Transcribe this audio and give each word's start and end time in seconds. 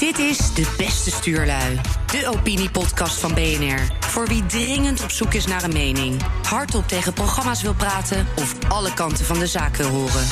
Dit 0.00 0.18
is 0.18 0.54
De 0.54 0.74
Beste 0.76 1.10
Stuurlui, 1.10 1.80
de 2.06 2.28
opiniepodcast 2.36 3.18
van 3.18 3.34
BNR. 3.34 3.80
Voor 4.00 4.26
wie 4.26 4.46
dringend 4.46 5.02
op 5.02 5.10
zoek 5.10 5.34
is 5.34 5.46
naar 5.46 5.62
een 5.62 5.72
mening, 5.72 6.22
hardop 6.42 6.88
tegen 6.88 7.12
programma's 7.12 7.62
wil 7.62 7.74
praten 7.74 8.26
of 8.36 8.54
alle 8.68 8.94
kanten 8.94 9.24
van 9.24 9.38
de 9.38 9.46
zaak 9.46 9.76
wil 9.76 9.88
horen. 9.88 10.26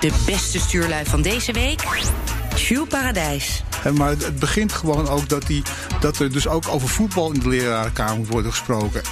De 0.00 0.22
beste 0.26 0.58
stuurlui 0.58 1.04
van 1.04 1.22
deze 1.22 1.52
week, 1.52 1.82
Jules 2.56 2.88
Paradijs. 2.88 3.62
Maar 3.94 4.10
het 4.10 4.38
begint 4.38 4.72
gewoon 4.72 5.08
ook 5.08 5.28
dat, 5.28 5.46
die, 5.46 5.62
dat 6.00 6.18
er 6.18 6.32
dus 6.32 6.48
ook 6.48 6.68
over 6.68 6.88
voetbal 6.88 7.32
in 7.32 7.40
de 7.40 7.48
lerarenkamer 7.48 8.16
moet 8.16 8.28
worden 8.28 8.50
gesproken. 8.50 9.02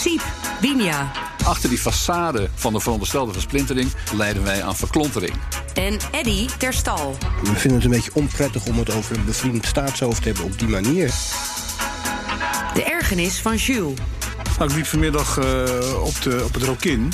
Siep, 0.00 0.22
Winja 0.60 1.12
Achter 1.44 1.68
die 1.68 1.78
façade 1.78 2.50
van 2.54 2.72
de 2.72 2.80
veronderstelde 2.80 3.32
versplintering 3.32 3.92
leiden 4.12 4.42
wij 4.42 4.62
aan 4.62 4.76
verklontering. 4.76 5.32
En 5.74 5.96
Eddy 6.10 6.48
ter 6.58 6.72
Stal. 6.72 7.16
We 7.42 7.54
vinden 7.54 7.74
het 7.80 7.84
een 7.84 7.90
beetje 7.94 8.14
onprettig 8.14 8.66
om 8.66 8.78
het 8.78 8.90
over 8.94 9.16
een 9.16 9.24
bevriend 9.24 9.66
staatshoofd 9.66 10.22
te 10.22 10.28
hebben 10.28 10.44
op 10.46 10.58
die 10.58 10.68
manier. 10.68 11.14
De 12.74 12.84
ergernis 12.84 13.40
van 13.40 13.56
Jules. 13.56 13.98
Nou, 14.58 14.70
ik 14.70 14.76
liep 14.76 14.86
vanmiddag 14.86 15.38
eh, 15.38 16.02
op, 16.04 16.22
de, 16.22 16.42
op 16.44 16.54
het 16.54 16.62
Rokin. 16.62 17.12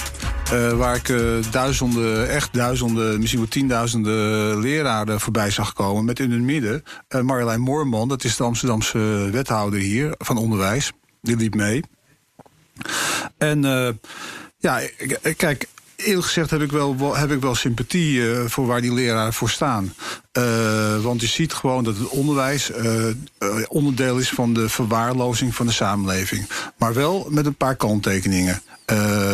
eh, 0.52 0.73
waar 0.73 0.96
ik 0.96 1.09
eh, 1.09 1.20
duizenden, 1.51 2.29
echt 2.29 2.52
duizenden, 2.52 3.19
misschien 3.19 3.41
wel 3.41 3.48
tienduizenden 3.48 4.59
leraren 4.60 5.20
voorbij 5.20 5.51
zag 5.51 5.73
komen. 5.73 6.04
Met 6.04 6.20
in 6.20 6.30
het 6.30 6.41
midden 6.41 6.82
eh, 7.09 7.20
Marjolein 7.20 7.60
Moorman, 7.60 8.09
dat 8.09 8.24
is 8.24 8.37
de 8.37 8.45
Amsterdamse 8.45 8.98
wethouder 9.32 9.80
hier 9.80 10.15
van 10.18 10.37
onderwijs. 10.37 10.93
Die 11.23 11.37
liep 11.37 11.54
mee. 11.54 11.82
En 13.38 13.65
eh, 13.65 13.88
ja, 14.59 14.80
kijk, 15.37 15.66
eerlijk 15.96 16.27
gezegd 16.27 16.50
heb 16.50 16.60
ik 16.60 16.70
wel, 16.70 17.16
heb 17.16 17.30
ik 17.30 17.41
wel 17.41 17.55
sympathie 17.55 18.30
eh, 18.30 18.45
voor 18.46 18.66
waar 18.66 18.80
die 18.80 18.92
leraren 18.92 19.32
voor 19.32 19.50
staan. 19.50 19.95
Eh, 20.32 21.02
want 21.02 21.20
je 21.20 21.27
ziet 21.27 21.52
gewoon 21.52 21.84
dat 21.84 21.96
het 21.96 22.09
onderwijs 22.09 22.70
eh, 22.73 23.07
onderdeel 23.68 24.18
is 24.18 24.30
van 24.30 24.54
de 24.54 24.68
verwaarlozing 24.68 25.54
van 25.54 25.66
de 25.66 25.73
samenleving. 25.73 26.48
Maar 26.76 26.95
wel 26.95 27.26
met 27.30 27.46
een 27.46 27.54
paar 27.54 27.76
kanttekeningen. 27.76 28.62
Eh, 28.87 29.26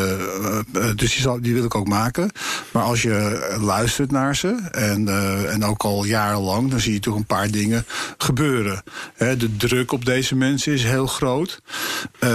dus 0.96 1.14
die, 1.16 1.40
die 1.40 1.54
wil 1.54 1.64
ik 1.64 1.74
ook 1.74 1.88
maken. 1.88 2.30
Maar 2.70 2.82
als 2.82 3.02
je 3.02 3.56
luistert 3.60 4.10
naar 4.10 4.36
ze, 4.36 4.56
en, 4.70 5.08
eh, 5.08 5.52
en 5.52 5.64
ook 5.64 5.82
al 5.82 6.04
jarenlang, 6.04 6.70
dan 6.70 6.80
zie 6.80 6.92
je 6.92 7.00
toch 7.00 7.14
een 7.14 7.24
paar 7.24 7.50
dingen 7.50 7.84
gebeuren. 8.18 8.82
De 9.16 9.56
druk 9.56 9.92
op 9.92 10.04
deze 10.04 10.34
mensen 10.34 10.72
is 10.72 10.84
heel 10.84 11.06
groot. 11.06 11.62
Eh, 12.18 12.28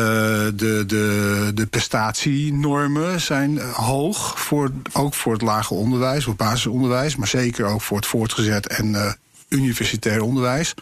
de, 0.56 0.84
de, 0.88 1.52
de 1.54 1.66
prestatienormen 1.66 3.22
zijn 3.22 3.60
eh, 3.60 3.74
hoog, 3.74 4.40
voor, 4.40 4.72
ook 4.94 5.14
voor 5.14 5.34
het 5.34 5.42
lager 5.42 5.76
onderwijs, 5.76 6.24
voor 6.24 6.36
basisonderwijs, 6.36 7.16
maar 7.16 7.28
zeker 7.28 7.66
ook 7.66 7.82
voor 7.82 7.98
het 7.98 8.06
voortgezet 8.06 8.68
en 8.68 8.96
eh, 8.96 9.12
universitair 9.50 10.22
onderwijs. 10.22 10.74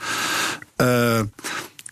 Eh, 0.76 1.20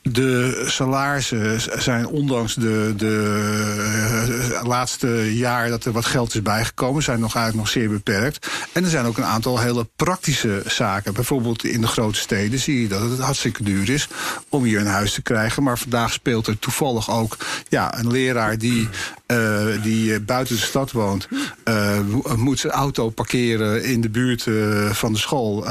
de 0.03 0.63
salarissen 0.65 1.61
zijn 1.81 2.07
ondanks 2.07 2.55
de, 2.55 2.93
de 2.97 4.53
eh, 4.53 4.67
laatste 4.67 5.35
jaar 5.35 5.69
dat 5.69 5.85
er 5.85 5.91
wat 5.91 6.05
geld 6.05 6.33
is 6.33 6.41
bijgekomen, 6.41 7.03
zijn 7.03 7.19
nog 7.19 7.35
eigenlijk 7.35 7.65
nog 7.65 7.73
zeer 7.73 7.89
beperkt. 7.89 8.47
En 8.71 8.83
er 8.83 8.89
zijn 8.89 9.05
ook 9.05 9.17
een 9.17 9.23
aantal 9.23 9.59
hele 9.59 9.87
praktische 9.95 10.63
zaken. 10.65 11.13
Bijvoorbeeld 11.13 11.63
in 11.63 11.81
de 11.81 11.87
grote 11.87 12.19
steden 12.19 12.59
zie 12.59 12.81
je 12.81 12.87
dat 12.87 13.01
het 13.01 13.19
hartstikke 13.19 13.63
duur 13.63 13.89
is 13.89 14.07
om 14.49 14.63
hier 14.63 14.79
een 14.79 14.87
huis 14.87 15.13
te 15.13 15.21
krijgen. 15.21 15.63
Maar 15.63 15.77
vandaag 15.77 16.13
speelt 16.13 16.47
er 16.47 16.59
toevallig 16.59 17.09
ook 17.09 17.37
ja, 17.69 17.97
een 17.99 18.11
leraar 18.11 18.57
die, 18.57 18.89
eh, 19.33 19.83
die 19.83 20.13
eh, 20.13 20.19
buiten 20.21 20.55
de 20.55 20.61
stad 20.61 20.91
woont, 20.91 21.27
eh, 21.63 21.99
mo- 21.99 22.35
moet 22.35 22.59
zijn 22.59 22.73
auto 22.73 23.09
parkeren 23.09 23.83
in 23.83 24.01
de 24.01 24.09
buurt 24.09 24.47
van 24.95 25.13
de 25.13 25.19
school. 25.19 25.65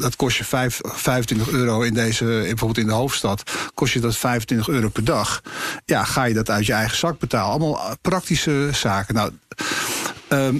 Dat 0.00 0.16
kost 0.16 0.36
je 0.36 0.44
vijf, 0.44 0.80
25 0.82 1.50
euro 1.50 1.82
in 1.82 1.94
deze, 1.94 2.24
bijvoorbeeld 2.24 2.78
in 2.78 2.86
de 2.86 2.92
hoofdstad, 2.92 3.42
kost 3.74 3.92
je 3.92 4.00
dat 4.00 4.16
25 4.16 4.68
euro 4.68 4.88
per 4.88 5.04
dag. 5.04 5.42
Ja, 5.84 6.04
ga 6.04 6.24
je 6.24 6.34
dat 6.34 6.50
uit 6.50 6.66
je 6.66 6.72
eigen 6.72 6.96
zak 6.96 7.18
betalen? 7.18 7.50
Allemaal 7.50 7.96
praktische 8.00 8.68
zaken. 8.72 9.14
Nou, 9.14 9.30
ehm, 10.28 10.56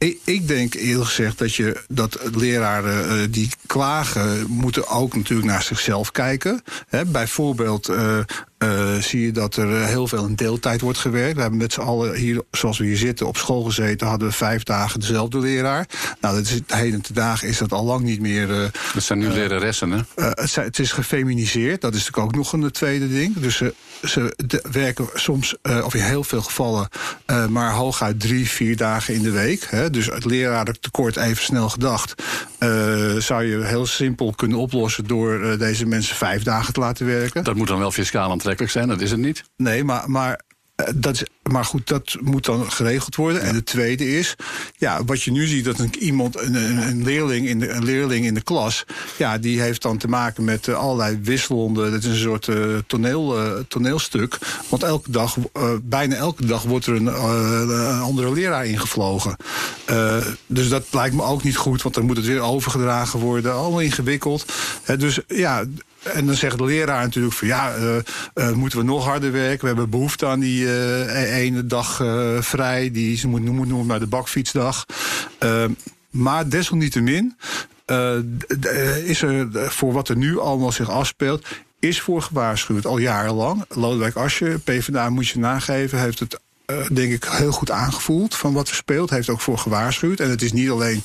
ik, 0.00 0.18
ik 0.24 0.48
denk 0.48 0.74
eerlijk 0.74 1.08
gezegd 1.08 1.38
dat, 1.38 1.54
je, 1.54 1.82
dat 1.88 2.18
leraren 2.34 3.08
eh, 3.08 3.26
die 3.30 3.50
klagen... 3.66 4.46
moeten 4.48 4.88
ook 4.88 5.16
natuurlijk 5.16 5.48
naar 5.48 5.62
zichzelf 5.62 6.10
kijken. 6.10 6.62
Bijvoorbeeld 7.06 7.88
eh, 7.88 8.18
eh, 8.58 8.94
zie 9.00 9.20
je 9.20 9.32
dat 9.32 9.56
er 9.56 9.86
heel 9.86 10.06
veel 10.06 10.26
in 10.26 10.34
deeltijd 10.34 10.80
wordt 10.80 10.98
gewerkt. 10.98 11.34
We 11.34 11.40
hebben 11.40 11.58
met 11.58 11.72
z'n 11.72 11.80
allen 11.80 12.14
hier, 12.14 12.42
zoals 12.50 12.78
we 12.78 12.84
hier 12.84 12.96
zitten, 12.96 13.26
op 13.26 13.36
school 13.36 13.62
gezeten... 13.62 14.06
hadden 14.06 14.28
we 14.28 14.34
vijf 14.34 14.62
dagen 14.62 15.00
dezelfde 15.00 15.38
leraar. 15.38 15.86
Nou, 16.20 16.34
dat 16.36 16.44
is, 16.44 16.60
heden 16.66 17.00
te 17.00 17.12
dagen 17.12 17.48
is 17.48 17.58
dat 17.58 17.72
al 17.72 17.84
lang 17.84 18.04
niet 18.04 18.20
meer... 18.20 18.70
Dat 18.94 19.02
zijn 19.02 19.18
nu 19.18 19.28
leraressen, 19.28 19.90
hè? 19.90 20.00
het, 20.14 20.54
het 20.54 20.78
is 20.78 20.92
gefeminiseerd, 20.92 21.80
dat 21.80 21.94
is 21.94 21.98
natuurlijk 21.98 22.26
ook 22.26 22.34
nog 22.34 22.52
een 22.52 22.70
tweede 22.70 23.08
ding. 23.08 23.36
Dus 23.36 23.62
ze, 24.04 24.36
werken 24.72 25.08
soms, 25.14 25.56
eh, 25.62 25.84
of 25.84 25.94
in 25.94 26.02
heel 26.02 26.24
veel 26.24 26.42
gevallen, 26.42 26.88
eh, 27.26 27.46
maar 27.46 27.72
hooguit 27.72 28.20
drie, 28.20 28.48
vier 28.48 28.76
dagen 28.76 29.14
in 29.14 29.22
de 29.22 29.30
week. 29.30 29.66
Hè. 29.70 29.90
Dus 29.90 30.06
het 30.06 30.24
lerarentekort, 30.24 31.16
even 31.16 31.44
snel 31.44 31.68
gedacht, 31.68 32.22
eh, 32.58 32.68
zou 33.14 33.44
je 33.44 33.64
heel 33.64 33.86
simpel 33.86 34.32
kunnen 34.32 34.58
oplossen 34.58 35.06
door 35.06 35.58
deze 35.58 35.86
mensen 35.86 36.16
vijf 36.16 36.42
dagen 36.42 36.72
te 36.72 36.80
laten 36.80 37.06
werken. 37.06 37.44
Dat 37.44 37.54
moet 37.54 37.68
dan 37.68 37.78
wel 37.78 37.92
fiscaal 37.92 38.30
aantrekkelijk 38.30 38.72
zijn, 38.72 38.88
dat 38.88 39.00
is 39.00 39.10
het 39.10 39.20
niet. 39.20 39.44
Nee, 39.56 39.84
maar, 39.84 40.10
maar, 40.10 40.40
dat 40.94 41.14
is, 41.14 41.24
maar 41.42 41.64
goed, 41.64 41.88
dat 41.88 42.16
moet 42.20 42.44
dan 42.44 42.72
geregeld 42.72 43.16
worden. 43.16 43.42
En 43.42 43.54
de 43.54 43.64
tweede 43.64 44.18
is, 44.18 44.36
ja, 44.76 45.04
wat 45.04 45.22
je 45.22 45.30
nu 45.30 45.46
ziet, 45.46 45.64
dat 45.64 45.78
een, 45.78 45.94
iemand, 45.98 46.40
een, 46.40 46.54
een, 46.54 47.02
leerling 47.04 47.46
in 47.46 47.58
de, 47.58 47.68
een 47.68 47.84
leerling 47.84 48.24
in 48.24 48.34
de 48.34 48.42
klas, 48.42 48.84
ja, 49.16 49.38
die 49.38 49.60
heeft 49.60 49.82
dan 49.82 49.98
te 49.98 50.08
maken 50.08 50.44
met 50.44 50.68
eh, 50.68 50.74
allerlei 50.74 51.18
wisselende, 51.22 51.90
dat 51.90 52.02
is 52.02 52.08
een 52.08 52.16
soort 52.16 52.48
eh, 52.48 52.56
toneel, 52.86 53.38
eh, 53.38 53.52
toneelstuk. 53.68 54.38
Want 54.68 54.82
elke 54.82 55.10
dag, 55.10 55.36
eh, 55.52 55.70
bijna 55.82 56.14
elke 56.14 56.46
dag 56.46 56.62
wordt 56.62 56.86
er 56.86 56.94
een, 56.94 57.08
eh, 57.08 57.60
een 57.68 58.00
andere 58.00 58.32
leraar 58.32 58.66
ingevlogen. 58.66 59.36
Eh, 59.84 60.16
dus 60.46 60.68
dat 60.68 60.84
lijkt 60.90 61.14
me 61.14 61.22
ook 61.22 61.42
niet 61.42 61.56
goed, 61.56 61.82
want 61.82 61.94
dan 61.94 62.04
moet 62.04 62.16
het 62.16 62.26
weer 62.26 62.40
overgedragen 62.40 63.20
worden. 63.20 63.54
Allemaal 63.54 63.80
ingewikkeld. 63.80 64.44
Hè, 64.82 64.96
dus 64.96 65.20
ja, 65.26 65.64
en 66.02 66.26
dan 66.26 66.34
zegt 66.34 66.58
de 66.58 66.64
leraar 66.64 67.02
natuurlijk 67.02 67.34
van 67.34 67.48
ja, 67.48 67.74
eh, 67.74 67.96
eh, 68.34 68.52
moeten 68.52 68.78
we 68.78 68.84
nog 68.84 69.04
harder 69.04 69.32
werken? 69.32 69.60
We 69.60 69.66
hebben 69.66 69.90
behoefte 69.90 70.26
aan 70.26 70.40
die 70.40 70.66
eh, 70.66 71.36
ene 71.36 71.66
dag 71.66 71.96
vrij. 72.40 72.90
Die 72.90 73.16
ze 73.16 73.28
moet, 73.28 73.42
noemen 73.42 73.86
naar 73.86 73.98
de 73.98 74.06
bakfietsdag. 74.06 74.86
Eh, 75.38 75.64
maar 76.10 76.48
desalniettemin 76.48 77.36
is 79.04 79.22
er 79.22 79.48
voor 79.70 79.92
wat 79.92 80.08
er 80.08 80.16
nu 80.16 80.38
allemaal 80.38 80.72
zich 80.72 80.90
afspeelt. 80.90 81.46
Is 81.78 82.00
voor 82.00 82.22
gewaarschuwd 82.22 82.86
al 82.86 82.98
jarenlang. 82.98 83.64
Lodewijk 83.68 84.16
Asscher, 84.16 84.58
PvdA 84.58 85.10
moet 85.10 85.28
je 85.28 85.38
nageven, 85.38 86.00
heeft 86.00 86.18
het 86.18 86.40
denk 86.92 87.12
ik 87.12 87.24
heel 87.24 87.52
goed 87.52 87.70
aangevoeld 87.70 88.34
van 88.34 88.52
wat 88.52 88.68
er 88.68 88.74
speelt. 88.74 89.10
Heeft 89.10 89.28
ook 89.28 89.40
voor 89.40 89.58
gewaarschuwd. 89.58 90.20
En 90.20 90.30
het 90.30 90.42
is 90.42 90.52
niet 90.52 90.70
alleen 90.70 91.02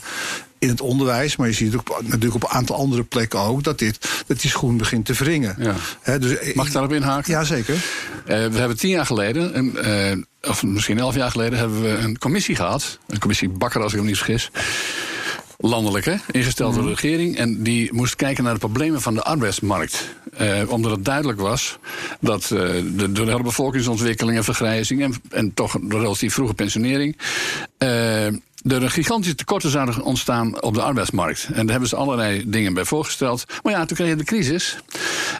in 0.59 0.70
het 0.70 0.81
onderwijs, 0.81 1.36
maar 1.36 1.48
je 1.48 1.53
ziet 1.53 1.74
het 1.74 1.81
ook, 1.81 2.02
natuurlijk 2.02 2.36
op 2.36 2.44
een 2.44 2.50
aantal 2.50 2.76
andere 2.76 3.03
plekken 3.03 3.40
ook 3.40 3.64
dat, 3.64 3.80
dit, 3.80 4.24
dat 4.28 4.42
die 4.42 4.50
schoen 4.50 4.78
begint 4.78 5.06
te 5.06 5.14
wringen. 5.14 5.56
Ja. 5.59 6.18
Dus, 6.18 6.53
Mag 6.53 6.68
ik 6.68 6.74
daarop 6.74 6.94
inhaken? 6.94 7.31
Ja, 7.31 7.44
zeker. 7.44 7.74
Eh, 7.74 7.81
we 8.26 8.58
hebben 8.58 8.78
tien 8.78 8.90
jaar 8.90 9.06
geleden, 9.06 9.58
een, 9.58 9.78
eh, 9.78 10.50
of 10.50 10.64
misschien 10.64 11.00
elf 11.00 11.16
jaar 11.16 11.31
geleden, 11.31 11.59
hebben 11.59 11.82
we 11.82 11.90
een 11.90 12.18
commissie 12.18 12.56
gehad. 12.56 13.00
Een 13.08 13.20
commissie 13.20 13.50
Bakker, 13.50 13.82
als 13.82 13.94
ik 13.94 14.00
me 14.00 14.06
niet 14.06 14.18
vergis. 14.18 14.52
Landelijk, 15.57 16.05
hè? 16.05 16.16
ingesteld 16.31 16.73
door 16.73 16.83
de 16.83 16.89
regering. 16.89 17.38
En 17.38 17.63
die 17.63 17.93
moest 17.93 18.16
kijken 18.16 18.43
naar 18.43 18.53
de 18.53 18.59
problemen 18.59 19.01
van 19.01 19.13
de 19.13 19.23
arbeidsmarkt. 19.23 20.16
Eh, 20.33 20.61
omdat 20.67 20.91
het 20.91 21.05
duidelijk 21.05 21.39
was 21.39 21.77
dat 22.19 22.43
eh, 22.43 22.49
de, 22.49 23.11
door 23.11 23.25
de 23.25 23.31
hele 23.31 23.43
bevolkingsontwikkeling 23.43 24.38
en 24.38 24.43
vergrijzing. 24.43 25.01
en, 25.01 25.13
en 25.29 25.53
toch 25.53 25.77
de 25.81 25.99
relatief 25.99 26.33
vroege 26.33 26.53
pensionering. 26.53 27.17
eh, 27.77 28.25
er 28.71 28.83
een 28.83 28.91
gigantische 28.91 29.35
tekorten 29.35 29.69
zouden 29.69 30.03
ontstaan 30.03 30.61
op 30.61 30.73
de 30.73 30.81
arbeidsmarkt. 30.81 31.47
En 31.47 31.61
daar 31.61 31.69
hebben 31.69 31.90
ze 31.90 31.96
allerlei 31.96 32.43
dingen 32.49 32.73
bij 32.73 32.85
voorgesteld. 32.85 33.46
Maar 33.63 33.73
ja, 33.73 33.85
toen 33.85 33.97
kreeg 33.97 34.09
je 34.09 34.16
de 34.16 34.23
crisis. 34.23 34.78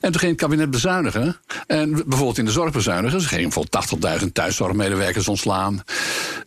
En 0.02 0.12
toen 0.12 0.20
ging 0.20 0.32
het 0.32 0.42
kabinet 0.42 0.70
bezuinigen. 0.70 1.38
En 1.68 1.92
bijvoorbeeld 1.92 2.38
in 2.38 2.46
de 2.46 2.52
zorg 2.52 2.72
bezuinigen. 2.72 3.22
Ze 3.22 3.28
gingen 3.28 3.52
voor 3.52 3.66
80.000 4.22 4.32
thuiszorgmedewerkers 4.34 5.28
ontslaan. 5.28 5.84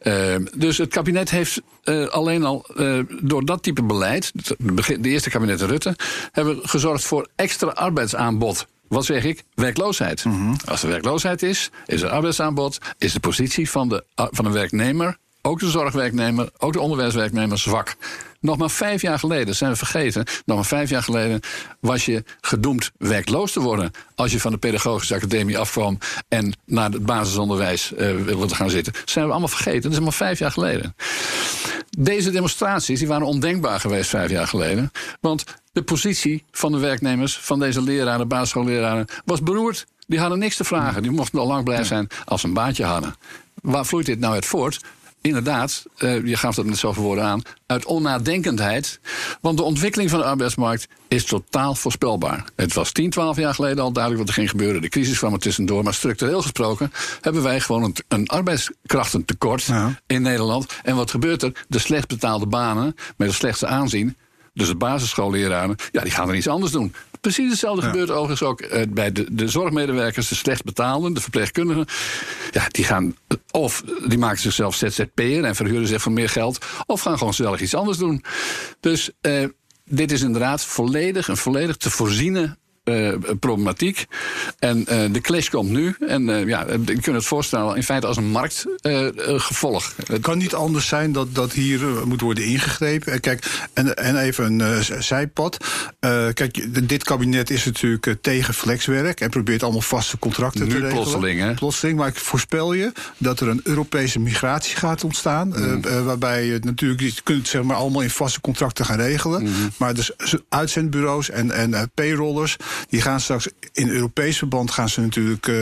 Eh, 0.01 0.35
dus 0.57 0.79
het 0.79 0.89
kabinet 0.89 1.31
heeft 1.31 1.61
eh, 1.89 2.09
alleen 2.09 2.45
al 2.45 2.67
eh, 2.77 2.99
door 3.21 3.45
dat 3.45 3.63
type 3.63 3.83
beleid... 3.83 4.33
de 4.59 5.09
eerste 5.09 5.31
kabinet 5.31 5.61
Rutte... 5.61 5.97
hebben 6.33 6.59
gezorgd 6.63 7.05
voor 7.05 7.29
extra 7.37 7.69
arbeidsaanbod. 7.69 8.67
Wat 8.89 9.05
zeg 9.05 9.25
ik? 9.25 9.45
Werkloosheid. 9.55 10.25
Als 10.67 10.83
er 10.83 10.89
werkloosheid 10.89 11.43
is, 11.43 11.71
is 11.87 12.03
er 12.03 12.09
arbeidsaanbod... 12.09 12.79
is 12.99 13.13
de 13.13 13.21
positie 13.21 13.71
van 13.71 13.89
de, 13.89 14.05
van 14.15 14.45
een 14.45 14.53
werknemer 14.53 15.17
ook 15.43 15.61
de 15.61 15.71
zorgwerknemer, 15.71 16.51
ook 16.59 16.73
de 16.73 16.81
onderwijswerknemer 16.81 17.59
zwak. 17.59 17.97
Nog 18.41 18.57
maar 18.57 18.71
vijf 18.71 19.03
jaar 19.03 19.19
geleden, 19.19 19.57
zijn 19.57 19.71
we 19.71 19.77
vergeten, 19.77 20.25
nog 20.45 20.57
maar 20.57 20.67
vijf 20.67 20.91
jaar 20.91 21.03
geleden 21.03 21.41
was 21.81 22.05
je 22.05 22.25
gedoemd 22.41 22.91
werkloos 22.99 23.53
te 23.53 23.61
worden. 23.61 23.91
Als 24.15 24.33
je 24.33 24.41
van 24.41 24.53
de 24.53 24.59
pedagogische 24.59 25.15
academie 25.15 25.59
afkwam 25.59 25.99
en 26.29 26.57
naar 26.65 26.91
het 26.91 27.07
basisonderwijs 27.07 27.95
eh, 27.95 28.17
wilde 28.17 28.55
gaan 28.55 28.71
zitten. 28.71 28.93
Dat 28.93 29.11
zijn 29.11 29.25
we 29.25 29.31
allemaal 29.31 29.49
vergeten, 29.49 29.83
dat 29.83 29.93
is 29.93 30.01
maar 30.01 30.13
vijf 30.13 30.39
jaar 30.39 30.53
geleden. 30.53 30.95
Deze 31.99 32.31
demonstraties 32.31 32.99
die 32.99 33.09
waren 33.09 33.27
ondenkbaar 33.27 33.81
geweest 33.81 34.11
vijf 34.11 34.31
jaar 34.31 34.47
geleden. 34.47 34.93
Want 35.21 35.45
de 35.73 35.83
positie 35.83 36.45
van 36.51 36.73
de 36.73 36.79
werknemers, 36.79 37.39
van 37.39 37.59
deze 37.59 37.83
leraren, 37.83 38.29
basisschoolleraren, 38.29 39.07
was 39.25 39.43
beroerd. 39.43 39.87
Die 40.07 40.21
hadden 40.21 40.39
niks 40.39 40.57
te 40.57 40.65
vragen. 40.65 41.03
Die 41.03 41.11
mochten 41.11 41.39
al 41.39 41.47
lang 41.47 41.65
blij 41.65 41.85
zijn 41.85 42.09
als 42.25 42.41
ze 42.41 42.47
een 42.47 42.53
baantje 42.53 42.85
hadden. 42.85 43.15
Waar 43.63 43.87
vloeit 43.87 44.07
dit 44.07 44.19
nou 44.19 44.35
uit 44.35 44.47
voort? 44.47 44.81
Inderdaad, 45.21 45.85
uh, 45.99 46.27
je 46.27 46.37
gaf 46.37 46.55
dat 46.55 46.65
met 46.65 46.77
zoveel 46.77 47.03
woorden 47.03 47.25
aan, 47.25 47.43
uit 47.67 47.85
onnadenkendheid. 47.85 49.01
Want 49.41 49.57
de 49.57 49.63
ontwikkeling 49.63 50.11
van 50.11 50.19
de 50.19 50.25
arbeidsmarkt 50.25 50.89
is 51.09 51.25
totaal 51.25 51.75
voorspelbaar. 51.75 52.45
Het 52.57 52.75
was 52.75 52.93
10, 52.93 53.11
12 53.11 53.37
jaar 53.37 53.55
geleden 53.55 53.85
al 53.85 53.93
duidelijk 53.93 54.25
wat 54.25 54.29
er 54.29 54.41
ging 54.41 54.51
gebeuren. 54.51 54.83
De 54.83 54.89
crisis 54.89 55.19
kwam 55.19 55.33
er 55.33 55.39
tussendoor. 55.39 55.83
Maar 55.83 55.95
structureel 55.95 56.43
gesproken 56.43 56.93
hebben 57.21 57.43
wij 57.43 57.61
gewoon 57.61 57.83
een, 57.83 57.97
een 58.09 58.29
arbeidskrachtentekort 58.29 59.63
ja. 59.63 60.01
in 60.07 60.23
Nederland. 60.23 60.67
En 60.83 60.97
wat 60.97 61.11
gebeurt 61.11 61.43
er? 61.43 61.65
De 61.69 61.79
slecht 61.79 62.09
betaalde 62.09 62.47
banen 62.47 62.95
met 63.17 63.29
het 63.29 63.37
slechtste 63.37 63.67
aanzien. 63.67 64.17
Dus 64.55 64.69
de 64.69 64.77
basisschoolleraren, 64.77 65.77
ja, 65.93 66.03
die 66.03 66.13
gaan 66.13 66.29
er 66.29 66.35
iets 66.35 66.49
anders 66.49 66.73
doen. 66.73 66.95
Precies 67.21 67.51
hetzelfde 67.51 67.83
gebeurt 67.83 68.11
overigens 68.11 68.43
ook 68.43 68.63
uh, 68.63 68.83
bij 68.89 69.13
de, 69.13 69.27
de 69.35 69.49
zorgmedewerkers, 69.49 70.29
de 70.29 70.35
slecht 70.35 70.65
betaalden, 70.65 71.15
de 71.15 71.21
verpleegkundigen. 71.21 71.87
Ja, 72.51 72.67
die 72.69 72.85
gaan 72.85 73.17
of 73.51 73.83
die 74.07 74.19
maken 74.19 74.41
zichzelf 74.41 74.75
ZZP'er 74.75 75.45
en 75.45 75.55
verhuren 75.55 75.87
zich 75.87 76.03
voor 76.03 76.13
meer 76.13 76.29
geld, 76.29 76.67
of 76.87 77.01
gaan 77.01 77.19
gewoon 77.19 77.35
zelf 77.35 77.61
iets 77.61 77.75
anders 77.75 77.99
doen. 77.99 78.25
Dus 78.81 79.11
uh, 79.23 79.45
dit 79.85 80.13
is 80.13 80.23
inderdaad 80.23 80.65
volledig, 80.65 81.29
een 81.29 81.37
volledig 81.37 81.77
te 81.77 81.91
voorziene 81.91 82.57
uh, 82.89 83.15
problematiek. 83.41 84.07
En 84.59 84.79
uh, 84.79 85.13
de 85.13 85.21
clash 85.21 85.49
komt 85.49 85.71
nu. 85.71 85.97
En 86.07 86.29
uh, 86.29 86.47
ja, 86.47 86.67
je 86.69 86.85
kunt 86.85 87.07
het 87.07 87.25
voorstellen 87.25 87.77
in 87.77 87.83
feite 87.83 88.07
als 88.07 88.17
een 88.17 88.31
marktgevolg. 88.31 89.93
het 90.07 90.23
kan 90.23 90.39
niet 90.39 90.55
anders 90.55 90.87
zijn 90.87 91.13
dat, 91.13 91.35
dat 91.35 91.53
hier 91.53 91.81
moet 92.05 92.21
worden 92.21 92.45
ingegrepen. 92.45 93.21
Kijk, 93.21 93.69
en, 93.73 93.97
en 93.97 94.17
even 94.17 94.61
een 94.61 94.85
zijpad. 95.03 95.57
kijk, 96.35 96.89
dit 96.89 97.05
kabinet 97.05 97.51
is 97.51 97.65
natuurlijk 97.65 98.17
tegen 98.21 98.55
flexwerk 98.55 99.21
en 99.21 99.31
probeert 99.31 99.63
allemaal 99.63 99.81
vaste 99.81 100.19
contracten 100.19 100.65
nu 100.65 100.69
te 100.69 100.79
regelen. 100.79 101.03
Plotseling, 101.03 101.41
hè? 101.41 101.55
Plotseling, 101.55 101.99
maar 101.99 102.09
ik 102.09 102.17
voorspel 102.17 102.73
je 102.73 102.93
dat 103.19 103.41
er 103.41 103.49
een 103.49 103.61
Europese 103.65 104.19
migratie 104.19 104.77
gaat 104.77 105.05
ontstaan. 105.05 105.49
Mm. 105.49 106.05
waarbij 106.05 106.45
je 106.45 106.59
natuurlijk 106.63 107.01
je 107.01 107.13
kunt 107.23 107.49
zeg 107.49 107.63
maar 107.63 107.77
allemaal 107.77 108.03
in 108.03 108.11
vaste 108.11 108.41
contracten 108.41 108.85
gaan 108.85 108.97
regelen. 108.97 109.43
Mm. 109.43 109.51
Maar 109.77 109.95
dus 109.95 110.13
uitzendbureaus 110.49 111.31
en, 111.31 111.51
en 111.51 111.91
payrollers 111.95 112.57
die 112.89 113.01
gaan 113.01 113.21
straks 113.21 113.49
in 113.73 113.89
Europees 113.89 114.39
verband 114.39 114.71
gaan 114.71 114.89
ze 114.89 115.01
natuurlijk 115.01 115.47
uh, 115.47 115.57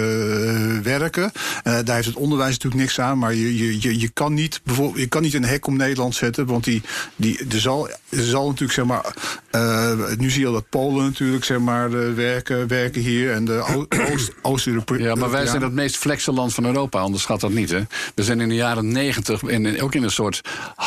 werken. 0.79 1.23
Uh, 1.23 1.79
daar 1.85 1.95
heeft 1.95 2.07
het 2.07 2.17
onderwijs 2.17 2.53
natuurlijk 2.53 2.83
niks 2.83 3.01
aan. 3.01 3.19
Maar 3.19 3.35
je, 3.35 3.81
je, 3.81 4.01
je, 4.01 4.09
kan 4.09 4.35
niet 4.35 4.61
bijvoorbeeld, 4.65 4.99
je 4.99 5.07
kan 5.07 5.23
niet 5.23 5.35
een 5.35 5.45
hek 5.45 5.67
om 5.67 5.77
Nederland 5.77 6.15
zetten. 6.15 6.47
Want 6.47 6.65
die, 6.65 6.83
die, 7.17 7.39
er, 7.51 7.61
zal, 7.61 7.89
er 7.89 8.25
zal 8.25 8.47
natuurlijk, 8.47 8.73
zeg 8.73 8.85
maar. 8.85 9.15
Uh, 9.53 10.17
nu 10.19 10.31
zie 10.31 10.41
je 10.41 10.47
al 10.47 10.53
dat 10.53 10.69
Polen 10.69 11.05
natuurlijk, 11.05 11.45
zeg 11.45 11.59
maar, 11.59 12.15
werken, 12.15 12.69
werken 12.69 13.01
hier. 13.01 13.33
En 13.33 13.45
de 13.45 13.87
Oost-Europa. 14.43 14.97
ja, 14.97 15.15
maar 15.15 15.31
wij 15.31 15.47
zijn 15.47 15.63
het 15.63 15.73
meest 15.73 15.97
flexe 15.97 16.33
land 16.33 16.55
van 16.55 16.65
Europa. 16.65 17.05
Onderschat 17.05 17.41
dat 17.41 17.53
niet, 17.53 17.71
hè? 17.71 17.83
We 18.15 18.23
zijn 18.23 18.41
in 18.41 18.49
de 18.49 18.55
jaren 18.55 18.93
negentig 18.93 19.43
ook 19.81 19.95
in 19.95 20.03
een 20.03 20.11
soort 20.11 20.41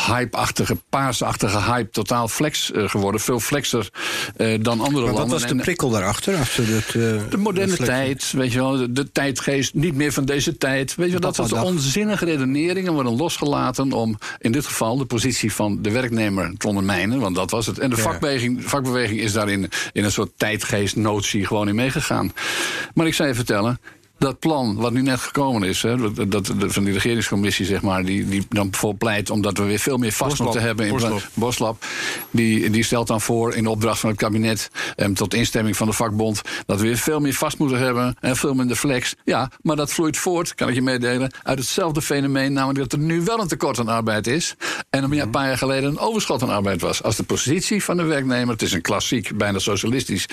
hype-achtige, 0.06 0.76
paarsachtige 0.88 1.62
hype 1.62 1.90
totaal 1.90 2.28
flex 2.28 2.70
geworden. 2.74 3.20
Veel 3.20 3.40
flexer 3.40 3.90
dan 4.36 4.80
andere 4.80 4.90
maar 4.90 5.14
landen. 5.14 5.14
Wat 5.14 5.28
was 5.28 5.46
de 5.46 5.56
prikkel 5.56 5.90
daarachter? 5.90 6.19
Uh, 6.96 7.20
de 7.30 7.36
moderne 7.36 7.76
tijd, 7.76 8.32
weet 8.32 8.52
je 8.52 8.58
wel, 8.58 8.76
de, 8.76 8.92
de, 8.92 9.12
tijdgeest, 9.12 9.74
niet 9.74 9.94
meer 9.94 10.12
van 10.12 10.24
deze 10.24 10.56
tijd. 10.56 10.94
Weet 10.94 11.06
je 11.06 11.12
wel, 11.18 11.20
dat 11.20 11.34
soort 11.34 11.62
onzinnige 11.62 12.24
redeneringen 12.24 12.92
worden 12.92 13.16
losgelaten 13.16 13.92
om 13.92 14.18
in 14.38 14.52
dit 14.52 14.66
geval 14.66 14.96
de 14.96 15.04
positie 15.04 15.52
van 15.52 15.82
de 15.82 15.90
werknemer 15.90 16.52
te 16.56 16.68
ondermijnen. 16.68 17.20
Want 17.20 17.34
dat 17.34 17.50
was 17.50 17.66
het. 17.66 17.78
En 17.78 17.90
de 17.90 17.96
ja. 17.96 18.02
vakbeweging, 18.02 18.64
vakbeweging 18.64 19.20
is 19.20 19.32
daarin 19.32 19.68
in 19.92 20.04
een 20.04 20.12
soort 20.12 20.30
tijdgeest, 20.36 20.96
notie 20.96 21.46
gewoon 21.46 21.68
in 21.68 21.74
meegegaan. 21.74 22.32
Maar 22.94 23.06
ik 23.06 23.14
zou 23.14 23.28
je 23.28 23.34
vertellen, 23.34 23.78
dat 24.20 24.38
plan 24.38 24.76
wat 24.76 24.92
nu 24.92 25.02
net 25.02 25.20
gekomen 25.20 25.68
is, 25.68 25.82
hè, 25.82 26.12
dat, 26.12 26.30
dat, 26.30 26.52
van 26.72 26.84
die 26.84 26.92
regeringscommissie, 26.92 27.66
zeg 27.66 27.82
maar, 27.82 28.04
die, 28.04 28.28
die 28.28 28.46
dan 28.48 28.70
bijvoorbeeld 28.70 29.02
pleit 29.02 29.30
omdat 29.30 29.58
we 29.58 29.64
weer 29.64 29.78
veel 29.78 29.96
meer 29.96 30.12
vast 30.12 30.40
moeten 30.40 30.62
hebben 30.62 30.86
in 30.86 30.92
Boslap. 30.92 31.28
Boslap. 31.34 31.84
Die, 32.30 32.70
die 32.70 32.84
stelt 32.84 33.06
dan 33.06 33.20
voor 33.20 33.54
in 33.54 33.62
de 33.62 33.70
opdracht 33.70 34.00
van 34.00 34.10
het 34.10 34.18
kabinet, 34.18 34.70
eh, 34.96 35.08
tot 35.08 35.34
instemming 35.34 35.76
van 35.76 35.86
de 35.86 35.92
vakbond, 35.92 36.42
dat 36.66 36.80
we 36.80 36.86
weer 36.86 36.96
veel 36.96 37.20
meer 37.20 37.34
vast 37.34 37.58
moeten 37.58 37.78
hebben 37.78 38.16
en 38.20 38.36
veel 38.36 38.54
minder 38.54 38.76
flex. 38.76 39.14
Ja, 39.24 39.50
maar 39.62 39.76
dat 39.76 39.92
vloeit 39.92 40.16
voort, 40.16 40.54
kan 40.54 40.68
ik 40.68 40.74
je 40.74 40.82
meedelen, 40.82 41.32
uit 41.42 41.58
hetzelfde 41.58 42.02
fenomeen, 42.02 42.52
namelijk 42.52 42.78
dat 42.78 42.92
er 42.92 42.98
nu 42.98 43.20
wel 43.24 43.40
een 43.40 43.48
tekort 43.48 43.78
aan 43.78 43.88
arbeid 43.88 44.26
is 44.26 44.54
en 44.90 45.12
een 45.12 45.30
paar 45.30 45.46
jaar 45.46 45.58
geleden 45.58 45.90
een 45.90 45.98
overschot 45.98 46.42
aan 46.42 46.50
arbeid 46.50 46.80
was. 46.80 47.02
Als 47.02 47.16
de 47.16 47.22
positie 47.22 47.84
van 47.84 47.96
de 47.96 48.04
werknemer, 48.04 48.52
het 48.52 48.62
is 48.62 48.72
een 48.72 48.82
klassiek, 48.82 49.36
bijna 49.36 49.58
socialistisch, 49.58 50.26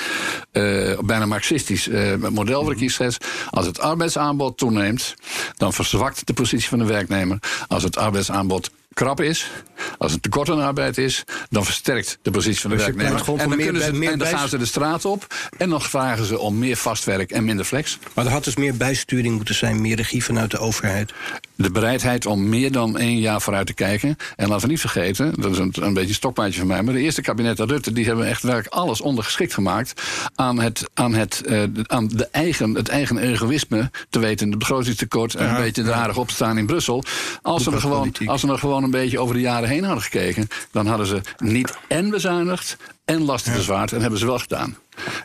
uh, 0.52 1.00
bijna 1.00 1.26
marxistisch 1.26 1.88
uh, 1.88 2.14
model 2.30 2.64
wat 2.64 2.74
ik 2.74 2.80
hier 2.80 2.92
schets, 2.92 3.18
als 3.50 3.66
het 3.66 3.77
het 3.78 3.86
arbeidsaanbod 3.86 4.58
toeneemt, 4.58 5.16
dan 5.58 5.74
verzwakt 5.74 6.28
de 6.28 6.34
positie 6.34 6.70
van 6.70 6.80
de 6.80 6.86
werknemer. 6.86 7.40
Als 7.68 7.84
het 7.84 7.98
arbeidsaanbod 7.98 8.70
krap 8.98 9.22
is, 9.22 9.52
als 9.98 10.12
het 10.12 10.22
tekort 10.22 10.50
aan 10.50 10.62
arbeid 10.62 10.98
is, 10.98 11.24
dan 11.50 11.66
versterkt 11.66 12.20
de 12.22 12.32
positie 12.32 12.62
van 12.62 12.70
de 12.70 12.76
dus 12.76 12.86
werknemer. 12.86 13.20
En 13.28 13.50
dan, 13.50 13.58
kunnen 13.58 13.82
ze, 13.82 13.94
meer 13.94 14.12
en 14.12 14.20
dan 14.20 14.28
gaan 14.28 14.50
ze 14.50 14.58
de 14.58 14.66
straat 14.66 15.06
op 15.06 15.36
en 15.58 15.70
dan 15.70 15.82
vragen 15.82 16.26
ze 16.26 16.40
om 16.40 16.58
meer 16.58 16.76
vastwerk 16.76 17.32
en 17.32 17.46
minder 17.46 17.66
flex. 17.66 17.98
Maar 18.14 18.26
er 18.26 18.32
had 18.32 18.44
dus 18.44 18.56
meer 18.56 18.78
bijsturing 18.78 19.36
moeten 19.36 19.56
zijn, 19.56 19.82
meer 19.82 19.96
regie 19.96 20.24
vanuit 20.24 20.52
de 20.52 20.58
overheid. 20.58 21.14
De 21.56 21.72
bereidheid 21.72 22.26
om 22.26 22.50
meer 22.50 22.72
dan 22.72 22.98
één 22.98 23.20
jaar 23.20 23.42
vooruit 23.42 23.68
te 23.68 23.74
kijken. 23.74 24.18
En 24.36 24.48
laten 24.48 24.66
we 24.66 24.72
niet 24.72 24.80
vergeten, 24.80 25.34
dat 25.42 25.52
is 25.52 25.58
een, 25.58 25.74
een 25.80 25.94
beetje 25.94 26.10
een 26.10 26.16
stokpaardje 26.16 26.60
van 26.60 26.68
mij, 26.68 26.84
maar 26.84 26.94
de 26.94 27.00
eerste 27.00 27.22
kabinetten 27.22 27.68
Rutte 27.68 27.92
die 27.92 28.06
hebben 28.06 28.28
echt 28.28 28.44
werkelijk 28.44 28.74
alles 28.74 29.02
ondergeschikt 29.02 29.54
gemaakt 29.54 30.02
aan 30.36 30.60
het, 30.60 30.90
aan 30.94 31.14
het, 31.14 31.42
uh, 31.46 31.64
aan 31.84 32.08
de 32.08 32.28
eigen, 32.32 32.76
het 32.76 32.90
eigen 32.90 33.18
egoïsme, 33.18 33.92
te 34.10 34.20
weten, 34.20 34.50
de 34.50 34.58
begrotingstekort 34.58 35.36
en 35.36 35.46
ja, 35.46 35.56
een 35.56 35.62
beetje 35.62 35.84
ja. 35.84 35.92
aardig 35.92 36.18
opstaan 36.18 36.58
in 36.58 36.66
Brussel. 36.66 37.04
Als 37.42 37.64
ze, 37.64 37.72
er 37.72 37.80
gewoon, 37.80 38.14
als 38.26 38.42
ze 38.42 38.48
er 38.48 38.60
gewoon 38.60 38.84
een 38.88 39.00
beetje 39.00 39.20
over 39.20 39.36
de 39.36 39.42
jaren 39.42 39.70
heen 39.70 39.84
hadden 39.84 40.04
gekeken, 40.04 40.48
dan 40.72 40.88
hadden 40.88 41.08
ze 41.08 41.22
niet 41.38 41.78
en 41.88 42.10
bezuinigd 42.10 42.78
en 43.06 43.22
lasten 43.22 43.54
bezwaard 43.54 43.92
en 43.92 44.02
hebben 44.02 44.20
ze 44.20 44.26
wel 44.26 44.40
gedaan. 44.40 44.78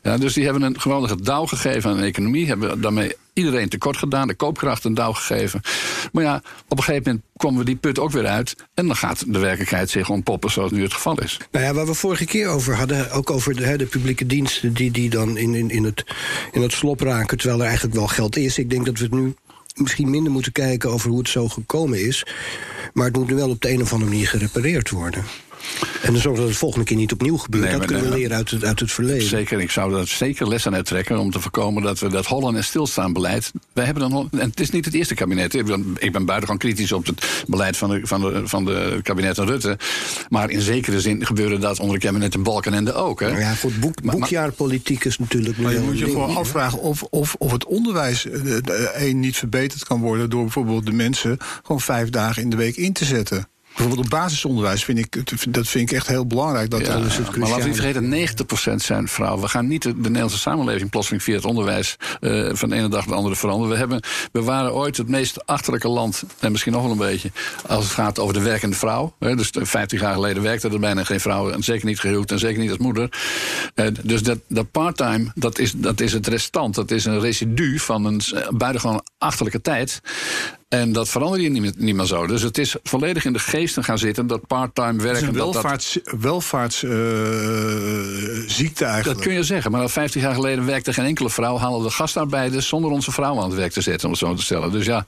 Ja, 0.03 0.17
dus 0.17 0.35
die 0.35 0.45
hebben 0.45 0.63
een 0.63 0.81
geweldige 0.81 1.23
dauw 1.23 1.47
gegeven 1.47 1.91
aan 1.91 1.97
de 1.97 2.03
economie, 2.03 2.47
hebben 2.47 2.81
daarmee 2.81 3.17
iedereen 3.33 3.69
tekort 3.69 3.97
gedaan, 3.97 4.29
de 4.29 4.35
koopkracht 4.35 4.85
een 4.85 4.95
dauw 4.95 5.13
gegeven. 5.13 5.61
Maar 6.13 6.23
ja, 6.23 6.43
op 6.69 6.79
een 6.79 6.85
gegeven 6.85 7.07
moment 7.07 7.25
komen 7.37 7.59
we 7.59 7.65
die 7.65 7.77
put 7.77 7.99
ook 7.99 8.11
weer 8.11 8.27
uit 8.27 8.57
en 8.75 8.87
dan 8.87 8.97
gaat 8.97 9.33
de 9.33 9.39
werkelijkheid 9.39 9.91
zich 9.91 10.09
ontpoppen 10.09 10.51
zoals 10.51 10.71
nu 10.71 10.83
het 10.83 10.93
geval 10.93 11.21
is. 11.21 11.39
Nou 11.51 11.65
ja, 11.65 11.75
waar 11.75 11.87
we 11.87 11.95
vorige 11.95 12.25
keer 12.25 12.49
over 12.49 12.77
hadden, 12.77 13.11
ook 13.11 13.31
over 13.31 13.57
de, 13.57 13.77
de 13.77 13.87
publieke 13.87 14.27
diensten 14.27 14.73
die, 14.73 14.91
die 14.91 15.11
dan 15.11 15.37
in, 15.37 15.55
in, 15.55 15.71
in, 15.71 15.85
het, 15.85 16.05
in 16.53 16.63
het 16.63 16.73
slop 16.73 17.01
raken, 17.01 17.39
terwijl 17.39 17.61
er 17.61 17.67
eigenlijk 17.67 17.97
wel 17.97 18.07
geld 18.07 18.37
is. 18.37 18.59
Ik 18.59 18.71
denk 18.71 18.87
dat 18.87 18.99
we 18.99 19.05
het 19.05 19.15
nu 19.15 19.35
misschien 19.77 20.11
minder 20.11 20.33
moeten 20.33 20.53
kijken 20.53 20.91
over 20.91 21.11
hoe 21.11 21.19
het 21.19 21.29
zo 21.29 21.49
gekomen 21.49 22.07
is. 22.07 22.27
Maar 22.93 23.07
het 23.07 23.17
moet 23.17 23.29
nu 23.29 23.35
wel 23.35 23.51
op 23.51 23.61
de 23.61 23.71
een 23.71 23.83
of 23.83 23.93
andere 23.93 24.11
manier 24.11 24.29
gerepareerd 24.29 24.91
worden. 24.91 25.25
En 26.03 26.13
dan 26.13 26.21
zorgen 26.21 26.41
dat 26.41 26.49
het 26.49 26.59
volgende 26.59 26.85
keer 26.85 26.97
niet 26.97 27.13
opnieuw 27.13 27.37
gebeurt. 27.37 27.65
Nee, 27.65 27.79
dat 27.79 27.87
kunnen 27.87 28.05
we 28.05 28.17
leren 28.17 28.37
uit 28.37 28.51
het, 28.51 28.65
uit 28.65 28.81
het 28.81 28.93
verleden. 28.93 29.29
Zeker, 29.29 29.61
ik 29.61 29.71
zou 29.71 29.99
er 29.99 30.07
zeker 30.07 30.49
les 30.49 30.67
aan 30.67 30.75
uittrekken 30.75 31.19
om 31.19 31.31
te 31.31 31.41
voorkomen 31.41 31.83
dat 31.83 31.99
we 31.99 32.09
dat 32.09 32.27
Holland 32.27 32.57
en 32.57 32.65
stilstaan 32.65 33.13
beleid. 33.13 33.53
Wij 33.73 33.85
hebben 33.85 34.11
dan, 34.11 34.29
en 34.31 34.51
het 34.51 34.61
is 34.61 34.71
niet 34.71 34.85
het 34.85 34.95
eerste 34.95 35.15
kabinet. 35.15 35.55
Ik 35.55 35.65
ben, 35.65 35.97
ik 35.99 36.13
ben 36.13 36.25
buitengewoon 36.25 36.59
kritisch 36.59 36.93
op 36.93 37.07
het 37.07 37.45
beleid 37.47 37.77
van 37.77 37.91
de, 37.91 38.01
van 38.03 38.21
de, 38.21 38.43
van 38.45 38.65
de 38.65 39.01
kabinetten 39.03 39.47
Rutte. 39.47 39.79
Maar 40.29 40.51
in 40.51 40.61
zekere 40.61 41.01
zin 41.01 41.27
gebeurde 41.27 41.59
dat 41.59 41.81
onder 41.81 41.99
de 41.99 42.07
kabinetten 42.07 42.43
Balkenende 42.43 42.95
ook. 42.95 43.21
Hè? 43.21 43.39
Ja, 43.39 43.55
goed, 43.55 43.81
boek, 43.81 44.03
boekjaarpolitiek 44.03 45.05
is 45.05 45.19
natuurlijk. 45.19 45.59
Maar 45.59 45.73
je 45.73 45.81
moet 45.81 45.99
je 45.99 46.05
gewoon 46.05 46.37
afvragen 46.37 46.81
of, 46.81 47.03
of, 47.03 47.35
of 47.39 47.53
het 47.53 47.65
onderwijs 47.65 48.27
één 48.95 49.21
niet 49.21 49.37
verbeterd 49.37 49.85
kan 49.85 50.01
worden 50.01 50.31
door 50.31 50.43
bijvoorbeeld 50.43 50.87
de 50.87 50.93
mensen 50.93 51.39
gewoon 51.63 51.81
vijf 51.81 52.11
dagen 52.11 52.43
in 52.43 52.51
de 52.51 52.57
week 52.57 52.77
in 52.77 52.93
te 52.93 53.05
zetten. 53.05 53.47
Bijvoorbeeld 53.77 54.05
op 54.05 54.11
basisonderwijs 54.11 54.85
vind 54.85 54.99
ik, 54.99 55.27
dat 55.55 55.69
vind 55.69 55.91
ik 55.91 55.97
echt 55.97 56.07
heel 56.07 56.27
belangrijk. 56.27 56.71
Dat 56.71 56.81
ja, 56.81 56.99
maar 56.99 57.49
laten 57.49 57.59
we 57.59 57.65
niet 57.65 57.81
vergeten, 57.81 58.73
90% 58.73 58.75
zijn 58.77 59.09
vrouwen. 59.09 59.43
We 59.43 59.49
gaan 59.49 59.67
niet 59.67 59.83
de, 59.83 59.95
de 59.95 60.01
Nederlandse 60.01 60.39
samenleving 60.39 60.91
plotseling 60.91 61.23
via 61.23 61.35
het 61.35 61.45
onderwijs 61.45 61.97
uh, 62.21 62.51
van 62.53 62.69
de 62.69 62.75
ene 62.75 62.89
dag 62.89 63.01
naar 63.01 63.09
de 63.09 63.15
andere 63.15 63.37
veranderen. 63.37 63.73
We, 63.73 63.79
hebben, 63.79 64.03
we 64.33 64.43
waren 64.43 64.75
ooit 64.75 64.97
het 64.97 65.09
meest 65.09 65.47
achterlijke 65.47 65.89
land, 65.89 66.25
en 66.39 66.51
misschien 66.51 66.73
nog 66.73 66.83
wel 66.83 66.91
een 66.91 66.97
beetje, 66.97 67.31
als 67.67 67.85
het 67.85 67.93
gaat 67.93 68.19
over 68.19 68.35
de 68.35 68.41
werkende 68.41 68.77
vrouw. 68.77 69.15
Hè, 69.19 69.37
dus 69.37 69.51
50 69.53 70.01
jaar 70.01 70.15
geleden 70.15 70.43
werkte 70.43 70.69
er 70.69 70.81
bijna 70.81 71.05
geen 71.05 71.21
vrouw, 71.21 71.51
en 71.51 71.63
zeker 71.63 71.87
niet 71.87 72.01
gehuwd 72.01 72.31
en 72.31 72.39
zeker 72.39 72.61
niet 72.61 72.71
als 72.71 72.79
moeder. 72.79 73.21
Uh, 73.75 73.87
dus 74.03 74.23
dat, 74.23 74.39
dat 74.49 74.71
part-time, 74.71 75.31
dat 75.35 75.59
is, 75.59 75.73
dat 75.73 76.01
is 76.01 76.13
het 76.13 76.27
restant, 76.27 76.75
dat 76.75 76.91
is 76.91 77.05
een 77.05 77.21
residu 77.21 77.79
van 77.79 78.05
een 78.05 78.21
buitengewoon 78.51 79.05
achterlijke 79.19 79.61
tijd. 79.61 80.01
En 80.73 80.93
dat 80.93 81.09
verandert 81.09 81.43
je 81.43 81.49
niet 81.49 81.63
meer, 81.63 81.73
niet 81.77 81.95
meer 81.95 82.07
zo. 82.07 82.27
Dus 82.27 82.43
het 82.43 82.59
is 82.59 82.77
volledig 82.83 83.25
in 83.25 83.33
de 83.33 83.39
geesten 83.39 83.85
gaan 83.85 83.99
zitten 83.99 84.27
dat 84.27 84.47
part-time 84.47 85.03
werken. 85.03 85.09
Het 85.09 85.23
is 85.23 85.29
een 85.29 85.35
welvaarts, 85.35 85.99
dat, 86.05 86.15
welvaartsziekte 86.21 88.85
uh, 88.85 88.91
eigenlijk. 88.91 89.05
Dat 89.05 89.19
kun 89.27 89.33
je 89.33 89.43
zeggen. 89.43 89.71
Maar 89.71 89.89
50 89.89 90.23
jaar 90.23 90.35
geleden 90.35 90.67
werkte 90.67 90.93
geen 90.93 91.05
enkele 91.05 91.31
vrouw. 91.31 91.59
Haalden 91.59 91.87
de 91.87 91.95
gastarbeiders 91.95 92.69
zonder 92.69 92.91
onze 92.91 93.13
vrouw 93.13 93.39
aan 93.39 93.49
het 93.49 93.55
werk 93.55 93.73
te 93.73 93.81
zetten. 93.81 94.05
Om 94.05 94.11
het 94.11 94.21
zo 94.21 94.35
te 94.35 94.43
stellen. 94.43 94.73
Dus 94.73 94.87
ja. 94.87 95.05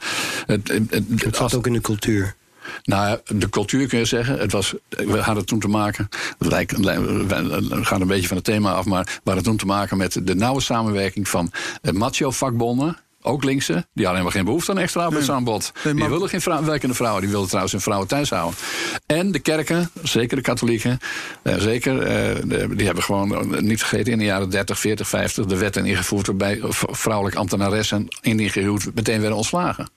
Het, 0.47 0.69
het, 0.69 0.91
het, 0.91 1.25
het 1.25 1.37
zat 1.37 1.55
ook 1.55 1.67
in 1.67 1.73
de 1.73 1.81
cultuur. 1.81 2.35
Nou, 2.83 3.19
de 3.27 3.49
cultuur 3.49 3.87
kun 3.87 3.99
je 3.99 4.05
zeggen. 4.05 4.39
Het 4.39 4.53
was, 4.53 4.75
we 4.89 5.19
hadden 5.19 5.47
toen 5.47 5.61
te 5.61 5.69
maken. 5.69 6.09
Het 6.39 6.49
lijkt, 6.49 6.79
we 6.79 7.79
gaan 7.83 8.01
een 8.01 8.07
beetje 8.07 8.29
van 8.29 8.37
het 8.37 8.47
thema 8.47 8.73
af, 8.73 8.85
maar 8.85 9.05
we 9.05 9.21
hadden 9.25 9.45
toen 9.45 9.57
te 9.57 9.67
maken 9.67 9.97
met 9.97 10.21
de 10.23 10.35
nauwe 10.35 10.61
samenwerking 10.61 11.29
van 11.29 11.53
macho-vakbonden 11.93 12.97
ook 13.25 13.45
linkse, 13.45 13.73
die 13.73 13.83
hadden 14.05 14.11
helemaal 14.11 14.31
geen 14.31 14.45
behoefte 14.45 14.71
aan 14.71 14.79
extra 14.79 15.05
arbeidsaanbod. 15.05 15.73
Nee, 15.85 15.95
Die 15.95 16.09
wilden 16.09 16.29
geen 16.29 16.41
vrouw, 16.41 16.65
werkende 16.65 16.95
vrouwen, 16.95 17.21
die 17.21 17.31
wilden 17.31 17.49
trouwens 17.49 17.73
hun 17.73 17.83
vrouwen 17.83 18.09
thuis 18.09 18.31
houden. 18.31 18.59
En 19.07 19.33
de 19.33 19.39
kerken, 19.39 19.91
zeker 20.03 20.37
de 20.37 20.43
katholieken, 20.43 20.99
eh, 21.43 21.55
zeker, 21.57 22.03
eh, 22.03 22.67
die 22.77 22.87
hebben 22.87 23.05
gewoon 23.05 23.55
niet 23.65 23.79
vergeten 23.79 24.13
in 24.13 24.19
de 24.19 24.25
jaren 24.25 24.51
30, 24.51 24.79
40, 24.79 25.09
50 25.09 25.47
de 25.47 25.57
wetten 25.57 25.87
ingevoerd 25.87 26.27
waarbij 26.27 26.61
vrouwelijke 26.91 27.39
ambtenaressen 27.39 28.09
indien 28.21 28.51
gehuwd 28.51 28.91
meteen 28.95 29.21
werden 29.21 29.37
ontslagen. 29.37 29.89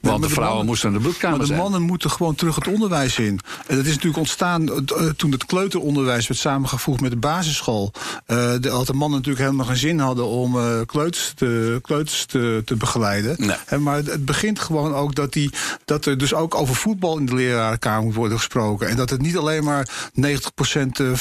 Want 0.00 0.22
de 0.22 0.28
vrouwen 0.28 0.66
moesten 0.66 0.88
in 0.88 0.94
de 0.94 1.00
bloedkamer 1.00 1.38
Maar 1.38 1.46
de 1.46 1.54
mannen 1.54 1.82
moeten 1.82 2.10
gewoon 2.10 2.34
terug 2.34 2.54
het 2.54 2.68
onderwijs 2.68 3.18
in. 3.18 3.40
En 3.66 3.76
dat 3.76 3.84
is 3.84 3.90
natuurlijk 3.90 4.18
ontstaan 4.18 4.68
eh, 4.68 5.08
toen 5.16 5.32
het 5.32 5.44
kleuteronderwijs 5.44 6.26
werd 6.26 6.40
samengevoegd 6.40 7.00
met 7.00 7.10
de 7.10 7.16
basisschool. 7.16 7.92
Uh, 7.94 8.36
de, 8.36 8.60
de 8.60 8.92
mannen 8.92 9.18
natuurlijk 9.18 9.44
helemaal 9.44 9.66
geen 9.66 9.76
zin 9.76 9.98
hadden 9.98 10.26
om 10.26 10.56
uh, 10.56 10.80
kleuters, 10.86 11.32
te, 11.34 11.78
kleuters 11.82 12.24
te, 12.24 12.62
te 12.64 12.76
begeleiden. 12.76 13.36
Nee. 13.38 13.78
maar 13.78 13.96
het, 13.96 14.24
begint 14.24 14.58
gewoon 14.58 14.94
ook 14.94 15.14
dat, 15.14 15.32
die, 15.32 15.50
dat 15.84 16.04
er 16.04 16.18
dus 16.18 16.34
ook 16.34 16.54
over 16.54 16.74
voetbal 16.74 17.18
in 17.18 17.26
de 17.26 17.34
lerarenkamer 17.34 18.04
moet 18.04 18.14
worden 18.14 18.36
gesproken. 18.36 18.88
En 18.88 18.96
dat 18.96 19.10
het 19.10 19.22
niet 19.22 19.36
alleen 19.36 19.64
maar 19.64 20.10
90% 20.20 20.32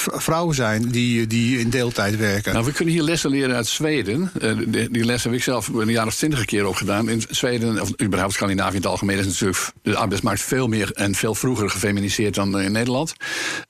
vrouwen 0.02 0.56
zijn 0.56 0.90
die, 0.90 1.28
die 1.28 1.60
in 1.60 1.70
deeltijd 1.70 2.18
werken. 2.18 2.54
Nou, 2.54 2.66
we 2.66 2.72
kunnen 2.72 2.94
hier 2.94 3.04
lessen 3.04 3.30
leren 3.30 3.56
uit 3.56 3.68
Zweden. 3.68 4.32
die, 4.68 4.90
die 4.90 5.06
les 5.06 5.24
heb 5.24 5.34
ik 5.34 5.44
zelf 5.44 5.68
een 5.68 5.90
jaar 5.90 6.08
of 6.08 6.16
twintig 6.16 6.46
keer 6.46 6.68
opgedaan. 6.68 7.10
In 7.10 7.24
Zweden, 7.30 7.82
of 7.82 8.02
überhaupt 8.02 8.27
Scandinavië 8.34 8.76
in 8.76 8.82
het 8.82 8.86
algemeen 8.86 9.18
is 9.18 9.26
natuurlijk 9.26 9.72
de 9.82 9.96
arbeidsmarkt 9.96 10.42
veel 10.42 10.68
meer 10.68 10.92
en 10.92 11.16
veel 11.16 11.36
vroeger 11.36 11.70
gefeminiseerd 11.70 12.36
dan 12.36 12.60
in 12.60 12.72
Nederland. 12.72 13.14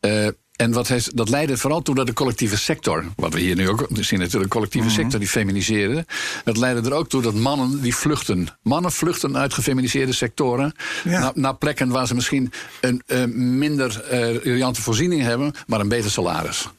Uh, 0.01 0.27
en 0.57 0.71
wat 0.71 0.87
heeft, 0.87 1.17
dat 1.17 1.29
leidde 1.29 1.57
vooral 1.57 1.81
toe 1.81 1.95
dat 1.95 2.07
de 2.07 2.13
collectieve 2.13 2.57
sector, 2.57 3.05
wat 3.15 3.33
we 3.33 3.39
hier 3.39 3.55
nu 3.55 3.69
ook 3.69 3.87
zien 3.91 4.19
natuurlijk, 4.19 4.43
de 4.43 4.55
collectieve 4.55 4.87
mhm. 4.87 4.95
sector 4.95 5.19
die 5.19 5.29
feminiseren. 5.29 6.05
Dat 6.43 6.57
leidde 6.57 6.89
er 6.89 6.95
ook 6.95 7.09
toe 7.09 7.21
dat 7.21 7.33
mannen 7.33 7.81
die 7.81 7.95
vluchten. 7.95 8.47
Mannen 8.61 8.91
vluchten 8.91 9.37
uit 9.37 9.53
gefeminiseerde 9.53 10.13
sectoren 10.13 10.73
naar, 11.03 11.31
naar, 11.33 11.55
plekken 11.55 11.89
waar 11.89 12.07
ze 12.07 12.15
misschien 12.15 12.51
een 12.81 13.01
uh, 13.07 13.25
minder 13.35 14.03
uh, 14.11 14.37
riante 14.37 14.81
voorziening 14.81 15.21
hebben, 15.21 15.53
maar 15.67 15.79
een 15.79 15.87
beter 15.87 16.11
salaris. 16.11 16.69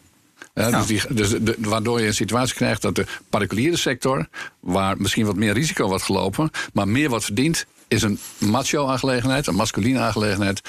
Dus, 0.59 0.87
die, 0.87 1.03
dus 1.09 1.31
de, 1.41 1.57
waardoor 1.59 2.01
je 2.01 2.07
een 2.07 2.15
situatie 2.15 2.55
krijgt 2.55 2.83
dat 2.83 2.95
de 2.95 3.07
particuliere 3.31 3.77
sector, 3.77 4.29
waar 4.61 4.97
misschien 4.99 5.27
wat 5.27 5.37
meer 5.37 5.53
risico 5.53 5.87
wordt 5.89 6.03
gelopen, 6.03 6.51
maar 6.73 6.89
meer 6.89 7.09
wat 7.09 7.25
verdient, 7.25 7.67
is 7.89 8.03
een 8.03 8.19
macho-aangelegenheid, 8.39 9.47
een 9.47 9.55
masculine 9.55 9.99
aangelegenheid. 9.99 10.61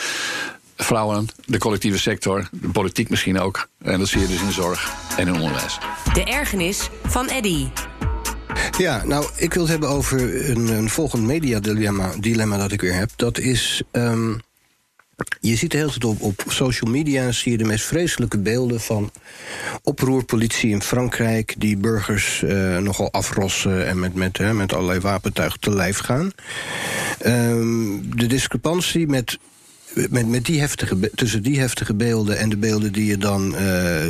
Vrouwen, 0.75 1.27
de 1.46 1.58
collectieve 1.58 2.00
sector, 2.00 2.50
de 2.51 2.69
politiek 2.69 3.10
misschien 3.10 3.39
ook. 3.39 3.67
En 3.81 4.00
dat 4.00 4.08
zie 4.08 4.22
je 4.22 4.27
dus 4.27 4.39
in 4.39 4.46
de 4.46 4.51
zorg 4.51 4.93
en 5.17 5.27
in 5.27 5.34
onderwijs. 5.34 5.77
De 6.13 6.24
ergernis 6.24 6.89
van 7.03 7.27
Eddy. 7.27 7.67
Ja, 8.77 9.05
nou, 9.05 9.25
ik 9.36 9.53
wil 9.53 9.62
het 9.62 9.72
hebben 9.72 9.89
over 9.89 10.50
een, 10.50 10.67
een 10.67 10.89
volgend 10.89 11.24
mediadilemma 11.24 12.12
dilemma 12.19 12.58
dat 12.58 12.72
ik 12.72 12.81
weer 12.81 12.93
heb. 12.93 13.10
Dat 13.15 13.38
is. 13.38 13.81
Um, 13.91 14.41
je 15.39 15.55
ziet 15.55 15.71
de 15.71 15.77
hele 15.77 15.89
tijd 15.89 16.05
op, 16.05 16.21
op 16.21 16.43
social 16.47 16.91
media 16.91 17.31
zie 17.31 17.51
je 17.51 17.57
de 17.57 17.63
meest 17.63 17.85
vreselijke 17.85 18.38
beelden 18.38 18.79
van 18.79 19.11
oproerpolitie 19.83 20.69
in 20.69 20.81
Frankrijk 20.81 21.55
die 21.57 21.77
burgers 21.77 22.41
uh, 22.41 22.77
nogal 22.77 23.11
afrossen 23.11 23.88
en 23.88 23.99
met, 23.99 24.13
met, 24.13 24.38
hè, 24.38 24.53
met 24.53 24.73
allerlei 24.73 24.99
wapentuig 24.99 25.57
te 25.57 25.71
lijf 25.71 25.97
gaan. 25.97 26.31
Um, 27.25 28.15
de 28.17 28.27
discrepantie 28.27 29.07
met 29.07 29.38
met, 30.09 30.27
met 30.27 30.45
die 30.45 30.59
heftige, 30.59 31.11
tussen 31.15 31.43
die 31.43 31.59
heftige 31.59 31.93
beelden 31.93 32.38
en 32.38 32.49
de 32.49 32.57
beelden 32.57 32.91
die 32.91 33.05
je 33.05 33.17
dan. 33.17 33.53
Uh, 33.53 33.59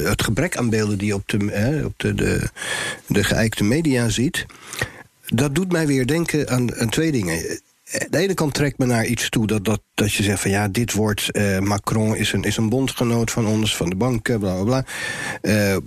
het 0.10 0.24
gebrek 0.24 0.58
aan 0.58 0.70
beelden 0.70 0.98
die 0.98 1.08
je 1.08 1.14
op 1.14 1.28
de, 1.28 1.82
op 1.86 1.94
de, 1.98 2.14
de, 2.14 2.50
de 3.08 3.24
geëikte 3.24 3.64
media 3.64 4.10
ziet. 4.10 4.46
Dat 5.26 5.56
doet 5.56 5.72
mij 5.72 5.88
weer 5.88 6.08
denken 6.08 6.50
aan, 6.50 6.76
aan 6.76 6.90
twee 6.90 7.12
dingen 7.12 7.60
de 7.90 8.18
ene 8.18 8.34
kant 8.34 8.54
trekt 8.54 8.78
me 8.78 8.86
naar 8.86 9.06
iets 9.06 9.30
toe 9.30 9.48
dat, 9.48 9.66
dat, 9.66 9.82
dat 9.94 10.14
je 10.14 10.24
zegt 10.24 10.42
van 10.42 10.52
ja, 10.52 10.68
dit 10.68 10.94
wordt. 10.94 11.30
Uh, 11.32 11.60
Macron 11.60 12.16
is 12.16 12.34
een, 12.34 12.44
is 12.44 12.58
een 12.58 12.70
bondgenoot 12.70 13.32
van 13.32 13.46
ons, 13.46 13.76
van 13.76 13.90
de 13.90 13.96
banken, 13.96 14.40
bla 14.40 14.54
bla 14.54 14.64
bla. 14.64 14.86
Uh, 15.42 15.78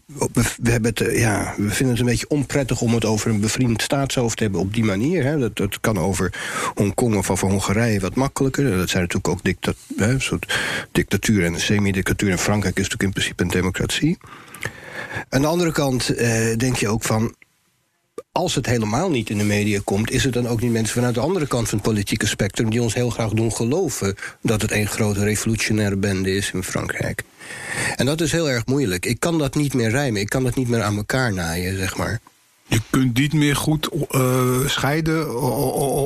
we, 0.62 0.70
hebben 0.70 1.18
ja, 1.18 1.54
we 1.56 1.70
vinden 1.70 1.88
het 1.88 1.98
een 1.98 2.10
beetje 2.10 2.28
onprettig 2.28 2.80
om 2.80 2.94
het 2.94 3.04
over 3.04 3.30
een 3.30 3.40
bevriend 3.40 3.82
staatshoofd 3.82 4.36
te 4.36 4.42
hebben 4.42 4.60
op 4.60 4.74
die 4.74 4.84
manier. 4.84 5.24
Hè. 5.24 5.38
Dat, 5.38 5.56
dat 5.56 5.80
kan 5.80 5.98
over 5.98 6.34
Hongkong 6.74 7.16
of 7.16 7.30
over 7.30 7.48
Hongarije 7.48 8.00
wat 8.00 8.14
makkelijker. 8.14 8.64
Dat 8.76 8.88
zijn 8.88 9.02
natuurlijk 9.02 9.28
ook 9.28 9.42
dicta 9.42 9.72
hè, 9.96 10.20
soort 10.20 10.54
dictatuur 10.92 11.44
en 11.44 11.60
semi-dictatuur. 11.60 12.30
In 12.30 12.38
Frankrijk 12.38 12.76
is 12.78 12.88
natuurlijk 12.88 13.16
in 13.16 13.22
principe 13.22 13.42
een 13.42 13.60
democratie. 13.60 14.18
Aan 15.28 15.40
de 15.40 15.46
andere 15.46 15.72
kant 15.72 16.06
denk 16.58 16.76
je 16.76 16.88
ook 16.88 17.02
van 17.02 17.34
als 18.32 18.54
het 18.54 18.66
helemaal 18.66 19.10
niet 19.10 19.30
in 19.30 19.38
de 19.38 19.44
media 19.44 19.80
komt, 19.84 20.10
is 20.10 20.24
het 20.24 20.32
dan 20.32 20.48
ook 20.48 20.60
niet 20.60 20.72
mensen 20.72 20.94
vanuit 20.94 21.14
de 21.14 21.20
andere 21.20 21.46
kant 21.46 21.68
van 21.68 21.78
het 21.78 21.86
politieke 21.86 22.26
spectrum 22.26 22.70
die 22.70 22.82
ons 22.82 22.94
heel 22.94 23.10
graag 23.10 23.30
doen 23.30 23.52
geloven 23.52 24.16
dat 24.40 24.62
het 24.62 24.72
een 24.72 24.86
grote 24.86 25.24
revolutionaire 25.24 25.96
bende 25.96 26.34
is 26.34 26.50
in 26.50 26.62
Frankrijk. 26.62 27.22
En 27.96 28.06
dat 28.06 28.20
is 28.20 28.32
heel 28.32 28.50
erg 28.50 28.66
moeilijk. 28.66 29.06
Ik 29.06 29.20
kan 29.20 29.38
dat 29.38 29.54
niet 29.54 29.74
meer 29.74 29.90
rijmen, 29.90 30.20
ik 30.20 30.28
kan 30.28 30.42
dat 30.42 30.54
niet 30.54 30.68
meer 30.68 30.82
aan 30.82 30.96
elkaar 30.96 31.32
naaien, 31.32 31.76
zeg 31.76 31.96
maar 31.96 32.20
je 32.72 32.80
kunt 32.90 33.18
niet 33.18 33.32
meer 33.32 33.56
goed 33.56 33.88
uh, 34.10 34.66
scheiden 34.66 35.40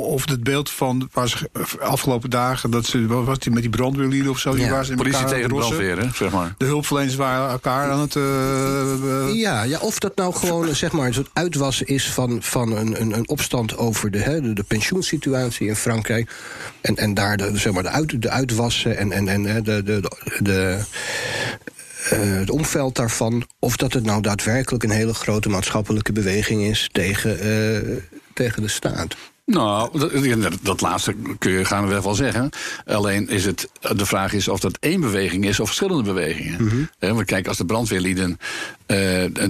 of 0.05 0.29
het 0.29 0.43
beeld 0.43 0.71
van 0.71 1.09
was 1.13 1.45
afgelopen 1.79 2.31
dagen 2.31 2.71
dat 2.71 2.87
ze 2.87 3.07
was 3.07 3.39
die 3.39 3.53
met 3.53 3.63
die 3.63 3.71
brandweerlieden 3.71 4.31
of 4.31 4.39
zo 4.39 4.55
die 4.55 4.71
waren 4.71 4.85
ze 4.85 4.91
in 4.91 4.97
politie 4.97 5.25
tegen 5.25 5.49
brandweer 5.49 5.99
hè, 5.99 6.09
zeg 6.15 6.31
maar. 6.31 6.55
De 6.59 6.65
hulpverleners 6.65 7.15
waren 7.15 7.51
elkaar 7.51 7.91
aan 7.91 8.01
het 8.01 8.15
uh, 8.15 9.35
ja 9.35 9.63
ja 9.63 9.79
of 9.79 9.99
dat 9.99 10.17
nou 10.17 10.35
gewoon 10.35 10.75
zeg 10.75 10.93
maar 10.93 11.07
een 11.07 11.15
soort 11.15 11.31
uitwas 11.33 11.83
is 11.83 12.11
van, 12.11 12.43
van 12.43 12.77
een, 12.77 13.01
een, 13.01 13.13
een 13.13 13.29
opstand 13.29 13.77
over 13.77 14.11
de, 14.11 14.19
hè, 14.19 14.41
de, 14.41 14.53
de 14.53 14.63
pensioensituatie 14.63 15.69
in 15.69 15.77
Frankrijk. 15.77 16.31
En, 16.81 16.97
en 16.97 17.15
daar 17.15 17.37
de, 17.37 17.51
zeg 17.55 17.73
maar 17.73 17.83
de, 17.83 17.89
uit, 17.89 18.23
de 18.23 18.31
uitwassen 18.31 18.97
en, 18.97 19.13
en, 19.13 19.29
en 19.29 19.63
de, 19.63 19.83
de, 19.83 20.11
de 20.39 20.85
uh, 22.13 22.39
het 22.39 22.51
omveld 22.51 22.95
daarvan. 22.95 23.47
Of 23.59 23.77
dat 23.77 23.93
het 23.93 24.05
nou 24.05 24.23
daadwerkelijk 24.23 24.85
een 24.85 24.91
hele 24.91 25.15
grote 25.15 25.49
maatschappelijke 25.49 26.13
beweging 26.13 26.63
is 26.63 26.89
tegen, 26.93 27.47
uh, 27.47 27.97
tegen 28.35 28.63
de 28.63 28.69
staat. 28.69 29.17
Nou, 29.47 29.99
dat, 30.41 30.53
dat, 30.63 30.81
laatste 30.81 31.15
kun 31.39 31.53
je 31.53 31.65
gaan 31.65 31.89
we 31.89 32.03
wel 32.03 32.15
zeggen. 32.15 32.51
Alleen 32.87 33.29
is 33.29 33.45
het, 33.45 33.69
de 33.81 34.07
vraag 34.07 34.33
is 34.33 34.49
of 34.49 34.61
dat 34.61 34.77
één 34.81 35.01
beweging 35.01 35.45
is 35.45 35.61
of 35.61 35.67
verschillende 35.67 36.03
bewegingen. 36.03 36.63
Mm 36.63 36.89
-hmm. 37.01 37.25
kijk, 37.25 37.49
als 37.49 37.57
de 37.57 37.65
brandweerlieden 37.65 38.31
uh, 38.31 38.37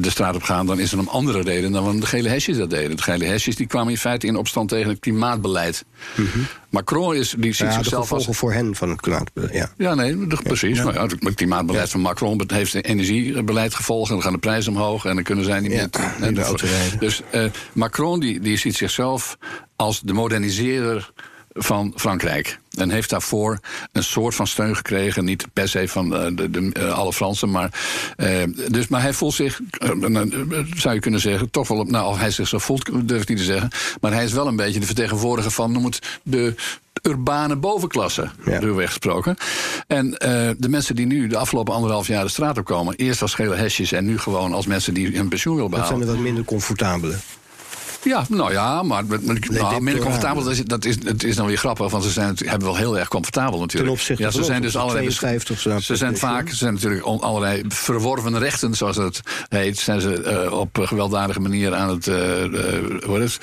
de 0.01 0.11
straat 0.11 0.35
op 0.35 0.43
gaan, 0.43 0.67
dan 0.67 0.79
is 0.79 0.93
er 0.93 0.99
een 0.99 1.09
andere 1.09 1.41
reden 1.41 1.73
dan 1.73 2.01
de 2.01 2.07
gele 2.07 2.29
hesjes 2.29 2.57
dat 2.57 2.71
deden. 2.71 2.97
De 2.97 3.03
gele 3.03 3.25
hesjes 3.25 3.57
die 3.57 3.67
kwamen 3.67 3.91
in 3.91 3.99
feite 3.99 4.27
in 4.27 4.37
opstand 4.37 4.69
tegen 4.69 4.91
het 4.91 4.99
klimaatbeleid. 4.99 5.85
Mm 6.15 6.27
-hmm. 6.33 6.47
Macron 6.77 7.15
is, 7.15 7.35
die 7.39 7.53
ziet 7.53 7.67
ja, 7.67 7.73
zichzelf 7.73 8.13
als... 8.13 8.27
voor 8.31 8.53
hen 8.53 8.75
van 8.75 8.91
het 8.91 9.01
klimaatbeleid, 9.01 9.53
ja. 9.53 9.71
Ja, 9.77 9.95
nee, 9.95 10.27
precies. 10.43 10.79
Ja. 10.79 10.85
Maar 10.85 10.95
het 10.95 11.35
klimaatbeleid 11.35 11.91
van 11.91 12.01
Macron 12.01 12.43
heeft 12.47 12.75
energiebeleid 12.75 13.75
gevolgen. 13.75 14.13
Dan 14.13 14.23
gaan 14.23 14.33
de 14.33 14.39
prijzen 14.39 14.73
omhoog 14.73 15.05
en 15.05 15.15
dan 15.15 15.25
kunnen 15.25 15.45
zij 15.45 15.61
niet 15.61 15.71
meer... 15.71 15.91
De 16.35 16.43
auto 16.43 16.67
rijden. 16.67 16.99
Dus 16.99 17.23
uh, 17.35 17.45
Macron 17.73 18.21
die, 18.21 18.41
die 18.41 18.57
ziet 18.57 18.77
zichzelf 18.77 19.39
als 19.77 20.01
de 20.01 20.13
moderniseerder 20.13 21.13
van 21.53 21.93
Frankrijk. 21.97 22.59
En 22.77 22.91
heeft 22.91 23.11
daarvoor 23.11 23.61
een 23.93 24.05
soort 24.05 24.35
van 24.35 24.47
steun 24.47 24.77
gekregen. 24.77 25.25
Niet 25.25 25.47
per 25.53 25.69
se 25.69 25.89
van 25.89 26.13
uh, 26.13 26.37
de, 26.37 26.51
de, 26.51 26.71
uh, 26.79 26.93
alle 26.93 27.13
Fransen. 27.13 27.51
Maar, 27.51 27.71
uh, 28.17 28.43
dus, 28.71 28.89
maar 28.89 29.03
hij 29.03 29.13
voelt 29.13 29.35
zich, 29.35 29.61
zou 30.77 30.95
je 30.95 31.01
kunnen 31.01 31.21
zeggen, 31.21 31.51
toch 31.51 31.69
wel. 31.69 31.85
Nou, 31.85 32.09
of 32.09 32.19
hij 32.19 32.31
zich 32.31 32.49
zo 32.49 32.59
voelt, 32.59 33.09
durf 33.09 33.23
ik 33.23 33.29
niet 33.29 33.39
te 33.39 33.45
zeggen. 33.45 33.71
Maar 34.01 34.13
hij 34.13 34.25
is 34.25 34.33
wel 34.33 34.47
een 34.47 34.57
beetje 34.57 34.81
de 34.81 34.87
vertegenwoordiger 34.87 35.51
van, 35.51 35.73
noem 35.73 35.85
het, 35.85 36.19
de 36.23 36.55
urbane 37.03 37.57
bovenklasse, 37.57 38.31
ja. 38.45 38.59
ruwweg 38.59 38.89
gesproken. 38.89 39.37
En 39.87 40.11
de 40.59 40.69
mensen 40.69 40.97
die 40.97 41.07
nu 41.07 41.27
de 41.27 41.37
afgelopen 41.37 41.75
anderhalf 41.75 42.07
jaar 42.07 42.25
de 42.25 42.31
straat 42.31 42.59
op 42.59 42.65
komen, 42.65 42.95
eerst 42.95 43.23
als 43.23 43.35
gele 43.35 43.55
hesjes 43.55 43.93
en 43.93 44.05
nu 44.05 44.19
gewoon 44.19 44.53
als 44.53 44.67
mensen 44.67 44.95
die 44.95 45.17
hun 45.17 45.29
pensioen 45.29 45.55
willen 45.55 45.71
behalen. 45.71 45.91
Dat 45.91 45.99
zijn 45.99 46.11
er 46.11 46.17
wat 46.17 46.27
minder 46.27 46.45
comfortabele. 46.45 47.15
Ja, 48.07 48.25
nou 48.29 48.53
ja, 48.53 48.83
maar 48.83 49.05
met, 49.07 49.51
nou, 49.51 49.83
minder 49.83 50.03
comfortabel, 50.03 50.43
dat 50.43 50.53
is, 50.53 50.65
dat, 50.65 50.85
is, 50.85 50.97
het 51.05 51.25
is 51.25 51.37
dan 51.37 51.47
weer 51.47 51.57
grappig, 51.57 51.91
want 51.91 52.05
ze 52.05 52.11
zijn, 52.11 52.37
hebben 52.45 52.69
wel 52.69 52.77
heel 52.77 52.99
erg 52.99 53.09
comfortabel 53.09 53.61
natuurlijk. 53.61 53.85
Ten 53.85 54.01
opzichte 54.01 54.23
ja, 54.23 54.31
ze 54.31 54.45
zijn 54.45 54.63
dus 54.63 54.77
allerlei 54.77 55.09
52 55.09 55.61
zo, 55.61 55.79
Ze 55.79 55.97
zijn 55.97 56.17
vaak, 56.17 56.49
ze 56.49 56.57
zijn 56.57 56.75
natuurlijk 56.75 57.03
allerlei 57.03 57.63
verworven 57.69 58.39
rechten, 58.39 58.75
zoals 58.75 58.97
het 58.97 59.21
heet, 59.49 59.79
zijn 59.79 60.01
ze 60.01 60.43
uh, 60.47 60.53
op 60.53 60.79
gewelddadige 60.83 61.41
manier 61.41 61.75
aan 61.75 61.89
het, 61.89 62.07
uh, 62.07 62.17
het 63.13 63.39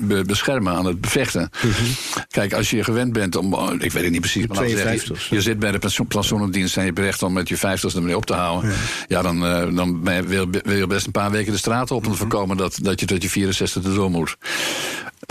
be 0.00 0.24
beschermen, 0.26 0.72
aan 0.72 0.86
het 0.86 1.00
bevechten. 1.00 1.50
Mm 1.62 1.70
-hmm. 1.70 1.86
Kijk, 2.28 2.52
als 2.52 2.70
je 2.70 2.84
gewend 2.84 3.12
bent 3.12 3.36
om, 3.36 3.54
ik 3.78 3.92
weet 3.92 4.02
het 4.02 4.12
niet 4.12 4.20
precies, 4.20 4.46
maar 4.46 4.56
52, 4.56 5.16
zeggen, 5.16 5.36
je 5.36 5.42
zit 5.42 5.58
bij 5.58 5.70
de 5.70 5.78
pensioendienst 5.78 6.76
en 6.76 6.82
je 6.82 6.88
hebt 6.88 6.98
recht 7.00 7.22
om 7.22 7.32
met 7.32 7.48
je 7.48 7.56
50 7.56 7.94
ermee 7.94 8.16
op 8.16 8.26
te 8.26 8.34
houden. 8.34 8.70
Ja, 8.70 8.76
ja 9.08 9.22
dan, 9.22 9.40
dan 9.74 10.04
wil, 10.04 10.50
wil, 10.50 10.76
je 10.76 10.86
best 10.86 11.06
een 11.06 11.12
paar 11.12 11.30
weken 11.30 11.52
de 11.52 11.58
straat 11.58 11.90
op 11.90 11.96
om 11.96 12.02
te 12.02 12.08
mhm. 12.08 12.18
voorkomen 12.18 12.56
dat, 12.56 12.78
dat 12.82 13.00
je 13.00 13.06
tot 13.06 13.22
je 13.22 13.30
64 13.30 13.82
erdoor 13.88 14.10
moet. 14.10 14.36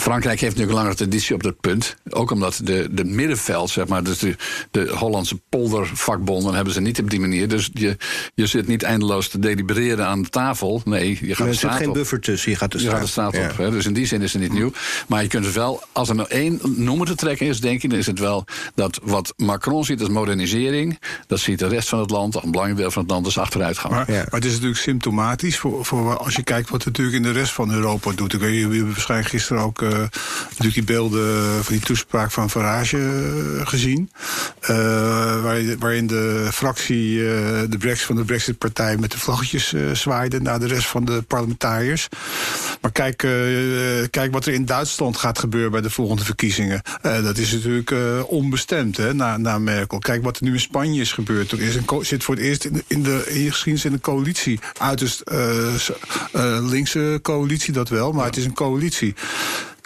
Frankrijk 0.01 0.39
heeft 0.39 0.55
natuurlijk 0.55 0.69
een 0.71 0.83
langere 0.83 0.95
traditie 0.95 1.35
op 1.35 1.43
dat 1.43 1.59
punt. 1.59 1.95
Ook 2.09 2.31
omdat 2.31 2.59
de, 2.63 2.87
de 2.91 3.03
middenveld, 3.03 3.69
zeg 3.69 3.87
maar, 3.87 4.03
dus 4.03 4.17
de, 4.19 4.35
de 4.71 4.89
Hollandse 4.89 5.39
poldervakbonden 5.49 6.53
hebben 6.53 6.73
ze 6.73 6.81
niet 6.81 6.99
op 6.99 7.09
die 7.09 7.19
manier. 7.19 7.47
Dus 7.47 7.69
je, 7.73 7.97
je 8.35 8.45
zit 8.47 8.67
niet 8.67 8.83
eindeloos 8.83 9.27
te 9.29 9.39
delibereren 9.39 10.05
aan 10.07 10.21
de 10.21 10.29
tafel. 10.29 10.81
Nee, 10.85 11.17
je 11.21 11.27
gaat 11.27 11.39
er 11.39 11.45
de 11.45 11.49
zit 11.51 11.57
straat 11.57 11.77
geen 11.77 11.87
op. 11.87 11.93
buffer 11.93 12.19
tussen, 12.19 12.51
je 12.51 12.57
gaat 12.57 12.71
de 12.71 12.77
Je 12.77 12.83
straat, 12.83 12.95
gaat 12.97 13.05
de 13.05 13.11
straat 13.11 13.33
Ja. 13.35 13.49
op. 13.49 13.57
Hè? 13.57 13.71
Dus 13.71 13.85
in 13.85 13.93
die 13.93 14.05
zin 14.05 14.21
is 14.21 14.33
het 14.33 14.41
niet 14.41 14.53
nieuw. 14.53 14.71
Maar 15.07 15.21
je 15.21 15.27
kunt 15.29 15.45
het 15.45 15.53
wel, 15.53 15.83
als 15.91 16.09
er 16.09 16.15
nou 16.15 16.29
één 16.29 16.59
noemer 16.63 17.07
te 17.07 17.15
trekken 17.15 17.47
is, 17.47 17.59
denk 17.61 17.83
ik, 17.83 17.89
dan 17.89 17.99
is 17.99 18.05
het 18.07 18.19
wel 18.19 18.45
dat 18.75 18.99
wat 19.03 19.33
Macron 19.37 19.85
ziet 19.85 19.99
als 19.99 20.09
modernisering, 20.09 20.99
dat 21.27 21.39
ziet 21.39 21.59
de 21.59 21.67
rest 21.67 21.89
van 21.89 21.99
het 21.99 22.09
land, 22.09 22.35
een 22.35 22.51
belangrijk 22.51 22.79
deel 22.79 22.91
van 22.91 23.01
het 23.01 23.11
land, 23.11 23.25
als 23.25 23.37
achteruitgang. 23.37 23.93
Maar, 23.93 24.11
Ja. 24.11 24.17
maar 24.17 24.27
het 24.39 24.45
is 24.45 24.51
natuurlijk 24.53 24.79
symptomatisch 24.79 25.57
voor, 25.57 25.85
voor 25.85 26.17
als 26.17 26.35
je 26.35 26.43
kijkt 26.43 26.69
wat 26.69 26.85
natuurlijk 26.85 27.15
in 27.17 27.23
de 27.23 27.31
rest 27.31 27.51
van 27.51 27.71
Europa 27.73 28.11
doet. 28.15 28.33
Ik 28.33 28.39
weet, 28.39 28.61
hebben 28.61 28.85
waarschijnlijk 28.87 29.29
gisteren 29.29 29.63
ook 29.63 29.81
natuurlijk 29.89 30.73
die 30.73 30.83
beelden 30.83 31.63
van 31.63 31.73
die 31.73 31.83
toespraak 31.85 32.31
van 32.31 32.49
Farage 32.49 32.97
eh, 32.97 33.67
gezien. 33.67 34.11
Eh, 34.59 34.75
waar- 35.43 35.77
waarin 35.79 36.07
de 36.07 36.47
fractie 36.51 37.19
eh, 37.19 37.61
de 37.69 37.77
Brexit 37.77 38.05
van 38.05 38.15
de 38.15 38.23
Brexit-partij 38.25 38.97
met 38.97 39.11
de 39.11 39.17
vlaggetjes 39.19 39.73
eh, 39.73 39.81
zwaaide 39.93 40.41
naar 40.41 40.59
de 40.59 40.67
rest 40.67 40.87
van 40.87 41.05
de 41.05 41.21
parlementariërs. 41.21 42.07
Maar 42.81 42.91
kijk, 42.91 43.23
eh, 43.23 43.31
kijk 44.09 44.31
wat 44.31 44.45
er 44.45 44.53
in 44.53 44.65
Duitsland 44.65 45.17
gaat 45.17 45.39
gebeuren 45.39 45.71
bij 45.71 45.81
de 45.81 45.89
volgende 45.89 46.23
verkiezingen. 46.25 46.81
Eh, 47.01 47.23
dat 47.23 47.37
is 47.37 47.51
natuurlijk 47.51 47.91
eh, 47.91 47.97
onbestemd 48.27 48.97
hè, 48.97 49.13
na, 49.13 49.37
na 49.37 49.57
Merkel. 49.57 49.99
Kijk 49.99 50.23
wat 50.23 50.37
er 50.37 50.43
nu 50.43 50.53
in 50.53 50.59
Spanje 50.59 51.01
is 51.01 51.11
gebeurd. 51.11 51.51
Er 51.51 51.61
is 51.61 51.75
een 51.75 51.85
zit 52.05 52.23
voor 52.23 52.35
het 52.35 52.43
eerst 52.43 52.65
in 52.65 52.73
de, 52.73 52.83
in 52.87 53.03
de, 53.03 53.23
in 53.27 53.43
de 53.43 53.51
geschiedenis 53.51 53.85
in 53.85 53.93
een 53.93 54.01
coalitie. 54.01 54.59
Uiterst 54.77 55.19
eh, 55.21 55.75
s- 55.77 55.91
eh, 56.31 56.57
linkse 56.69 57.19
coalitie 57.21 57.73
dat 57.73 57.89
wel, 57.89 58.11
maar 58.11 58.25
het 58.25 58.37
is 58.37 58.45
een 58.45 58.53
coalitie. 58.53 59.15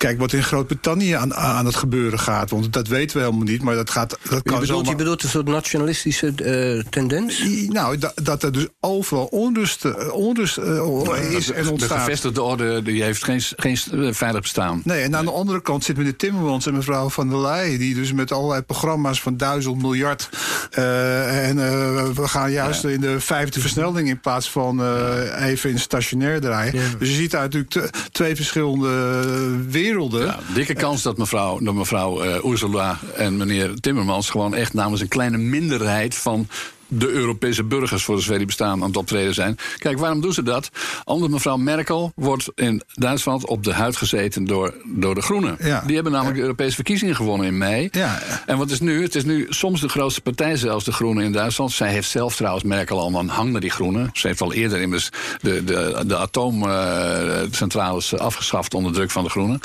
Kijk 0.01 0.19
wat 0.19 0.33
in 0.33 0.43
Groot-Brittannië 0.43 1.11
aan, 1.11 1.33
aan 1.33 1.65
het 1.65 1.75
gebeuren 1.75 2.19
gaat. 2.19 2.49
Want 2.49 2.73
dat 2.73 2.87
weten 2.87 3.17
we 3.17 3.23
helemaal 3.23 3.45
niet. 3.45 3.61
Maar 3.63 3.75
dat, 3.75 3.89
gaat, 3.89 4.09
dat 4.09 4.19
Je 4.23 4.27
kan 4.29 4.59
bedoelt, 4.59 4.67
zomaar- 4.67 4.89
je 4.91 4.95
bedoelt 4.95 5.23
een 5.23 5.29
soort 5.29 5.47
nationalistische 5.47 6.33
eh, 6.35 6.83
tendens? 6.89 7.43
Nou, 7.67 7.97
dat, 7.97 8.13
dat 8.23 8.43
er 8.43 8.51
dus 8.51 8.67
overal 8.79 9.25
onrust, 9.25 9.85
eh, 9.85 10.13
onrust 10.13 10.57
eh, 10.57 11.31
is 11.31 11.51
en 11.51 11.63
de 11.63 11.71
ontstaat. 11.71 11.99
gevestigde 11.99 12.41
orde 12.41 12.81
die 12.81 13.03
heeft 13.03 13.23
geen, 13.23 13.41
geen 13.55 13.77
veilig 14.15 14.41
bestaan. 14.41 14.81
Nee, 14.83 15.01
en 15.01 15.15
aan 15.15 15.25
de 15.25 15.31
andere 15.31 15.61
kant 15.61 15.83
zit 15.83 15.97
meneer 15.97 16.15
Timmermans 16.15 16.65
en 16.65 16.73
mevrouw 16.73 17.09
van 17.09 17.29
der 17.29 17.39
Leyen... 17.41 17.79
die 17.79 17.95
dus 17.95 18.13
met 18.13 18.31
allerlei 18.31 18.61
programma's 18.61 19.21
van 19.21 19.37
duizend 19.37 19.81
miljard... 19.81 20.29
eh, 20.71 21.47
en 21.49 21.59
eh, 21.59 22.03
we 22.09 22.27
gaan 22.27 22.51
juist 22.51 22.83
in 22.83 23.01
de 23.01 23.19
vijfde 23.19 23.59
versnelling... 23.59 24.07
in 24.07 24.19
plaats 24.19 24.49
van 24.49 24.81
eh, 24.81 25.47
even 25.49 25.69
in 25.69 25.79
stationair 25.79 26.41
draaien. 26.41 26.71
Dus 26.99 27.09
je 27.09 27.15
ziet 27.15 27.31
daar 27.31 27.41
natuurlijk 27.41 27.71
te- 27.71 27.89
twee 28.11 28.35
verschillende 28.35 28.87
werelden. 29.69 29.89
Ja, 30.25 30.39
dikke 30.53 30.73
kans 30.73 31.01
dat 31.01 31.17
mevrouw, 31.17 31.59
dat 31.59 31.73
mevrouw 31.73 32.21
eh, 32.21 32.45
Ursula 32.45 32.99
en 33.15 33.37
meneer 33.37 33.79
Timmermans 33.79 34.29
gewoon 34.29 34.55
echt 34.55 34.73
namens 34.73 35.01
een 35.01 35.07
kleine 35.07 35.37
minderheid 35.37 36.15
van 36.15 36.47
de 36.93 37.09
Europese 37.09 37.63
burgers 37.63 38.03
voor 38.03 38.15
de 38.15 38.21
zover 38.21 38.37
die 38.37 38.45
bestaan 38.45 38.81
aan 38.81 38.87
het 38.87 38.97
optreden 38.97 39.33
zijn. 39.33 39.57
Kijk, 39.77 39.99
waarom 39.99 40.21
doen 40.21 40.33
ze 40.33 40.43
dat? 40.43 40.69
Omdat 41.03 41.29
mevrouw 41.29 41.57
Merkel 41.57 42.11
wordt 42.15 42.51
in 42.55 42.81
Duitsland 42.93 43.47
op 43.47 43.63
de 43.63 43.73
huid 43.73 43.95
gezeten 43.95 44.45
door, 44.45 44.73
door 44.85 45.15
de 45.15 45.21
Groenen. 45.21 45.57
Ja. 45.59 45.83
Die 45.85 45.95
hebben 45.95 46.11
namelijk 46.11 46.37
de 46.37 46.43
Europese 46.43 46.75
verkiezingen 46.75 47.15
gewonnen 47.15 47.47
in 47.47 47.57
mei. 47.57 47.89
Ja. 47.91 48.21
En 48.45 48.57
wat 48.57 48.71
is 48.71 48.79
nu? 48.79 49.01
Het 49.01 49.15
is 49.15 49.23
nu 49.23 49.45
soms 49.49 49.81
de 49.81 49.89
grootste 49.89 50.21
partij 50.21 50.55
zelfs, 50.55 50.85
de 50.85 50.91
Groenen 50.91 51.23
in 51.23 51.31
Duitsland. 51.31 51.71
Zij 51.71 51.91
heeft 51.91 52.09
zelf 52.09 52.35
trouwens, 52.35 52.63
Merkel, 52.63 52.99
al 52.99 53.19
een 53.19 53.29
hang 53.29 53.51
naar 53.51 53.61
die 53.61 53.69
Groenen. 53.69 54.09
Ze 54.13 54.27
heeft 54.27 54.41
al 54.41 54.53
eerder 54.53 54.81
immers 54.81 55.09
de, 55.41 55.63
de, 55.63 56.03
de 56.07 56.17
atoomcentrales 56.17 58.17
afgeschaft 58.17 58.73
onder 58.73 58.93
druk 58.93 59.11
van 59.11 59.23
de 59.23 59.29
Groenen. 59.29 59.59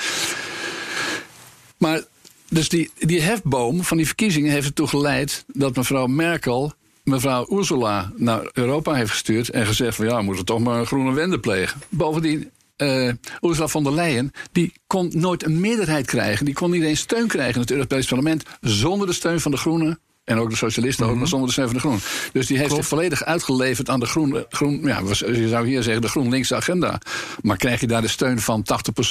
Maar 1.78 2.00
dus 2.48 2.68
die, 2.68 2.90
die 2.98 3.20
hefboom 3.20 3.84
van 3.84 3.96
die 3.96 4.06
verkiezingen 4.06 4.52
heeft 4.52 4.66
ertoe 4.66 4.86
geleid 4.86 5.44
dat 5.52 5.76
mevrouw 5.76 6.06
Merkel 6.06 6.74
mevrouw 7.06 7.46
Ursula 7.50 8.12
naar 8.16 8.50
Europa 8.52 8.94
heeft 8.94 9.10
gestuurd 9.10 9.50
en 9.50 9.66
gezegd 9.66 9.96
van 9.96 10.06
ja, 10.06 10.16
we 10.16 10.22
moeten 10.22 10.44
toch 10.44 10.60
maar 10.60 10.78
een 10.78 10.86
groene 10.86 11.12
wende 11.12 11.40
plegen. 11.40 11.80
Bovendien. 11.88 12.50
eh 12.76 13.12
Ursula 13.40 13.68
von 13.68 13.84
der 13.84 13.92
Leyen 13.92 14.32
die 14.52 14.72
kon 14.86 15.10
nooit 15.14 15.44
een 15.44 15.60
meerderheid 15.60 16.06
krijgen. 16.06 16.44
Die 16.44 16.54
kon 16.54 16.70
niet 16.70 16.82
eens 16.82 17.00
steun 17.00 17.26
krijgen 17.26 17.54
in 17.54 17.60
het 17.60 17.70
Europees 17.70 18.06
Parlement 18.06 18.42
zonder 18.60 19.06
de 19.06 19.12
steun 19.12 19.40
van 19.40 19.50
de 19.50 19.56
Groenen. 19.56 19.98
En 20.24 20.38
ook 20.38 20.50
de 20.50 20.56
socialisten, 20.56 21.06
ook, 21.06 21.16
maar 21.16 21.26
zonder 21.26 21.46
de 21.46 21.52
steun 21.52 21.66
van 21.66 21.74
de 21.74 21.80
Groenen. 21.80 22.02
Dus 22.32 22.46
die 22.46 22.58
heeft 22.58 22.74
zich 22.74 22.86
volledig 22.86 23.24
uitgeleverd 23.24 23.88
aan 23.88 24.00
de 24.00 24.06
groen, 24.06 24.44
groen 24.48 24.80
ja, 24.82 25.00
je 25.26 25.48
zou 25.48 25.66
hier 25.66 25.82
zeggen 25.82 26.02
de 26.02 26.08
GroenLinkse 26.08 26.54
agenda. 26.54 27.00
Maar 27.42 27.56
krijg 27.56 27.80
je 27.80 27.86
daar 27.86 28.02
de 28.02 28.08
steun 28.08 28.40
van 28.40 28.64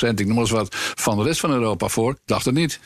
80%, 0.06 0.10
ik 0.16 0.28
noem 0.28 0.40
eens 0.40 0.50
wat, 0.50 0.76
van 0.96 1.18
de 1.18 1.24
rest 1.24 1.40
van 1.40 1.52
Europa 1.52 1.88
voor? 1.88 2.12
Ik 2.12 2.18
dacht 2.26 2.46
het 2.46 2.56
niet. 2.56 2.80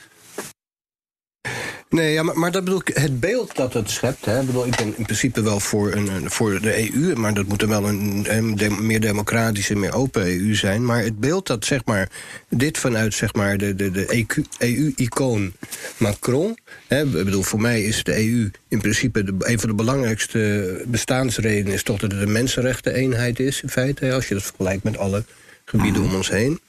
Nee, 1.90 2.14
ja, 2.14 2.24
maar, 2.24 2.40
maar 2.40 2.52
dat 2.52 2.64
bedoel 2.64 2.80
ik, 2.80 2.88
het 2.94 3.20
beeld 3.20 3.56
dat 3.56 3.74
het 3.74 3.90
schept. 3.90 4.26
Hè, 4.26 4.44
bedoel, 4.44 4.66
ik 4.66 4.76
ben 4.76 4.98
in 4.98 5.04
principe 5.04 5.42
wel 5.42 5.60
voor, 5.60 5.94
een, 5.94 6.32
voor 6.32 6.62
de 6.62 6.94
EU, 6.94 7.16
maar 7.16 7.34
dat 7.34 7.46
moet 7.46 7.60
dan 7.60 7.70
wel 7.70 7.88
een, 7.88 8.26
een 8.28 8.86
meer 8.86 9.00
democratische, 9.00 9.76
meer 9.76 9.94
open 9.94 10.22
EU 10.22 10.56
zijn. 10.56 10.86
Maar 10.86 11.04
het 11.04 11.20
beeld 11.20 11.48
dat 11.48 11.66
zeg 11.66 11.86
maar, 11.86 12.10
dit 12.50 12.78
vanuit 12.78 13.14
zeg 13.14 13.34
maar, 13.34 13.58
de, 13.58 13.76
de, 13.76 13.92
de 13.92 14.26
EU-icoon 14.58 15.54
Macron. 15.98 16.58
Hè, 16.88 17.06
bedoel, 17.06 17.44
voor 17.44 17.62
mij 17.62 17.84
is 17.84 18.04
de 18.04 18.16
EU 18.16 18.52
in 18.68 18.80
principe 18.80 19.24
de, 19.24 19.36
een 19.38 19.60
van 19.60 19.70
de 19.70 19.76
belangrijkste 19.76 20.84
bestaansredenen 20.88 21.74
is 21.74 21.84
toch 21.84 22.00
dat 22.00 22.12
het 22.12 22.22
een 22.22 22.32
mensenrechteneenheid 22.32 23.40
is, 23.40 23.62
in 23.62 23.70
feite. 23.70 24.14
Als 24.14 24.28
je 24.28 24.34
dat 24.34 24.44
vergelijkt 24.44 24.84
met 24.84 24.98
alle 24.98 25.24
gebieden 25.66 26.04
om 26.04 26.16
ons 26.16 26.30
heen. 26.30 26.60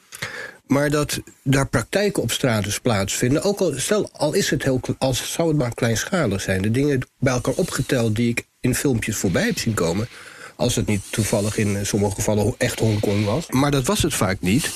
Maar 0.70 0.90
dat 0.90 1.20
daar 1.42 1.68
praktijken 1.68 2.22
op 2.22 2.30
straat 2.30 2.64
dus 2.64 2.80
plaatsvinden. 2.80 3.42
Ook 3.42 3.60
al, 3.60 3.72
stel, 3.76 4.10
al 4.12 4.32
is 4.32 4.50
het 4.50 4.62
heel, 4.62 4.80
als 4.98 5.32
zou 5.32 5.48
het 5.48 5.56
maar 5.56 5.74
kleinschalig 5.74 6.40
zijn. 6.40 6.62
De 6.62 6.70
dingen 6.70 7.00
bij 7.18 7.32
elkaar 7.32 7.54
opgeteld 7.54 8.16
die 8.16 8.28
ik 8.28 8.46
in 8.60 8.74
filmpjes 8.74 9.16
voorbij 9.16 9.46
heb 9.46 9.58
zien 9.58 9.74
komen. 9.74 10.08
Als 10.56 10.76
het 10.76 10.86
niet 10.86 11.02
toevallig 11.10 11.56
in 11.56 11.76
eh, 11.76 11.84
sommige 11.84 12.14
gevallen 12.14 12.54
echt 12.58 12.78
Hongkong 12.78 13.24
was. 13.24 13.46
Maar 13.48 13.70
dat 13.70 13.86
was 13.86 14.02
het 14.02 14.14
vaak 14.14 14.40
niet. 14.40 14.70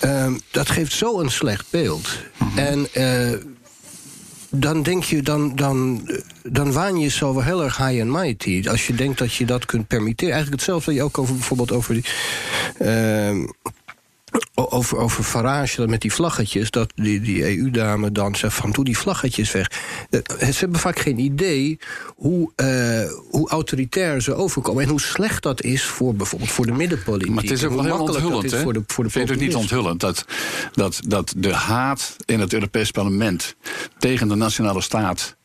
Ehm, 0.00 0.38
dat 0.50 0.70
geeft 0.70 0.92
zo 0.92 1.20
een 1.20 1.30
slecht 1.30 1.66
beeld. 1.70 2.08
En 2.56 2.86
eh, 2.92 3.32
dan 4.50 4.82
denk 4.82 5.04
je, 5.04 5.22
dan, 5.22 5.56
dan, 5.56 6.08
dan 6.42 6.72
waan 6.72 6.96
je 6.96 7.02
jezelf 7.02 7.34
wel 7.34 7.44
heel 7.44 7.62
erg 7.62 7.76
high 7.76 8.00
and 8.00 8.10
mighty. 8.10 8.68
Als 8.68 8.86
je 8.86 8.94
denkt 8.94 9.18
dat 9.18 9.34
je 9.34 9.46
dat 9.46 9.66
kunt 9.66 9.86
permitteren. 9.86 10.32
Eigenlijk 10.34 10.62
hetzelfde 10.62 10.90
wat 10.90 11.00
je 11.00 11.06
ook 11.06 11.18
over 11.18 11.34
bijvoorbeeld 11.34 11.72
over 11.72 11.94
die. 11.94 12.04
ehm, 12.78 13.46
over, 14.54 14.98
over 14.98 15.24
Farage, 15.24 15.86
met 15.86 16.00
die 16.00 16.12
vlaggetjes, 16.12 16.70
dat 16.70 16.92
die, 16.94 17.20
die 17.20 17.58
EU-dame 17.58 18.12
dan 18.12 18.36
zegt 18.36 18.54
van 18.54 18.70
doe 18.70 18.84
die 18.84 18.98
vlaggetjes 18.98 19.52
weg. 19.52 19.70
Eh, 20.10 20.20
Ze 20.48 20.58
hebben 20.58 20.78
vaak 20.80 20.98
geen 20.98 21.18
idee 21.18 21.78
hoe, 22.16 22.52
eh, 22.56 23.12
hoe 23.30 23.48
autoritair 23.48 24.22
ze 24.22 24.34
overkomen 24.34 24.82
en 24.82 24.88
hoe 24.88 25.00
slecht 25.00 25.42
dat 25.42 25.62
is 25.62 25.82
voor 25.82 26.14
bijvoorbeeld 26.14 26.50
voor 26.50 26.66
de 26.66 26.72
middenpolitiek. 26.72 27.30
Maar 27.30 27.42
het 27.42 27.52
is 27.52 27.64
ook 27.64 27.74
wel 27.74 27.84
heel 27.84 27.98
onthullend, 27.98 28.44
is 28.44 28.52
hè? 28.52 28.62
Voor 28.62 28.72
de, 28.72 28.82
voor 28.86 29.04
de 29.04 29.10
Vind 29.10 29.28
het 29.28 29.40
niet 29.40 29.54
onthullend 29.54 30.00
dat, 30.00 30.24
dat, 30.72 31.00
dat 31.06 31.34
de 31.36 31.54
haat 31.54 32.16
in 32.24 32.40
het 32.40 32.52
Europees 32.52 32.90
Parlement 32.90 33.54
tegen 33.98 34.28
de 34.28 34.34
nationale 34.34 34.80
staat, 34.80 35.36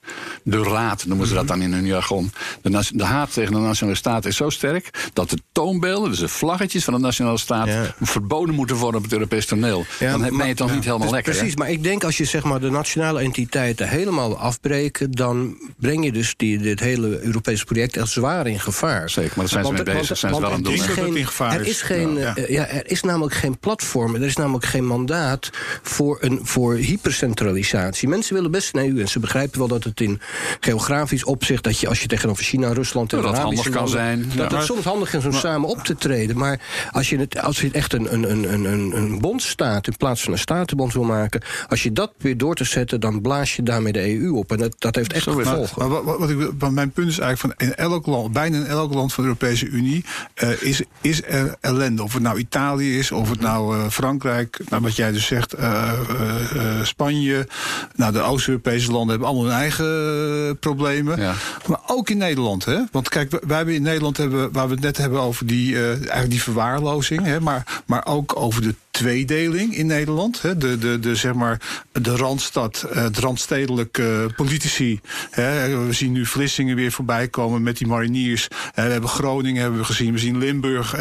de 0.43 0.63
raad 0.63 1.05
noemen 1.05 1.27
ze 1.27 1.33
dat 1.33 1.47
dan 1.47 1.61
in 1.61 1.73
hun 1.73 1.85
jargon, 1.85 2.31
de, 2.61 2.83
de 2.93 3.03
haat 3.03 3.33
tegen 3.33 3.53
de 3.53 3.59
nationale 3.59 3.97
staat 3.97 4.25
is 4.25 4.35
zo 4.35 4.49
sterk 4.49 5.09
dat 5.13 5.29
de 5.29 5.37
toonbeelden, 5.51 6.09
dus 6.09 6.19
de 6.19 6.27
vlaggetjes 6.27 6.83
van 6.83 6.93
de 6.93 6.99
nationale 6.99 7.37
staat, 7.37 7.67
Ja. 7.67 7.95
verboden 8.01 8.55
moeten 8.55 8.75
worden 8.75 8.97
op 8.97 9.03
het 9.03 9.13
Europees 9.13 9.45
toneel. 9.45 9.85
Ja, 9.99 10.11
dan 10.11 10.19
ben 10.21 10.31
je 10.31 10.35
maar- 10.37 10.53
toch 10.55 10.73
niet 10.73 10.83
helemaal 10.83 10.99
Dus 11.07 11.11
lekker. 11.15 11.33
hè? 11.33 11.39
Precies, 11.39 11.55
maar 11.57 11.69
ik 11.69 11.83
denk 11.83 12.03
als 12.03 12.17
je 12.17 12.25
zeg 12.25 12.43
maar, 12.43 12.59
de 12.59 12.69
nationale 12.69 13.19
entiteiten 13.21 13.89
helemaal 13.89 14.37
afbreken... 14.37 15.11
dan 15.11 15.57
breng 15.79 16.05
je 16.05 16.11
dus 16.11 16.33
die, 16.37 16.57
dit 16.57 16.79
hele 16.79 17.21
Europese 17.23 17.65
project 17.65 17.97
echt 17.97 18.07
zwaar 18.09 18.47
in 18.47 18.59
gevaar. 18.59 19.09
Zeker, 19.09 19.31
maar 19.35 19.45
daar 19.45 19.47
zijn 19.47 19.65
ze 19.65 19.71
Want- 19.71 19.85
mee 19.85 19.95
bezig, 19.95 20.07
want- 20.07 20.19
zijn 20.19 20.33
ze 20.33 20.39
want 20.39 20.41
wel 20.41 20.51
aan 20.51 20.57
het 20.63 20.65
er 20.71 20.77
doen, 20.77 20.85
geen- 20.95 20.95
Dat 20.95 21.05
het 21.05 21.15
in 21.15 21.27
gevaar 21.27 21.53
Er 21.59 21.67
is. 21.67 21.81
geen, 21.81 22.15
Ja. 22.17 22.35
eh, 22.35 22.49
ja, 22.49 22.67
er 22.67 22.91
is 22.91 23.01
namelijk 23.01 23.33
geen 23.35 23.57
platform, 23.57 24.15
er 24.15 24.23
is 24.23 24.35
namelijk 24.35 24.65
geen 24.65 24.85
mandaat... 24.85 25.49
voor, 25.83 26.17
een, 26.21 26.39
voor 26.43 26.73
hypercentralisatie. 26.75 28.07
Mensen 28.07 28.33
willen 28.35 28.51
best 28.51 28.75
een 28.75 28.85
EU 28.89 28.99
en 29.01 29.07
ze 29.07 29.19
begrijpen 29.19 29.59
wel 29.59 29.67
dat 29.67 29.83
het 29.83 29.98
in 30.01 30.21
geografisch 30.59 31.23
opzicht... 31.23 31.63
dat 31.63 31.79
je 31.79 31.87
als 31.87 32.01
je 32.01 32.07
tegenover 32.07 32.43
China, 32.43 32.73
Rusland 32.73 33.13
en 33.13 33.17
Ja, 33.17 33.23
dat 33.23 33.35
Arabische 33.35 33.69
kan 33.69 33.73
landen- 33.73 33.99
zijn. 33.99 34.31
Dat 34.35 34.51
Ja. 34.51 34.57
het 34.57 34.65
soms 34.65 34.83
handig 34.85 35.13
is 35.13 35.25
om 35.25 35.33
samen 35.33 35.69
op 35.69 35.83
te 35.83 35.95
treden. 35.95 36.37
Maar 36.37 36.59
als 36.91 37.09
je, 37.09 37.17
het, 37.17 37.41
als 37.41 37.61
je 37.61 37.69
echt 37.71 37.93
een, 37.93 38.13
een, 38.13 38.31
een, 38.53 38.65
een, 38.65 38.97
een 38.97 39.19
bondstaat 39.19 39.87
in 39.87 39.97
plaats 39.97 40.23
van 40.23 40.33
een 40.33 40.39
statenbond 40.39 40.93
wil 40.93 41.03
maken... 41.03 41.41
als 41.67 41.83
je 41.83 41.91
dat 41.93 42.11
weer 42.17 42.37
door 42.37 42.55
te 42.55 42.63
zetten, 42.63 42.99
dan 42.99 43.21
blaas 43.21 43.55
je 43.55 43.63
daarmee 43.63 43.91
de 43.93 44.19
EU 44.19 44.31
op. 44.31 44.51
En 44.51 44.57
dat, 44.57 44.75
dat 44.79 44.95
heeft 44.95 45.13
echt 45.13 45.23
gevolgen. 45.23 45.79
Maar 45.79 45.89
wat, 45.89 46.03
wat, 46.03 46.19
wat 46.19 46.29
ik, 46.29 46.51
wat 46.59 46.71
mijn 46.71 46.91
punt 46.91 47.07
is 47.09 47.19
eigenlijk 47.19 47.57
van 47.59 47.67
in 47.67 47.75
elk 47.75 48.05
land, 48.05 48.33
bijna 48.33 48.57
in 48.57 48.65
elk 48.65 48.93
land 48.93 49.13
van 49.13 49.23
de 49.23 49.29
Europese 49.29 49.65
Unie 49.67 50.05
eh, 50.33 50.61
is, 50.61 50.81
is 51.01 51.21
er 51.25 51.55
ellende. 51.61 52.03
Of 52.03 52.13
het 52.13 52.21
nou 52.21 52.37
Italië 52.39 52.97
is, 52.99 53.11
of 53.11 53.29
het 53.29 53.39
nou 53.39 53.75
eh, 53.77 53.89
Frankrijk, 53.89 54.59
nou, 54.69 54.81
wat 54.81 54.95
jij 54.95 55.11
dus 55.11 55.25
zegt, 55.25 55.53
eh, 55.53 55.91
Spanje. 56.83 57.47
Nou, 57.95 58.11
de 58.13 58.21
Oost-Europese 58.21 58.91
landen 58.91 59.09
hebben 59.09 59.27
allemaal 59.27 59.45
hun 59.45 59.55
eigen 59.59 59.88
problemen. 60.59 61.21
Ja. 61.21 61.33
Maar 61.67 61.79
ook 61.87 62.09
in 62.09 62.17
Nederland, 62.17 62.65
hè? 62.65 62.79
Want 62.91 63.09
kijk, 63.09 63.31
wij- 63.31 63.41
wij 63.47 63.57
hebben 63.57 63.75
in 63.75 63.81
Nederland 63.81 64.17
hebben, 64.17 64.51
waar 64.51 64.67
we 64.67 64.73
het 64.73 64.83
net 64.83 64.97
hebben 64.97 65.21
over 65.21 65.45
die, 65.45 65.75
eh, 65.75 65.87
eigenlijk 65.89 66.29
die 66.29 66.41
verwaarlozing, 66.43 67.23
hè? 67.25 67.39
Maar, 67.39 67.81
maar 67.85 68.05
ook 68.05 68.35
over 68.35 68.61
de 68.61 68.75
tweedeling 68.91 69.75
in 69.75 69.85
Nederland. 69.85 70.41
Hè. 70.41 70.57
De, 70.57 70.77
de, 70.77 70.99
de, 70.99 71.15
zeg 71.15 71.33
maar, 71.33 71.61
de 71.91 72.15
Randstad, 72.15 72.85
het 72.93 73.17
randstedelijke 73.17 74.29
politici. 74.35 74.99
Hè. 75.31 75.77
We 75.85 75.93
zien 75.93 76.11
nu 76.11 76.25
Vlissingen 76.25 76.75
weer 76.75 76.91
voorbij 76.91 77.27
komen 77.27 77.63
met 77.63 77.77
die 77.77 77.87
mariniers. 77.87 78.47
we 78.75 78.81
hebben 78.81 79.09
Groningen 79.09 79.61
hebben 79.61 79.79
we 79.79 79.85
gezien, 79.85 80.13
we 80.13 80.19
zien 80.19 80.37
Limburg. 80.37 80.95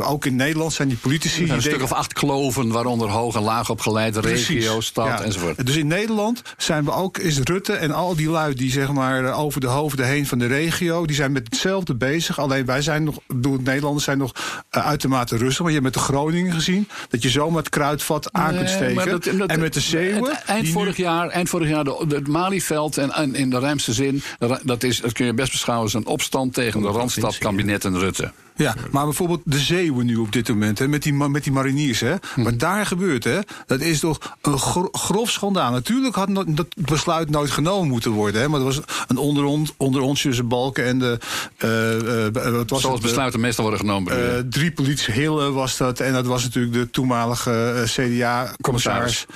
ook 0.00 0.24
in 0.24 0.36
Nederland 0.36 0.72
zijn 0.72 0.88
die 0.88 0.96
politici. 0.96 1.50
Een 1.50 1.62
stuk 1.62 1.82
of 1.82 1.92
acht 1.92 2.12
kloven, 2.12 2.70
waaronder 2.70 3.08
hoog 3.08 3.34
en 3.34 3.42
laag 3.42 3.70
opgeleide 3.70 4.20
regio, 4.20 4.80
stad 4.80 5.20
enzovoort. 5.20 5.66
Dus 5.66 5.76
in 5.76 5.86
Nederland 5.86 6.42
zijn 6.56 6.84
we 6.84 6.92
ook, 6.92 7.18
is 7.18 7.38
Rutte 7.38 7.72
en 7.72 7.90
al 7.90 8.16
die 8.16 8.30
lui 8.30 8.54
die 8.54 8.70
zeg 8.70 8.92
maar 8.92 9.32
over 9.34 9.60
de 9.60 9.66
hoofden 9.66 10.06
heen 10.06 10.26
van 10.26 10.38
de 10.38 10.46
regio, 10.46 11.06
die 11.06 11.16
zijn 11.16 11.32
met 11.32 11.44
hetzelfde 11.44 11.94
bezig. 11.94 12.38
Alleen 12.38 12.64
wij 12.64 12.82
zijn 12.82 13.04
nog, 13.04 13.18
bedoel, 13.26 13.58
Nederlanders 13.62 14.04
zijn 14.04 14.18
nog 14.18 14.32
uh, 14.76 14.86
uitermate 14.86 15.36
rustig. 15.36 15.58
Want 15.58 15.68
je 15.68 15.80
hebt 15.80 15.94
met 15.94 15.94
de 15.94 16.12
Groningen 16.12 16.52
gezien 16.52 16.88
dat 17.08 17.22
je 17.22 17.27
zomaar 17.28 17.58
het 17.58 17.68
kruidvat 17.68 18.32
aan 18.32 18.54
kunt 18.54 18.70
steken. 18.70 19.46
en 19.46 19.60
met 19.60 19.74
de 19.74 19.80
Zeeuwen. 19.80 20.46
Eind 20.46 20.68
vorig, 20.68 20.96
jaar, 20.96 21.28
eind 21.28 21.48
vorig 21.48 21.68
jaar, 21.68 21.84
de, 21.84 22.04
het 22.08 22.28
Malieveld 22.28 22.98
en, 22.98 23.10
en, 23.10 23.34
in 23.34 23.50
de 23.50 23.58
ruimste 23.58 23.92
zin, 23.92 24.22
dat, 24.62 24.82
is, 24.82 25.00
dat 25.00 25.12
kun 25.12 25.26
je 25.26 25.34
best 25.34 25.50
beschouwen 25.50 25.84
als 25.84 25.94
een 25.94 26.06
opstand 26.06 26.54
tegen 26.54 26.82
de 26.82 26.88
Randstad, 26.88 27.38
kabinet 27.38 27.84
en 27.84 27.98
Rutte. 27.98 28.32
Ja, 28.58 28.74
maar 28.90 29.04
bijvoorbeeld 29.04 29.40
de 29.44 29.58
Zeeuwen 29.58 30.06
nu 30.06 30.16
op 30.16 30.32
dit 30.32 30.48
moment, 30.48 30.78
hè, 30.78 30.88
met, 30.88 31.02
die, 31.02 31.12
met 31.12 31.44
die 31.44 31.52
mariniers. 31.52 32.00
Hè. 32.00 32.14
Wat 32.36 32.58
daar 32.58 32.86
gebeurt, 32.86 33.24
hè, 33.24 33.38
dat 33.66 33.80
is 33.80 34.00
toch 34.00 34.36
een 34.42 34.58
grof 34.92 35.30
schandaal. 35.30 35.70
Natuurlijk 35.70 36.14
had 36.14 36.28
dat 36.48 36.66
besluit 36.74 37.30
nooit 37.30 37.50
genomen 37.50 37.88
moeten 37.88 38.10
worden. 38.10 38.40
Hè, 38.40 38.48
maar 38.48 38.60
dat 38.60 38.74
was 38.74 38.84
een 39.08 39.16
onder, 39.16 39.70
onder 39.76 40.00
ons 40.00 40.22
tussen 40.22 40.48
balken 40.48 40.84
en 40.84 40.98
de... 40.98 41.18
Uh, 41.64 42.26
uh, 42.26 42.52
wat 42.56 42.70
was 42.70 42.80
Zoals 42.80 43.00
besluiten 43.00 43.40
meestal 43.40 43.64
worden 43.64 43.80
genomen. 43.80 44.46
drie 44.50 44.72
politie 44.72 45.14
Hille 45.14 45.50
was 45.50 45.76
dat. 45.76 46.00
En 46.00 46.12
dat 46.12 46.26
was 46.26 46.42
natuurlijk 46.42 46.74
de 46.74 46.90
toenmalige 46.90 47.82
CDA-commissaris. 47.84 49.26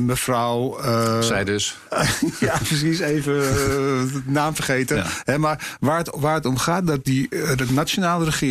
mevrouw... 0.00 0.78
Zij 1.20 1.44
dus. 1.44 1.76
ja, 2.40 2.56
precies. 2.56 2.98
Even 2.98 3.34
de 3.34 4.22
naam 4.24 4.54
vergeten. 4.54 5.04
Hè, 5.24 5.38
maar 5.38 5.76
waar 5.80 5.98
het, 5.98 6.10
waar 6.16 6.34
het 6.34 6.46
om 6.46 6.56
gaat, 6.56 6.86
dat 6.86 7.04
die 7.04 7.28
de 7.28 7.66
nationale 7.72 8.24
regering 8.24 8.49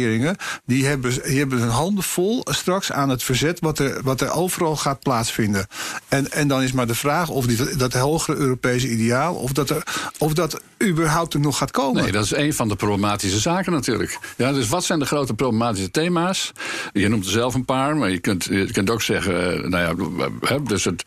die 0.66 0.86
hebben, 0.86 1.14
die 1.24 1.38
hebben 1.38 1.60
hun 1.60 1.70
handen 1.70 2.04
vol 2.04 2.42
straks 2.50 2.92
aan 2.92 3.10
het 3.10 3.24
verzet 3.24 3.60
wat 3.60 3.80
er, 3.80 4.04
wat 4.04 4.22
er 4.22 4.32
overal 4.32 4.76
gaat 4.76 5.00
plaatsvinden. 5.00 5.68
En, 6.08 6.32
en 6.32 6.48
dan 6.48 6.62
is 6.62 6.72
maar 6.72 6.88
de 6.88 6.96
vraag 6.96 7.30
of 7.30 7.46
die, 7.46 7.76
dat 7.76 7.94
hogere 7.94 8.38
Europese 8.38 8.90
ideaal, 8.90 9.36
of 9.36 9.52
dat, 9.52 9.70
er, 9.70 9.84
of 10.18 10.34
dat 10.34 10.62
überhaupt 10.84 11.34
er 11.34 11.40
nog 11.40 11.58
gaat 11.58 11.72
komen. 11.72 12.04
Nee, 12.04 12.12
dat 12.12 12.24
is 12.24 12.36
een 12.36 12.54
van 12.54 12.68
de 12.68 12.76
problematische 12.76 13.40
zaken 13.40 13.72
natuurlijk. 13.72 14.20
Ja, 14.38 14.52
dus 14.52 14.68
wat 14.68 14.84
zijn 14.84 15.00
de 15.00 15.06
grote 15.06 15.34
problematische 15.34 15.92
thema's? 15.92 16.52
Je 16.94 17.08
noemt 17.08 17.26
er 17.26 17.32
zelf 17.32 17.54
een 17.54 17.66
paar, 17.66 17.98
maar 17.98 18.10
je 18.10 18.20
kunt, 18.20 18.44
je 18.44 18.72
kunt 18.72 18.90
ook 18.90 19.02
zeggen, 19.02 19.64
eh, 19.64 19.70
nou 19.70 20.10
ja, 20.42 20.60
dus 20.60 20.84
het, 20.84 21.04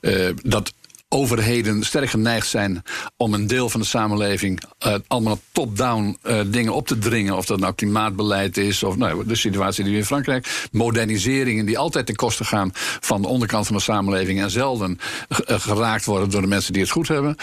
uh, 0.00 0.28
dat 0.42 0.72
overheden 1.08 1.82
sterk 1.82 2.10
geneigd 2.10 2.48
zijn 2.48 2.82
om 3.16 3.34
een 3.34 3.46
deel 3.46 3.68
van 3.68 3.80
de 3.80 3.86
samenleving 3.86 4.62
uh, 4.86 4.94
allemaal 5.06 5.38
top-down 5.52 6.18
uh, 6.26 6.40
dingen 6.46 6.74
op 6.74 6.86
te 6.86 6.98
dringen. 6.98 7.36
Of 7.36 7.46
dat 7.46 7.60
nou 7.60 7.74
klimaatbeleid 7.74 8.56
is, 8.56 8.82
of 8.82 8.96
nou, 8.96 9.26
de 9.26 9.36
situatie 9.36 9.84
die 9.84 9.92
we 9.92 9.98
in 9.98 10.04
Frankrijk. 10.04 10.68
Moderniseringen 10.72 11.66
die 11.66 11.78
altijd 11.78 12.06
ten 12.06 12.16
koste 12.16 12.44
gaan 12.44 12.70
van 13.00 13.22
de 13.22 13.28
onderkant 13.28 13.66
van 13.66 13.76
de 13.76 13.82
samenleving 13.82 14.40
en 14.40 14.50
zelden 14.50 14.98
uh, 15.28 15.60
geraakt 15.60 16.04
worden 16.04 16.30
door 16.30 16.40
de 16.40 16.46
mensen 16.46 16.72
die 16.72 16.82
het 16.82 16.90
goed 16.90 17.08
hebben. 17.08 17.36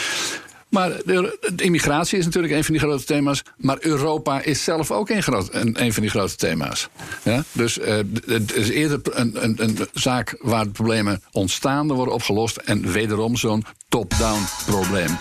Maar 0.74 0.92
de, 1.06 1.38
immigratie 1.56 2.18
is 2.18 2.26
natuurlijk 2.26 2.54
een 2.54 2.64
van 2.64 2.74
die 2.74 2.84
grote 2.84 3.04
thema's. 3.04 3.44
Maar 3.58 3.78
Europa 3.80 4.42
is 4.42 4.64
zelf 4.64 4.92
ook 4.92 5.10
een, 5.10 5.24
groot, 5.24 5.50
een, 5.52 5.82
een 5.84 5.94
van 5.94 6.02
die 6.02 6.12
grote 6.12 6.36
thema's. 6.36 6.90
Ja? 7.24 7.44
Dus 7.52 7.78
uh, 7.78 7.98
het 8.26 8.56
is 8.56 8.70
eerder 8.70 9.00
een, 9.04 9.44
een, 9.44 9.64
een 9.64 9.78
zaak 9.94 10.38
waar 10.40 10.68
problemen 10.68 11.22
ontstaan, 11.32 11.88
worden 11.88 12.14
opgelost. 12.14 12.58
En 12.58 12.92
wederom 12.92 13.36
zo'n 13.36 13.66
top-down 13.90 14.42
probleem. 14.66 15.18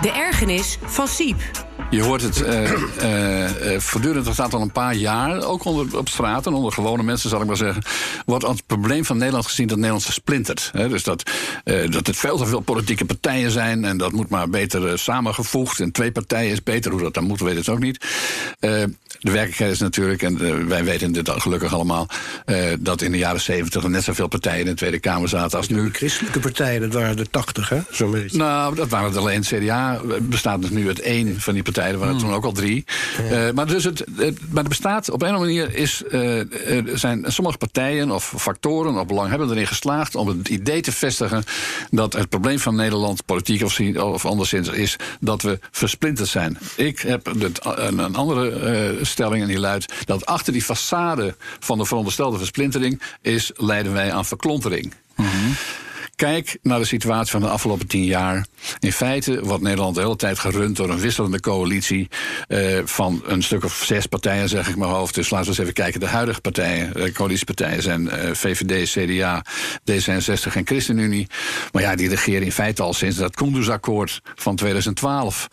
De 0.00 0.10
ergernis 0.10 0.78
van 0.84 1.08
Siep. 1.08 1.36
Je 1.92 2.02
hoort 2.02 2.22
het 2.22 2.40
uh, 2.40 2.70
uh, 3.72 3.78
voortdurend, 3.78 4.24
dat 4.24 4.34
staat 4.34 4.54
al 4.54 4.60
een 4.60 4.72
paar 4.72 4.94
jaar, 4.94 5.42
ook 5.42 5.64
onder, 5.64 5.98
op 5.98 6.08
straat 6.08 6.46
en 6.46 6.52
onder 6.52 6.72
gewone 6.72 7.02
mensen, 7.02 7.30
zal 7.30 7.40
ik 7.40 7.46
maar 7.46 7.56
zeggen, 7.56 7.82
wordt 8.26 8.44
als 8.44 8.60
probleem 8.66 9.04
van 9.04 9.16
Nederland 9.16 9.46
gezien 9.46 9.66
dat 9.66 9.76
Nederland 9.76 10.04
versplintert. 10.04 10.70
Hè? 10.72 10.88
Dus 10.88 11.02
dat, 11.02 11.30
uh, 11.64 11.90
dat 11.90 12.06
het 12.06 12.16
veel 12.16 12.36
te 12.36 12.46
veel 12.46 12.60
politieke 12.60 13.04
partijen 13.04 13.50
zijn 13.50 13.84
en 13.84 13.96
dat 13.96 14.12
moet 14.12 14.28
maar 14.28 14.48
beter 14.48 14.98
samengevoegd. 14.98 15.80
En 15.80 15.92
twee 15.92 16.12
partijen 16.12 16.50
is 16.50 16.62
beter, 16.62 16.90
hoe 16.90 17.00
dat 17.00 17.14
dan 17.14 17.24
moet, 17.24 17.40
weet 17.40 17.56
het 17.56 17.68
ook 17.68 17.80
niet. 17.80 18.06
De 19.20 19.30
werkelijkheid 19.30 19.72
is 19.72 19.78
natuurlijk, 19.78 20.22
en 20.22 20.68
wij 20.68 20.84
weten 20.84 21.12
dit 21.12 21.30
gelukkig 21.30 21.74
allemaal, 21.74 22.06
dat 22.78 23.02
in 23.02 23.12
de 23.12 23.18
jaren 23.18 23.40
zeventig 23.40 23.88
net 23.88 24.04
zoveel 24.04 24.28
partijen 24.28 24.60
in 24.60 24.66
de 24.66 24.74
Tweede 24.74 24.98
Kamer 24.98 25.28
zaten 25.28 25.58
als 25.58 25.68
nu. 25.68 25.90
Christelijke 25.92 26.38
partijen, 26.38 26.80
dat 26.80 26.92
waren 26.92 27.16
de 27.16 27.30
tachtig, 27.30 27.68
hè? 27.68 27.78
Zo'n 27.90 28.10
beetje. 28.10 28.38
Nou, 28.38 28.74
dat 28.74 28.88
waren 28.88 29.08
het 29.08 29.16
alleen. 29.16 29.40
CDA 29.42 30.00
bestaat 30.22 30.60
dus 30.62 30.70
nu 30.70 30.86
uit 30.86 31.00
één 31.00 31.40
van 31.40 31.54
die 31.54 31.62
partijen 31.62 31.92
er 31.92 31.98
waren 31.98 32.18
toen 32.18 32.32
ook 32.32 32.44
al 32.44 32.52
drie. 32.52 32.84
Uh, 33.30 33.50
maar, 33.50 33.66
dus 33.66 33.84
het, 33.84 34.04
maar 34.50 34.62
er 34.62 34.68
bestaat 34.68 35.10
op 35.10 35.22
een 35.22 35.28
of 35.28 35.34
andere 35.34 35.52
manier 35.52 35.74
is, 35.74 36.02
zijn 37.00 37.24
sommige 37.26 37.58
partijen 37.58 38.10
of 38.10 38.34
factoren 38.36 38.94
of 38.94 39.06
belanghebbenden 39.06 39.56
erin 39.56 39.68
geslaagd 39.68 40.14
om 40.14 40.28
het 40.28 40.48
idee 40.48 40.80
te 40.80 40.92
vestigen 40.92 41.44
dat 41.90 42.12
het 42.12 42.28
probleem 42.28 42.58
van 42.58 42.76
Nederland, 42.76 43.24
politiek 43.24 43.62
of, 43.62 43.80
of 43.96 44.26
anderszins, 44.26 44.68
is 44.68 44.96
dat 45.20 45.42
we 45.42 45.58
versplinterd 45.70 46.28
zijn. 46.28 46.58
Ik 46.76 46.98
heb 46.98 47.26
een, 47.26 47.54
een 47.98 48.14
andere 48.14 49.01
stelling 49.04 49.42
en 49.42 49.48
die 49.48 49.58
luidt 49.58 49.92
dat 50.04 50.26
achter 50.26 50.52
die 50.52 50.62
façade 50.62 51.36
van 51.60 51.78
de 51.78 51.84
veronderstelde 51.84 52.38
versplintering 52.38 53.02
is 53.20 53.50
leiden 53.54 53.92
wij 53.92 54.12
aan 54.12 54.24
verklontering. 54.24 54.94
Kijk 56.16 56.58
naar 56.62 56.78
de 56.78 56.84
situatie 56.84 57.30
van 57.30 57.40
de 57.40 57.48
afgelopen 57.48 57.86
tien 57.86 58.04
jaar. 58.04 58.46
In 58.78 58.92
feite 58.92 59.44
wordt 59.44 59.62
Nederland 59.62 59.94
de 59.94 60.00
hele 60.00 60.16
tijd 60.16 60.38
gerund 60.38 60.76
door 60.76 60.90
een 60.90 60.98
wisselende 60.98 61.40
coalitie 61.40 62.08
uh, 62.48 62.78
van 62.84 63.22
een 63.26 63.42
stuk 63.42 63.64
of 63.64 63.82
zes 63.86 64.06
partijen, 64.06 64.48
zeg 64.48 64.68
ik 64.68 64.76
maar 64.76 64.88
hoofd. 64.88 65.14
Dus 65.14 65.30
laten 65.30 65.44
we 65.44 65.50
eens 65.50 65.60
even 65.60 65.74
kijken. 65.74 66.00
De 66.00 66.06
huidige 66.06 66.40
partijen, 66.40 66.92
de 66.92 67.12
coalitiepartijen 67.12 67.82
zijn 67.82 68.10
eh, 68.10 68.34
VVD, 68.34 68.90
CDA, 68.90 69.44
D66 69.90 70.52
en 70.54 70.66
ChristenUnie. 70.66 71.26
Maar 71.72 71.82
ja, 71.82 71.96
die 71.96 72.08
regeren 72.08 72.42
in 72.42 72.52
feite 72.52 72.82
al 72.82 72.94
sinds 72.94 73.16
dat 73.16 73.34
Kunduz-akkoord 73.34 74.20
van 74.34 74.56
2012. 74.56 75.48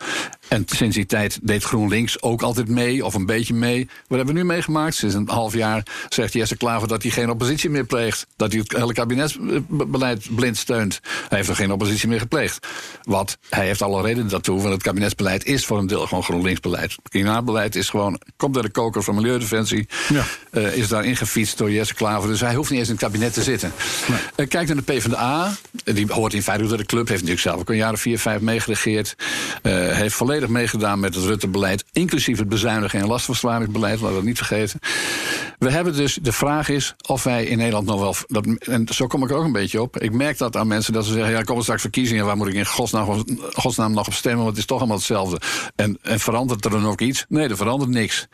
En 0.50 0.64
sinds 0.66 0.96
die 0.96 1.06
tijd 1.06 1.38
deed 1.42 1.64
GroenLinks 1.64 2.22
ook 2.22 2.42
altijd 2.42 2.68
mee, 2.68 3.04
of 3.04 3.14
een 3.14 3.26
beetje 3.26 3.54
mee. 3.54 3.88
Wat 4.06 4.16
hebben 4.16 4.34
we 4.34 4.40
nu 4.40 4.46
meegemaakt? 4.46 4.94
Sinds 4.94 5.14
een 5.14 5.28
half 5.28 5.54
jaar 5.54 5.82
zegt 6.08 6.32
Jesse 6.32 6.56
Klaver 6.56 6.88
dat 6.88 7.02
hij 7.02 7.10
geen 7.10 7.30
oppositie 7.30 7.70
meer 7.70 7.84
pleegt. 7.84 8.26
Dat 8.36 8.52
hij 8.52 8.60
het 8.60 8.72
hele 8.76 8.92
kabinetsbeleid 8.92 10.34
blind 10.34 10.56
steunt. 10.56 11.00
Hij 11.28 11.38
heeft 11.38 11.48
er 11.48 11.56
geen 11.56 11.72
oppositie 11.72 12.08
meer 12.08 12.18
gepleegd. 12.18 12.66
Wat, 13.02 13.38
hij 13.48 13.66
heeft 13.66 13.82
alle 13.82 14.02
reden 14.02 14.28
daartoe, 14.28 14.60
want 14.60 14.72
het 14.72 14.82
kabinetsbeleid 14.82 15.44
is 15.44 15.66
voor 15.66 15.78
een 15.78 15.86
deel 15.86 16.06
gewoon 16.06 16.24
GroenLinks-beleid. 16.24 16.90
Het 16.90 17.08
klimaatbeleid 17.08 17.76
is 17.76 17.88
gewoon, 17.88 18.20
komt 18.36 18.56
uit 18.56 18.64
de 18.64 18.70
koker 18.70 19.02
van 19.02 19.14
Milieudefensie. 19.14 19.88
Ja. 20.08 20.24
Uh, 20.52 20.76
is 20.76 20.88
daar 20.88 21.04
ingefietst 21.04 21.58
door 21.58 21.70
Jesse 21.70 21.94
Klaver. 21.94 22.28
Dus 22.28 22.40
hij 22.40 22.54
hoeft 22.54 22.70
niet 22.70 22.78
eens 22.78 22.88
in 22.88 22.94
het 22.94 23.04
kabinet 23.04 23.32
te 23.32 23.42
zitten. 23.42 23.72
Nee. 24.08 24.18
Uh, 24.36 24.48
kijk 24.48 24.66
naar 24.66 24.76
de 24.76 24.82
PvdA. 24.82 25.52
Die 25.84 26.12
hoort 26.12 26.34
in 26.34 26.42
feite 26.42 26.66
door 26.66 26.76
de 26.76 26.86
club. 26.86 27.08
Heeft 27.08 27.20
natuurlijk 27.20 27.48
zelf 27.48 27.60
ook 27.60 27.70
een 27.70 27.76
jaar 27.76 27.92
of 27.92 28.00
vier, 28.00 28.18
vijf 28.18 28.40
meegeregeerd. 28.40 29.16
Uh, 29.62 29.88
heeft 29.88 30.14
volledig 30.14 30.39
meegedaan 30.48 31.00
met 31.00 31.14
het 31.14 31.24
Rutte-beleid, 31.24 31.84
inclusief 31.92 32.38
het 32.38 32.48
bezuinigen 32.48 33.00
en 33.00 33.06
lastverzwaringsbeleid, 33.06 34.00
laten 34.00 34.08
we 34.08 34.14
dat 34.14 34.24
niet 34.24 34.36
vergeten. 34.36 34.80
We 35.58 35.70
hebben 35.70 35.96
dus, 35.96 36.18
de 36.22 36.32
vraag 36.32 36.68
is 36.68 36.94
of 37.06 37.22
wij 37.22 37.44
in 37.44 37.58
Nederland 37.58 37.86
nog 37.86 38.00
wel, 38.00 38.14
dat, 38.26 38.46
en 38.58 38.86
zo 38.92 39.06
kom 39.06 39.22
ik 39.22 39.30
er 39.30 39.36
ook 39.36 39.44
een 39.44 39.52
beetje 39.52 39.82
op. 39.82 39.98
Ik 39.98 40.12
merk 40.12 40.38
dat 40.38 40.56
aan 40.56 40.66
mensen 40.66 40.92
dat 40.92 41.04
ze 41.04 41.12
zeggen, 41.12 41.32
ja, 41.32 41.42
komen 41.42 41.62
straks 41.62 41.80
verkiezingen, 41.80 42.24
waar 42.24 42.36
moet 42.36 42.48
ik 42.48 42.54
in 42.54 42.66
godsnaam, 42.66 43.24
godsnaam 43.52 43.92
nog 43.92 44.06
op 44.06 44.12
stemmen, 44.12 44.38
want 44.44 44.50
het 44.50 44.58
is 44.58 44.66
toch 44.66 44.78
allemaal 44.78 44.96
hetzelfde. 44.96 45.40
En, 45.76 45.98
en 46.02 46.20
verandert 46.20 46.64
er 46.64 46.70
dan 46.70 46.86
ook 46.86 47.00
iets? 47.00 47.24
Nee, 47.28 47.48
er 47.48 47.56
verandert 47.56 47.90
niks. 47.90 48.28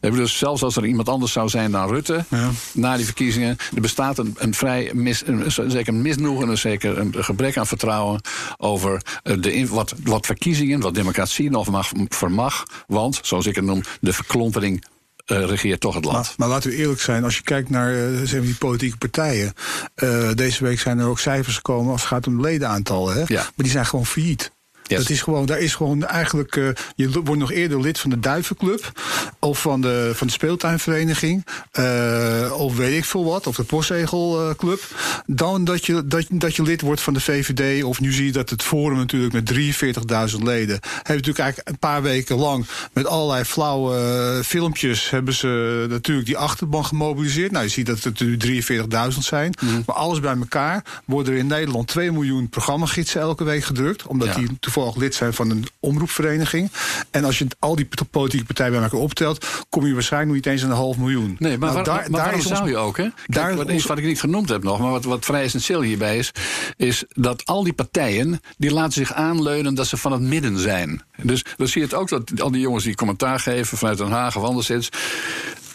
Dus 0.00 0.38
zelfs 0.38 0.62
als 0.62 0.76
er 0.76 0.86
iemand 0.86 1.08
anders 1.08 1.32
zou 1.32 1.48
zijn 1.48 1.70
dan 1.70 1.88
Rutte, 1.88 2.24
ja. 2.28 2.50
na 2.72 2.96
die 2.96 3.04
verkiezingen, 3.04 3.56
er 3.74 3.80
bestaat 3.80 4.18
een, 4.18 4.34
een 4.38 4.54
vrij 4.54 4.90
mis, 4.94 5.26
een, 5.26 5.52
zeker 5.70 5.94
een 5.94 6.02
misnoegen, 6.02 6.48
een 6.48 6.58
zeker 6.58 6.98
een 6.98 7.14
gebrek 7.18 7.56
aan 7.56 7.66
vertrouwen 7.66 8.20
over 8.56 9.02
eh, 9.22 9.36
de, 9.40 9.66
wat, 9.68 9.94
wat 10.04 10.26
verkiezingen, 10.26 10.80
wat 10.80 10.94
democratie 10.94 11.50
nog 11.52 11.70
mag, 11.70 11.92
vermag. 12.08 12.62
Want, 12.86 13.20
zoals 13.22 13.46
ik 13.46 13.54
het 13.54 13.64
noem, 13.64 13.82
de 14.00 14.12
verklompering 14.12 14.84
uh, 15.26 15.44
regeert 15.44 15.80
toch 15.80 15.94
het 15.94 16.04
land. 16.04 16.24
Maar, 16.24 16.34
maar, 16.36 16.48
laten 16.48 16.70
we 16.70 16.76
eerlijk 16.76 17.00
zijn, 17.00 17.24
als 17.24 17.36
je 17.36 17.42
kijkt 17.42 17.70
naar 17.70 17.94
uh, 17.94 18.20
zeg 18.24 18.42
die 18.42 18.54
politieke 18.54 18.96
partijen. 18.96 19.52
Uh, 19.96 20.30
deze 20.34 20.64
week 20.64 20.80
zijn 20.80 20.98
er 20.98 21.06
ook 21.06 21.18
cijfers 21.18 21.56
gekomen 21.56 21.92
als 21.92 22.00
het 22.00 22.10
gaat 22.10 22.26
om 22.26 22.40
ledenaantallen. 22.40 23.14
Hè? 23.14 23.20
Ja. 23.26 23.42
Maar 23.42 23.52
die 23.56 23.70
zijn 23.70 23.86
gewoon 23.86 24.06
failliet. 24.06 24.52
Dat 24.96 25.10
is 25.10 25.22
gewoon, 25.22 25.46
daar 25.46 25.58
is 25.58 25.74
gewoon 25.74 26.06
eigenlijk. 26.06 26.56
Uh, 26.56 26.68
je 26.94 27.10
wordt 27.10 27.40
nog 27.40 27.52
eerder 27.52 27.80
lid 27.80 27.98
van 27.98 28.10
de 28.10 28.20
Duivenclub. 28.20 28.92
Of 29.38 29.60
van 29.60 29.80
de, 29.80 30.10
van 30.14 30.26
de 30.26 30.32
speeltuinvereniging. 30.32 31.46
Uh, 31.78 32.52
of 32.56 32.76
weet 32.76 32.96
ik 32.96 33.04
veel 33.04 33.24
wat. 33.24 33.46
Of 33.46 33.56
de 33.56 33.64
postzegelclub. 33.64 34.80
dan 35.26 35.64
dat 35.64 35.86
je, 35.86 36.06
dat, 36.06 36.26
dat 36.30 36.56
je 36.56 36.62
lid 36.62 36.80
wordt 36.80 37.00
van 37.00 37.14
de 37.14 37.20
VVD. 37.20 37.84
Of 37.84 38.00
nu 38.00 38.12
zie 38.12 38.24
je 38.24 38.32
dat 38.32 38.50
het 38.50 38.62
Forum 38.62 38.96
natuurlijk 38.96 39.32
met 39.32 39.52
43.000 39.52 40.38
leden. 40.42 40.78
Heeft 40.82 41.08
natuurlijk 41.08 41.38
eigenlijk 41.38 41.68
een 41.68 41.78
paar 41.78 42.02
weken 42.02 42.36
lang. 42.36 42.66
met 42.92 43.06
allerlei 43.06 43.44
flauwe 43.44 44.34
uh, 44.36 44.44
filmpjes. 44.44 45.10
hebben 45.10 45.34
ze 45.34 45.86
natuurlijk 45.88 46.26
die 46.26 46.36
achterban 46.36 46.84
gemobiliseerd. 46.84 47.50
Nou, 47.50 47.64
je 47.64 47.70
ziet 47.70 47.86
dat 47.86 48.02
het 48.02 48.20
nu 48.20 48.36
43.000 48.36 49.18
zijn. 49.18 49.54
Mm. 49.60 49.82
Maar 49.86 49.96
alles 49.96 50.20
bij 50.20 50.36
elkaar 50.36 50.84
worden 51.04 51.32
er 51.32 51.38
in 51.38 51.46
Nederland 51.46 51.88
2 51.88 52.12
miljoen 52.12 52.48
programmagidsen 52.48 53.20
elke 53.20 53.44
week 53.44 53.64
gedrukt. 53.64 54.06
Omdat 54.06 54.28
ja. 54.28 54.34
die 54.34 54.48
toevallig 54.60 54.81
lid 54.96 55.14
zijn 55.14 55.32
van 55.34 55.50
een 55.50 55.66
omroepvereniging. 55.80 56.70
En 57.10 57.24
als 57.24 57.38
je 57.38 57.46
al 57.58 57.76
die 57.76 57.88
politieke 58.10 58.46
partijen 58.46 58.72
bij 58.72 58.82
elkaar 58.82 59.00
optelt, 59.00 59.46
kom 59.68 59.86
je 59.86 59.92
waarschijnlijk 59.92 60.34
niet 60.34 60.46
eens 60.46 60.64
aan 60.64 60.70
een 60.70 60.76
half 60.76 60.96
miljoen. 60.96 61.36
Nee, 61.38 61.58
maar, 61.58 61.72
nou, 61.72 61.84
waar, 61.84 61.84
daar, 61.84 62.10
daar 62.10 62.36
is 62.36 62.46
zou 62.46 62.68
je 62.68 62.76
ook, 62.76 62.96
hè? 62.96 63.02
Kijk, 63.02 63.14
daar 63.26 63.56
wat, 63.56 63.68
is, 63.68 63.86
wat 63.86 63.98
ik 63.98 64.04
niet 64.04 64.20
genoemd 64.20 64.48
heb 64.48 64.62
nog, 64.62 64.78
maar 64.78 64.90
wat, 64.90 65.04
wat 65.04 65.24
vrij 65.24 65.42
essentieel 65.42 65.82
hierbij 65.82 66.18
is, 66.18 66.30
is 66.76 67.04
dat 67.08 67.46
al 67.46 67.64
die 67.64 67.72
partijen 67.72 68.40
die 68.58 68.72
laten 68.72 68.92
zich 68.92 69.12
aanleunen 69.12 69.74
dat 69.74 69.86
ze 69.86 69.96
van 69.96 70.12
het 70.12 70.20
midden 70.20 70.58
zijn. 70.58 71.02
Dus 71.22 71.44
dan 71.56 71.68
zie 71.68 71.80
je 71.80 71.86
het 71.86 71.96
ook 71.96 72.08
dat 72.08 72.40
al 72.40 72.50
die 72.50 72.60
jongens 72.60 72.84
die 72.84 72.94
commentaar 72.94 73.40
geven 73.40 73.78
vanuit 73.78 73.98
Den 73.98 74.10
Haag 74.10 74.36
of 74.36 74.44
anderszins. 74.44 74.88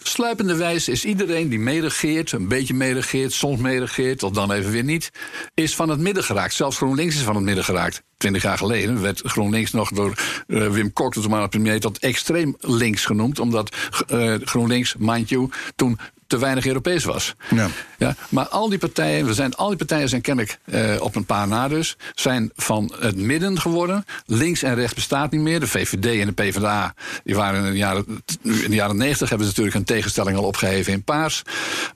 Sluipende 0.07 0.55
wijze 0.55 0.91
is 0.91 1.05
iedereen 1.05 1.49
die 1.49 1.59
meeregeert, 1.59 2.31
een 2.31 2.47
beetje 2.47 2.73
meeregeert, 2.73 3.33
soms 3.33 3.59
meeregeert, 3.59 4.23
of 4.23 4.31
dan 4.31 4.51
even 4.51 4.71
weer 4.71 4.83
niet, 4.83 5.11
is 5.53 5.75
van 5.75 5.89
het 5.89 5.99
midden 5.99 6.23
geraakt. 6.23 6.53
Zelfs 6.53 6.77
GroenLinks 6.77 7.15
is 7.15 7.21
van 7.21 7.35
het 7.35 7.43
midden 7.43 7.63
geraakt. 7.63 8.03
Twintig 8.17 8.43
jaar 8.43 8.57
geleden 8.57 9.01
werd 9.01 9.21
GroenLinks 9.23 9.71
nog 9.71 9.89
door 9.89 10.13
uh, 10.47 10.67
Wim 10.67 10.93
Kok, 10.93 11.13
de 11.13 11.19
toenmalige 11.19 11.49
premier, 11.49 11.79
tot 11.79 11.99
extreem 11.99 12.55
links 12.59 13.05
genoemd. 13.05 13.39
Omdat 13.39 13.75
uh, 14.11 14.35
GroenLinks, 14.41 14.95
mind 14.97 15.29
you, 15.29 15.49
toen 15.75 15.99
te 16.27 16.37
weinig 16.37 16.65
Europees 16.65 17.03
was. 17.03 17.35
Ja. 17.49 17.67
Ja, 17.97 18.15
maar 18.29 18.47
al 18.47 18.69
die 18.69 18.77
partijen, 18.77 19.25
we 19.25 19.33
zijn, 19.33 19.55
al 19.55 19.67
die 19.67 19.77
partijen 19.77 20.09
zijn 20.09 20.21
kennelijk 20.21 20.59
uh, 20.65 20.95
op 20.99 21.15
een 21.15 21.25
paar 21.25 21.47
na 21.47 21.67
dus, 21.67 21.97
zijn 22.15 22.51
van 22.55 22.93
het 22.99 23.15
midden 23.15 23.61
geworden. 23.61 24.05
Links 24.25 24.63
en 24.63 24.75
rechts 24.75 24.93
bestaat 24.93 25.31
niet 25.31 25.41
meer. 25.41 25.59
De 25.59 25.67
VVD 25.67 26.21
en 26.21 26.27
de 26.27 26.33
PvdA, 26.33 26.93
die 27.23 27.35
waren 27.35 27.65
in 27.65 27.71
de 27.71 27.77
jaren, 27.77 28.05
in 28.41 28.69
de 28.69 28.75
jaren 28.75 28.97
90 28.97 29.29
hebben 29.29 29.47
ze 29.47 29.53
natuurlijk 29.53 29.75
een 29.75 29.95
tegenstelling 29.95 30.37
al 30.37 30.43
opgeheven 30.43 30.93
in 30.93 31.03
paars. 31.03 31.41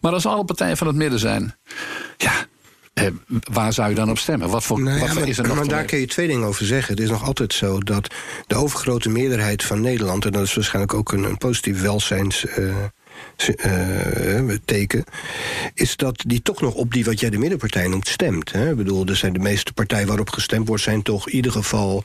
Maar 0.01 0.13
als 0.13 0.25
alle 0.25 0.45
partijen 0.45 0.77
van 0.77 0.87
het 0.87 0.95
midden 0.95 1.19
zijn, 1.19 1.55
ja, 2.17 2.33
eh, 2.93 3.07
waar 3.51 3.73
zou 3.73 3.89
je 3.89 3.95
dan 3.95 4.09
op 4.09 4.17
stemmen? 4.17 4.49
Wat 4.49 4.63
voor, 4.63 4.81
nou 4.81 4.95
ja, 4.95 5.01
wat 5.01 5.09
voor 5.09 5.27
is 5.27 5.37
er 5.37 5.47
nog 5.47 5.55
Maar 5.55 5.67
daar 5.67 5.85
kun 5.85 5.99
je 5.99 6.07
twee 6.07 6.27
dingen 6.27 6.47
over 6.47 6.65
zeggen. 6.65 6.93
Het 6.93 7.03
is 7.03 7.09
nog 7.09 7.23
altijd 7.23 7.53
zo 7.53 7.79
dat 7.79 8.13
de 8.47 8.55
overgrote 8.55 9.09
meerderheid 9.09 9.63
van 9.63 9.81
Nederland... 9.81 10.25
en 10.25 10.31
dat 10.31 10.43
is 10.43 10.53
waarschijnlijk 10.53 10.93
ook 10.93 11.11
een, 11.11 11.23
een 11.23 11.37
positief 11.37 11.81
welzijns... 11.81 12.45
Uh, 12.45 12.75
uh, 13.65 14.55
teken, 14.65 15.03
is 15.73 15.95
dat 15.95 16.23
die 16.27 16.41
toch 16.41 16.61
nog 16.61 16.73
op 16.73 16.93
die 16.93 17.05
wat 17.05 17.19
jij 17.19 17.29
de 17.29 17.37
middenpartij 17.37 17.87
noemt 17.87 18.07
stemt. 18.07 18.51
Hè? 18.51 18.69
Ik 18.69 18.75
bedoel, 18.75 19.05
er 19.05 19.15
zijn 19.15 19.33
de 19.33 19.39
meeste 19.39 19.73
partijen 19.73 20.07
waarop 20.07 20.29
gestemd 20.29 20.67
wordt, 20.67 20.83
zijn 20.83 21.01
toch 21.01 21.27
in 21.27 21.35
ieder 21.35 21.51
geval 21.51 22.03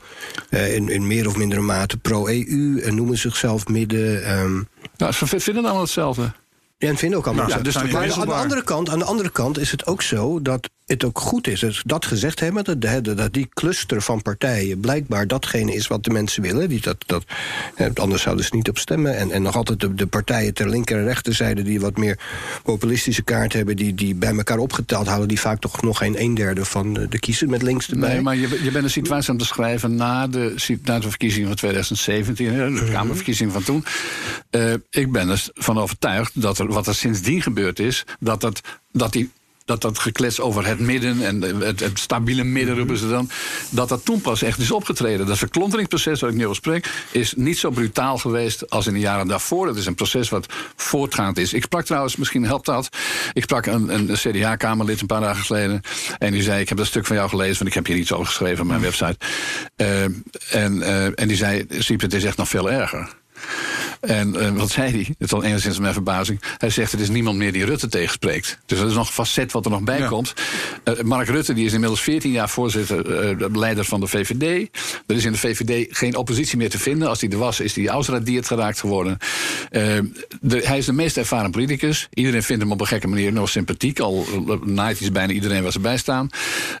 uh, 0.49 0.75
in, 0.75 0.89
in, 0.89 1.07
meer 1.07 1.27
of 1.27 1.35
mindere 1.35 1.61
mate 1.61 1.97
pro-EU 1.97 2.79
en 2.79 2.95
noemen 2.95 3.17
zichzelf 3.17 3.67
midden. 3.67 4.37
Um... 4.39 4.67
Nou, 4.97 5.11
ze 5.11 5.27
vinden 5.27 5.63
allemaal 5.63 5.81
hetzelfde. 5.81 6.31
Ja, 6.77 6.87
en 6.87 6.97
vinden 6.97 7.19
ook 7.19 7.25
allemaal. 7.25 7.45
Nou, 7.45 7.57
ja, 7.57 7.63
dus 7.63 7.73
maar 7.73 8.11
aan 8.13 8.27
de, 8.27 8.33
andere 8.33 8.63
kant, 8.63 8.89
aan 8.89 8.99
de 8.99 9.05
andere 9.05 9.29
kant 9.29 9.59
is 9.59 9.71
het 9.71 9.85
ook 9.85 10.01
zo 10.01 10.41
dat 10.41 10.69
het 10.87 11.03
ook 11.03 11.19
goed 11.19 11.47
is. 11.47 11.59
Dus 11.59 11.81
dat 11.85 12.05
gezegd 12.05 12.39
hebben, 12.39 12.63
dat, 12.63 13.03
dat 13.17 13.33
die 13.33 13.49
cluster 13.53 14.01
van 14.01 14.21
partijen 14.21 14.79
blijkbaar 14.79 15.27
datgene 15.27 15.73
is 15.73 15.87
wat 15.87 16.03
de 16.03 16.09
mensen 16.09 16.41
willen. 16.41 16.69
Die 16.69 16.81
dat, 16.81 17.03
dat, 17.05 17.25
anders 17.99 18.21
zouden 18.21 18.45
ze 18.45 18.55
niet 18.55 18.69
op 18.69 18.77
stemmen. 18.77 19.17
En, 19.17 19.31
en 19.31 19.41
nog 19.41 19.55
altijd 19.55 19.79
de, 19.79 19.93
de 19.93 20.07
partijen 20.07 20.53
ter 20.53 20.69
linker 20.69 20.97
en 20.97 21.03
rechterzijde 21.03 21.61
die 21.61 21.79
wat 21.79 21.97
meer 21.97 22.19
populistische 22.63 23.23
kaart 23.23 23.53
hebben, 23.53 23.75
die, 23.75 23.93
die 23.93 24.15
bij 24.15 24.35
elkaar 24.35 24.57
opgeteld 24.57 25.07
houden, 25.07 25.27
die 25.27 25.39
vaak 25.39 25.59
toch 25.59 25.81
nog 25.81 25.97
geen 25.97 26.21
een 26.21 26.33
derde 26.33 26.65
van 26.65 26.93
de 26.93 27.19
kiezer 27.19 27.49
met 27.49 27.61
links 27.61 27.89
erbij. 27.89 28.13
Nee, 28.13 28.21
maar 28.21 28.35
je, 28.35 28.59
je 28.63 28.71
bent 28.71 28.83
een 28.83 28.89
situatie 28.89 29.29
aan 29.29 29.35
het 29.35 29.47
beschrijven 29.47 29.95
na 29.95 30.27
de, 30.27 30.77
na 30.83 30.99
de 30.99 31.09
verkiezingen 31.09 31.47
van 31.47 31.57
2017, 31.57 32.53
de 32.53 32.69
mhm. 32.69 32.91
Kamerverkiezingen 32.91 33.53
van 33.53 33.63
toen. 33.63 33.85
Uh, 34.51 34.73
ik 34.89 35.11
ben 35.11 35.29
ervan 35.29 35.77
overtuigd 35.77 36.41
dat 36.41 36.59
er 36.59 36.67
wat 36.67 36.87
er 36.87 36.95
sindsdien 36.95 37.41
gebeurd 37.41 37.79
is, 37.79 38.03
dat, 38.19 38.41
dat, 38.41 38.61
dat 38.91 39.11
die 39.11 39.31
dat 39.67 39.81
dat 39.81 39.99
geklets 39.99 40.39
over 40.39 40.65
het 40.65 40.79
midden 40.79 41.21
en 41.21 41.41
het, 41.41 41.79
het 41.79 41.99
stabiele 41.99 42.43
midden, 42.43 42.77
roepen 42.77 42.97
ze 42.97 43.09
dan, 43.09 43.29
dat 43.69 43.89
dat 43.89 44.05
toen 44.05 44.21
pas 44.21 44.41
echt 44.41 44.59
is 44.59 44.71
opgetreden. 44.71 45.25
Dat 45.25 45.37
verklonteringsproces 45.37 46.19
waar 46.21 46.29
ik 46.29 46.35
nu 46.35 46.43
over 46.43 46.55
spreek, 46.55 46.89
is 47.11 47.33
niet 47.35 47.57
zo 47.57 47.69
brutaal 47.69 48.17
geweest 48.17 48.69
als 48.69 48.87
in 48.87 48.93
de 48.93 48.99
jaren 48.99 49.27
daarvoor. 49.27 49.67
Het 49.67 49.77
is 49.77 49.85
een 49.85 49.95
proces 49.95 50.29
wat 50.29 50.53
voortgaand 50.75 51.37
is. 51.37 51.53
Ik 51.53 51.63
sprak 51.63 51.85
trouwens, 51.85 52.15
misschien 52.15 52.45
helpt 52.45 52.65
dat, 52.65 52.89
ik 53.33 53.43
sprak 53.43 53.65
een, 53.65 53.93
een 53.93 54.13
CDA-kamerlid 54.13 55.01
een 55.01 55.07
paar 55.07 55.21
dagen 55.21 55.45
geleden 55.45 55.81
en 56.17 56.31
die 56.31 56.43
zei, 56.43 56.61
ik 56.61 56.69
heb 56.69 56.77
dat 56.77 56.87
stuk 56.87 57.05
van 57.05 57.15
jou 57.15 57.29
gelezen, 57.29 57.57
want 57.57 57.67
ik 57.67 57.73
heb 57.73 57.85
hier 57.85 57.95
iets 57.95 58.13
over 58.13 58.25
geschreven 58.25 58.61
op 58.61 58.67
mijn 58.67 58.81
mhm. 58.81 58.89
website. 58.89 59.25
Uh, 59.77 60.03
en, 60.63 60.77
uh, 60.77 61.19
en 61.19 61.27
die 61.27 61.37
zei, 61.37 61.65
Siep, 61.69 62.01
het 62.01 62.13
is 62.13 62.23
echt 62.23 62.37
nog 62.37 62.47
veel 62.47 62.71
erger. 62.71 63.16
En 63.99 64.35
uh, 64.35 64.49
wat 64.49 64.69
zei 64.69 64.91
hij? 64.91 64.99
Het 64.99 65.15
is 65.17 65.33
al 65.33 65.43
enigszins 65.43 65.79
mijn 65.79 65.93
verbazing. 65.93 66.41
Hij 66.57 66.69
zegt: 66.69 66.93
er 66.93 66.99
is 66.99 67.09
niemand 67.09 67.37
meer 67.37 67.51
die 67.51 67.65
Rutte 67.65 67.87
tegenspreekt. 67.87 68.59
Dus 68.65 68.79
dat 68.79 68.87
is 68.87 68.93
nog 68.93 69.07
een 69.07 69.13
facet 69.13 69.51
wat 69.51 69.65
er 69.65 69.71
nog 69.71 69.81
bij 69.81 70.07
komt. 70.07 70.33
Uh, 70.83 71.01
Mark 71.01 71.27
Rutte 71.27 71.53
die 71.53 71.65
is 71.65 71.73
inmiddels 71.73 72.01
14 72.01 72.31
jaar 72.31 72.49
voorzitter, 72.49 73.37
uh, 73.39 73.47
leider 73.55 73.85
van 73.85 73.99
de 73.99 74.07
VVD. 74.07 74.67
Er 75.07 75.15
is 75.15 75.25
in 75.25 75.31
de 75.31 75.37
VVD 75.37 75.97
geen 75.97 76.15
oppositie 76.15 76.57
meer 76.57 76.69
te 76.69 76.79
vinden. 76.79 77.07
Als 77.07 77.21
hij 77.21 77.29
er 77.29 77.37
was, 77.37 77.59
is 77.59 77.75
hij 77.75 77.87
ausradiert 77.87 78.47
geraakt 78.47 78.79
geworden. 78.79 79.17
De, 79.69 80.61
hij 80.63 80.77
is 80.77 80.85
de 80.85 80.93
meest 80.93 81.17
ervaren 81.17 81.51
politicus. 81.51 82.07
Iedereen 82.13 82.43
vindt 82.43 82.61
hem 82.61 82.71
op 82.71 82.81
een 82.81 82.87
gekke 82.87 83.07
manier 83.07 83.33
nog 83.33 83.49
sympathiek. 83.49 83.99
Al 83.99 84.25
naait 84.63 84.99
hij 84.99 85.11
bijna 85.11 85.33
iedereen 85.33 85.63
waar 85.63 85.71
ze 85.71 85.79
bij 85.79 85.97
staan. 85.97 86.29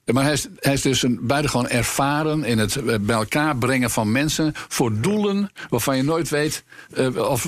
Maar 0.05 0.23
hij 0.23 0.33
is, 0.33 0.47
hij 0.59 0.73
is 0.73 0.81
dus 0.81 1.03
een 1.03 1.19
buitengewoon 1.21 1.69
ervaren 1.69 2.43
in 2.43 2.57
het 2.57 3.05
bij 3.05 3.15
elkaar 3.15 3.57
brengen 3.57 3.89
van 3.89 4.11
mensen 4.11 4.53
voor 4.67 5.01
doelen 5.01 5.51
waarvan 5.69 5.97
je 5.97 6.03
nooit 6.03 6.29
weet 6.29 6.46
uh, 6.93 7.29
of, 7.29 7.45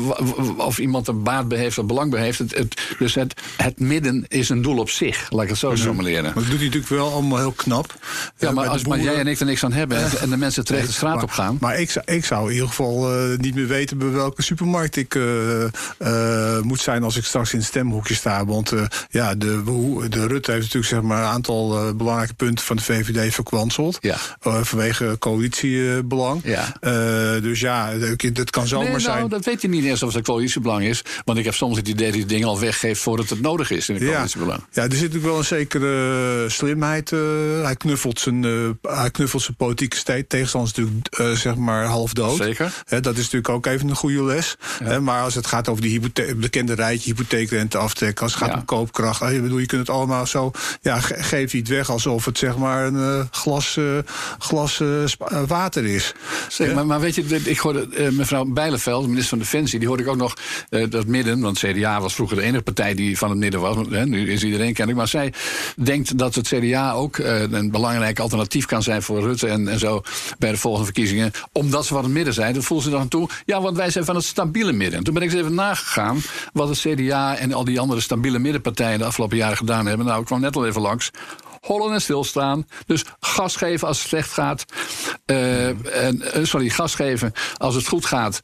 of 0.57 0.79
iemand 0.79 1.07
er 1.07 1.21
baat 1.21 1.47
bij 1.47 1.57
heeft 1.57 1.77
of 1.77 1.85
belang 1.85 2.11
bij 2.11 2.21
heeft. 2.21 2.39
Het, 2.39 2.57
het, 2.57 2.81
dus 2.99 3.15
het, 3.15 3.41
het 3.57 3.79
midden 3.79 4.25
is 4.27 4.49
een 4.49 4.61
doel 4.61 4.77
op 4.77 4.89
zich, 4.89 5.27
laat 5.29 5.43
ik 5.43 5.49
het 5.49 5.57
zo 5.57 5.75
formuleren. 5.75 6.23
Maar 6.23 6.33
dat 6.33 6.43
doet 6.43 6.53
hij 6.53 6.65
natuurlijk 6.65 6.91
wel 6.91 7.11
allemaal 7.11 7.37
heel 7.37 7.51
knap. 7.51 7.95
Ja, 8.37 8.47
eh, 8.47 8.53
maar 8.53 8.67
als 8.67 8.85
maar 8.85 8.99
jij 8.99 9.15
en 9.15 9.27
ik 9.27 9.39
er 9.39 9.45
niks 9.45 9.63
aan 9.63 9.73
hebben 9.73 10.19
en 10.21 10.29
de 10.29 10.37
mensen 10.37 10.65
terecht 10.65 10.87
de 10.87 10.93
straat 10.93 11.23
op 11.23 11.31
gaan. 11.31 11.57
Maar 11.59 11.79
ik, 11.79 12.01
ik 12.05 12.25
zou 12.25 12.47
in 12.47 12.53
ieder 12.53 12.67
geval 12.67 13.29
uh, 13.31 13.37
niet 13.37 13.55
meer 13.55 13.67
weten 13.67 13.97
bij 13.97 14.09
welke 14.09 14.41
supermarkt 14.41 14.95
ik 14.95 15.15
uh, 15.15 16.59
moet 16.61 16.79
zijn 16.79 17.03
als 17.03 17.17
ik 17.17 17.25
straks 17.25 17.53
in 17.53 17.59
het 17.59 17.67
stemhoekje 17.67 18.13
sta. 18.13 18.45
Want 18.45 18.73
ja, 19.09 19.35
de, 19.35 19.63
de 20.09 20.27
Rutte 20.27 20.51
heeft 20.51 20.63
natuurlijk 20.63 20.93
zeg 20.93 21.01
maar, 21.01 21.23
een 21.23 21.29
aantal 21.29 21.95
belangrijke 21.95 22.33
punten 22.33 22.65
van 22.65 22.75
de 22.75 22.83
VVD 22.83 23.33
verkwanseld. 23.33 23.97
Ja. 24.01 24.17
vanwege 24.39 25.15
coalitiebelang. 25.19 26.41
Ja. 26.43 26.73
dus 27.39 27.59
ja, 27.59 27.93
dat 28.33 28.49
kan 28.49 28.67
nee, 28.69 28.88
zijn. 28.97 29.17
Nou, 29.17 29.29
dat 29.29 29.45
weet 29.45 29.61
je 29.61 29.67
niet 29.69 29.85
eens 29.85 30.03
of 30.03 30.13
het 30.13 30.23
coalitiebelang 30.25 30.83
is. 30.83 31.01
Want 31.25 31.37
ik 31.37 31.45
heb 31.45 31.53
soms 31.53 31.77
het 31.77 31.87
idee 31.87 32.07
dat 32.07 32.15
hij 32.15 32.25
dingen 32.25 32.47
al 32.47 32.59
weggeeft 32.59 33.01
voordat 33.01 33.29
het 33.29 33.41
nodig 33.41 33.71
is 33.71 33.89
in 33.89 33.95
het 33.95 34.03
coalitiebelang. 34.03 34.63
Ja, 34.71 34.83
er 34.83 34.91
zit 34.91 35.01
natuurlijk 35.01 35.25
wel 35.25 35.37
een 35.37 35.43
zekere 35.43 36.45
slimheid. 36.49 37.11
Uh, 37.11 37.19
hij, 37.63 37.75
knuffelt 37.75 38.19
zijn, 38.19 38.43
uh, 38.43 38.69
hij 38.81 39.11
knuffelt 39.11 39.41
zijn 39.41 39.57
politieke 39.57 40.25
tegenstanders 40.27 40.73
natuurlijk 40.75 41.19
uh, 41.19 41.31
zeg 41.31 41.55
maar 41.55 41.85
half 41.85 42.13
dood. 42.13 42.37
Zeker. 42.37 42.83
dat 42.87 43.13
is 43.13 43.23
natuurlijk 43.23 43.49
ook 43.49 43.65
even 43.65 43.89
een 43.89 43.95
goede 43.95 44.23
les. 44.23 44.57
Ja. 44.83 44.99
maar 44.99 45.21
als 45.21 45.35
het 45.35 45.47
gaat 45.47 45.67
over 45.67 45.81
die 45.81 46.01
bekende 46.35 46.73
rijtje 46.73 47.09
hypotheekrente 47.09 47.77
aftrekken, 47.77 48.23
als 48.23 48.33
het 48.33 48.43
gaat 48.43 48.51
ja. 48.51 48.59
om 48.59 48.65
koopkracht. 48.65 49.21
Ik 49.21 49.41
bedoel, 49.41 49.57
je 49.57 49.65
kunt 49.65 49.87
het 49.87 49.95
allemaal 49.95 50.27
zo. 50.27 50.51
Ja, 50.81 50.99
ge 50.99 51.15
geef 51.23 51.51
je 51.51 51.57
het 51.57 51.67
weg 51.67 51.89
alsof 51.89 52.25
het 52.25 52.37
zeg 52.37 52.57
maar 52.57 52.85
een 52.85 53.27
glas, 53.31 53.79
glas 54.39 54.81
water 55.47 55.85
is. 55.85 56.13
Zeker, 56.47 56.75
maar, 56.75 56.85
maar 56.85 56.99
weet 56.99 57.15
je, 57.15 57.41
ik 57.43 57.59
hoorde 57.59 58.11
mevrouw 58.11 58.45
Bijleveld, 58.83 59.09
minister 59.09 59.37
van 59.37 59.47
Defensie, 59.47 59.79
die 59.79 59.87
hoorde 59.87 60.03
ik 60.03 60.09
ook 60.09 60.15
nog 60.15 60.33
uh, 60.69 60.89
dat 60.89 61.05
midden. 61.05 61.39
Want 61.39 61.59
CDA 61.59 62.01
was 62.01 62.13
vroeger 62.13 62.37
de 62.37 62.43
enige 62.43 62.63
partij 62.63 62.93
die 62.93 63.17
van 63.17 63.29
het 63.29 63.39
midden 63.39 63.59
was. 63.59 63.75
Hè, 63.89 64.05
nu 64.05 64.31
is 64.31 64.43
iedereen 64.43 64.73
kennelijk. 64.73 64.97
Maar 64.97 65.07
zij 65.07 65.33
denkt 65.75 66.17
dat 66.17 66.35
het 66.35 66.47
CDA 66.47 66.91
ook 66.91 67.17
uh, 67.17 67.41
een 67.41 67.71
belangrijk 67.71 68.19
alternatief 68.19 68.65
kan 68.65 68.83
zijn 68.83 69.01
voor 69.01 69.21
Rutte 69.21 69.47
en, 69.47 69.67
en 69.67 69.79
zo 69.79 70.01
bij 70.37 70.51
de 70.51 70.57
volgende 70.57 70.85
verkiezingen. 70.85 71.31
Omdat 71.51 71.85
ze 71.85 71.93
van 71.93 72.03
het 72.03 72.13
midden 72.13 72.33
zijn. 72.33 72.53
Dan 72.53 72.63
voelen 72.63 72.85
ze 72.85 72.91
dan 72.91 73.07
toe. 73.07 73.29
Ja, 73.45 73.61
want 73.61 73.77
wij 73.77 73.89
zijn 73.89 74.05
van 74.05 74.15
het 74.15 74.25
stabiele 74.25 74.71
midden. 74.71 75.03
Toen 75.03 75.13
ben 75.13 75.23
ik 75.23 75.31
eens 75.31 75.39
even 75.39 75.55
nagegaan 75.55 76.21
wat 76.53 76.69
het 76.69 76.79
CDA 76.79 77.37
en 77.37 77.53
al 77.53 77.63
die 77.63 77.79
andere 77.79 78.01
stabiele 78.01 78.39
middenpartijen 78.39 78.99
de 78.99 79.05
afgelopen 79.05 79.37
jaren 79.37 79.57
gedaan 79.57 79.85
hebben. 79.85 80.05
Nou, 80.05 80.19
ik 80.19 80.25
kwam 80.25 80.41
net 80.41 80.55
al 80.55 80.65
even 80.65 80.81
langs 80.81 81.11
hollen 81.61 81.93
en 81.93 82.01
stilstaan. 82.01 82.67
Dus 82.85 83.05
gas 83.19 83.55
geven 83.55 83.87
als 83.87 83.99
het 83.99 84.07
slecht 84.07 84.31
gaat. 84.31 84.65
Uh, 85.25 86.05
en, 86.05 86.47
sorry, 86.47 86.69
gas 86.69 86.95
geven 86.95 87.31
als 87.57 87.75
het 87.75 87.87
goed 87.87 88.05
gaat. 88.05 88.39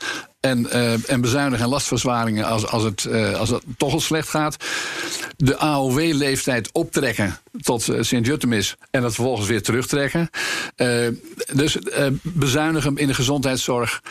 En, 0.45 0.67
uh, 0.73 1.09
en 1.09 1.21
bezuinigen 1.21 1.65
en 1.65 1.71
lastverzwaringen 1.71 2.45
als, 2.45 2.67
als, 2.67 2.83
het, 2.83 3.07
uh, 3.09 3.39
als 3.39 3.49
het 3.49 3.63
toch 3.77 3.93
al 3.93 3.99
slecht 3.99 4.29
gaat. 4.29 4.55
De 5.37 5.57
AOW-leeftijd 5.57 6.69
optrekken 6.71 7.37
tot 7.61 7.87
uh, 7.87 8.01
Sint-Jutemis 8.01 8.75
en 8.91 9.01
dat 9.01 9.13
vervolgens 9.13 9.47
weer 9.47 9.61
terugtrekken. 9.61 10.29
dus 11.53 11.77
bezuinigen 12.21 12.97
in 12.97 13.07
de 13.07 13.13
gezondheidszorg 13.13 14.01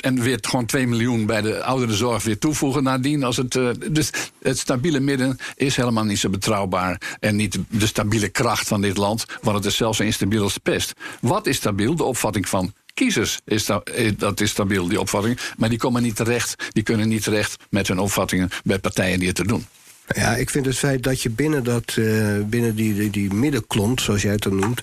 en 0.00 0.20
weer 0.20 0.38
gewoon 0.40 0.66
2 0.66 0.86
miljoen 0.86 1.26
bij 1.26 1.40
de 1.40 1.62
ouderenzorg 1.62 2.22
weer 2.22 2.38
toevoegen 2.38 2.82
nadien. 2.82 3.24
Als 3.24 3.36
het, 3.36 3.58
dus 3.92 4.10
het 4.42 4.58
stabiele 4.58 5.00
midden 5.00 5.38
is 5.56 5.76
helemaal 5.76 6.04
niet 6.04 6.18
zo 6.18 6.28
betrouwbaar 6.28 7.16
en 7.20 7.36
niet 7.36 7.58
de 7.68 7.86
stabiele 7.86 8.28
kracht 8.28 8.68
van 8.68 8.80
dit 8.80 8.96
land, 8.96 9.24
want 9.42 9.56
het 9.56 9.66
is 9.66 9.76
zelfs 9.76 10.00
instabiel 10.00 10.42
als 10.42 10.54
de 10.54 10.60
pest. 10.60 10.92
Wat 11.20 11.46
is 11.46 11.56
stabiel? 11.56 11.94
De 11.94 12.04
opvatting 12.04 12.48
van 12.48 12.72
kiezers 12.98 13.38
is 13.44 13.64
dat, 13.64 13.88
eh, 13.88 14.12
dat 14.16 14.40
is 14.40 14.50
stabiel, 14.50 14.88
die 14.88 15.00
opvatting. 15.00 15.38
Maar 15.56 15.68
die 15.68 15.78
komen 15.78 16.02
niet 16.02 16.16
terecht, 16.16 16.54
die 16.72 16.82
kunnen 16.82 17.08
niet 17.08 17.22
terecht 17.22 17.56
met 17.70 17.88
hun 17.88 17.98
opvattingen 17.98 18.50
bij 18.64 18.78
partijen 18.78 19.18
die 19.18 19.28
het 19.28 19.36
te 19.36 19.46
doen. 19.46 19.66
Ja, 20.08 20.36
ik 20.36 20.50
vind 20.50 20.66
het 20.66 20.78
feit 20.78 21.02
dat 21.02 21.22
je 21.22 21.30
binnen, 21.30 21.64
dat, 21.64 21.96
uh, 21.98 22.38
binnen 22.44 22.74
die, 22.74 22.94
die, 22.94 23.10
die 23.10 23.34
middenklont, 23.34 24.00
zoals 24.00 24.22
jij 24.22 24.32
het 24.32 24.42
dan 24.42 24.56
noemt, 24.56 24.82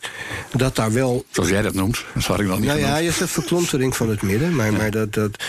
dat 0.52 0.76
daar 0.76 0.94
wel. 0.94 1.26
Zoals 1.30 1.50
jij 1.50 1.62
dat 1.62 1.74
noemt, 1.74 2.06
dat 2.14 2.24
had 2.24 2.40
ik 2.40 2.48
nog 2.48 2.60
niet. 2.60 2.68
Nou 2.68 2.80
ja, 2.80 2.98
je 2.98 3.12
zegt 3.12 3.32
verklontering 3.32 3.96
van 3.96 4.10
het 4.10 4.22
midden, 4.22 4.56
maar, 4.56 4.72
ja. 4.72 4.78
maar 4.78 4.92
dat, 4.92 5.14
dat, 5.14 5.44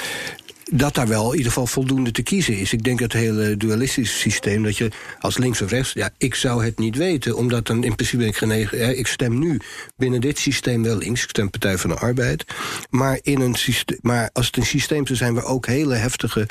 dat 0.73 0.95
daar 0.95 1.09
wel 1.09 1.31
in 1.31 1.37
ieder 1.37 1.53
geval 1.53 1.67
voldoende 1.67 2.11
te 2.11 2.23
kiezen 2.23 2.59
is. 2.59 2.73
Ik 2.73 2.83
denk 2.83 3.01
het 3.01 3.13
hele 3.13 3.57
dualistische 3.57 4.17
systeem, 4.17 4.63
dat 4.63 4.77
je 4.77 4.91
als 5.21 5.39
links 5.39 5.63
of 5.63 5.71
rechts... 5.71 5.93
ja, 5.93 6.11
ik 6.19 6.35
zou 6.35 6.65
het 6.65 6.79
niet 6.79 6.97
weten, 6.97 7.37
omdat 7.37 7.67
dan 7.67 7.85
in 7.85 7.95
principe 7.95 8.17
ben 8.17 8.27
ik 8.27 8.37
genegen... 8.37 8.79
Hè, 8.79 8.93
ik 8.93 9.07
stem 9.07 9.39
nu 9.39 9.61
binnen 9.97 10.21
dit 10.21 10.39
systeem 10.39 10.83
wel 10.83 10.97
links, 10.97 11.23
ik 11.23 11.29
stem 11.29 11.51
Partij 11.51 11.79
van 11.79 11.91
de 11.91 11.97
Arbeid... 11.97 12.45
maar, 12.91 13.19
in 13.23 13.41
een 13.41 13.55
systeem, 13.55 13.99
maar 14.03 14.31
als 14.33 14.47
het 14.47 14.57
een 14.57 14.67
systeem 14.67 15.07
zou 15.07 15.19
zijn 15.19 15.35
waar 15.35 15.45
ook 15.45 15.67
hele 15.67 15.95
heftige 15.95 16.47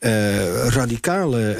uh, 0.00 0.68
radicale 0.68 1.56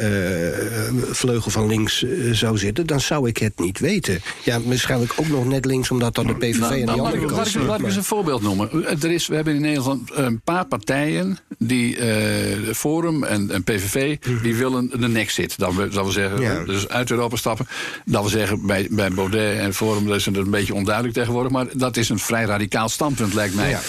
uh, 0.92 1.12
vleugel 1.12 1.50
van 1.50 1.66
links 1.66 2.02
uh, 2.02 2.34
zou 2.34 2.58
zitten, 2.58 2.86
dan 2.86 3.00
zou 3.00 3.28
ik 3.28 3.38
het 3.38 3.58
niet 3.58 3.78
weten. 3.78 4.20
Ja, 4.44 4.60
waarschijnlijk 4.60 5.12
ook 5.16 5.28
nog 5.28 5.44
net 5.44 5.64
links, 5.64 5.90
omdat 5.90 6.14
dan 6.14 6.26
de 6.26 6.34
PVV 6.34 6.58
nou, 6.58 6.72
en 6.72 6.86
die 6.86 6.88
andere 6.88 7.26
laat, 7.26 7.34
kant... 7.34 7.54
Laat, 7.54 7.66
laat 7.66 7.78
ik 7.78 7.86
eens 7.86 7.96
een 7.96 8.04
voorbeeld 8.04 8.42
noemen. 8.42 8.86
Er 9.02 9.10
is, 9.10 9.26
we 9.26 9.34
hebben 9.34 9.54
in 9.54 9.60
Nederland 9.60 10.10
een 10.14 10.40
paar 10.40 10.66
partijen, 10.66 11.38
die 11.58 11.96
Forum 12.74 13.24
en, 13.24 13.50
en 13.50 13.64
PVV, 13.64 14.18
die 14.42 14.54
willen 14.54 14.90
de 15.00 15.08
nexit. 15.08 15.58
Dat, 15.58 15.76
dat 15.76 15.92
wil 15.92 16.10
zeggen, 16.10 16.40
ja. 16.40 16.64
dus 16.64 16.88
uit 16.88 17.10
Europa 17.10 17.36
stappen. 17.36 17.66
Dat 18.04 18.20
wil 18.20 18.30
zeggen, 18.30 18.66
bij, 18.66 18.86
bij 18.90 19.10
Baudet 19.10 19.58
en 19.58 19.74
Forum 19.74 20.12
is 20.12 20.26
het 20.26 20.36
een 20.36 20.50
beetje 20.50 20.74
onduidelijk 20.74 21.14
tegenwoordig, 21.14 21.52
maar 21.52 21.66
dat 21.72 21.96
is 21.96 22.08
een 22.08 22.18
vrij 22.18 22.44
radicaal 22.44 22.88
standpunt, 22.88 23.34
lijkt 23.34 23.54
mij. 23.54 23.70
Ja. 23.70 23.80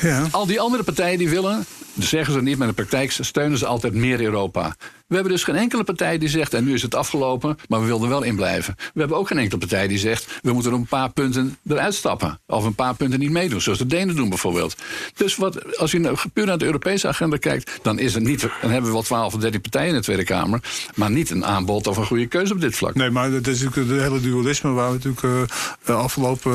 Ja. 0.00 0.26
Al 0.30 0.46
die 0.46 0.60
andere 0.60 0.82
partijen 0.82 1.18
die 1.18 1.28
willen 1.28 1.66
zeggen 1.98 2.32
ze 2.32 2.42
niet, 2.42 2.58
maar 2.58 2.68
in 2.68 2.74
de 2.76 2.82
praktijk 2.82 3.12
steunen 3.12 3.58
ze 3.58 3.66
altijd 3.66 3.94
meer 3.94 4.20
Europa. 4.20 4.76
We 5.06 5.14
hebben 5.14 5.32
dus 5.32 5.44
geen 5.44 5.56
enkele 5.56 5.84
partij 5.84 6.18
die 6.18 6.28
zegt, 6.28 6.54
en 6.54 6.64
nu 6.64 6.74
is 6.74 6.82
het 6.82 6.94
afgelopen, 6.94 7.58
maar 7.68 7.80
we 7.80 7.86
wilden 7.86 8.08
wel 8.08 8.22
inblijven. 8.22 8.74
We 8.94 9.00
hebben 9.00 9.16
ook 9.16 9.26
geen 9.28 9.38
enkele 9.38 9.58
partij 9.58 9.88
die 9.88 9.98
zegt, 9.98 10.38
we 10.42 10.52
moeten 10.52 10.72
er 10.72 10.78
een 10.78 10.86
paar 10.86 11.12
punten 11.12 11.56
eruit 11.66 11.94
stappen. 11.94 12.40
Of 12.46 12.64
een 12.64 12.74
paar 12.74 12.94
punten 12.94 13.18
niet 13.18 13.30
meedoen, 13.30 13.60
zoals 13.60 13.78
de 13.78 13.86
Denen 13.86 14.16
doen 14.16 14.28
bijvoorbeeld. 14.28 14.76
Dus 15.14 15.36
wat, 15.36 15.78
als 15.78 15.90
je 15.90 15.98
nou 15.98 16.16
puur 16.32 16.46
naar 16.46 16.58
de 16.58 16.64
Europese 16.64 17.08
agenda 17.08 17.36
kijkt, 17.36 17.78
dan, 17.82 17.98
is 17.98 18.14
het 18.14 18.22
niet, 18.22 18.40
dan 18.40 18.70
hebben 18.70 18.84
we 18.84 18.92
wel 18.92 19.02
12 19.02 19.34
of 19.34 19.40
13 19.40 19.60
partijen 19.60 19.88
in 19.88 19.94
de 19.94 20.00
Tweede 20.00 20.24
Kamer, 20.24 20.60
maar 20.94 21.10
niet 21.10 21.30
een 21.30 21.44
aanbod 21.44 21.86
of 21.86 21.96
een 21.96 22.06
goede 22.06 22.26
keuze 22.26 22.52
op 22.52 22.60
dit 22.60 22.76
vlak. 22.76 22.94
Nee, 22.94 23.10
maar 23.10 23.30
dat 23.30 23.46
is 23.46 23.62
natuurlijk 23.62 23.90
het 23.90 24.00
hele 24.00 24.20
dualisme 24.20 24.70
waar 24.70 24.92
we 24.92 24.98
natuurlijk 25.02 25.52
de 25.84 25.92
afgelopen 25.92 26.52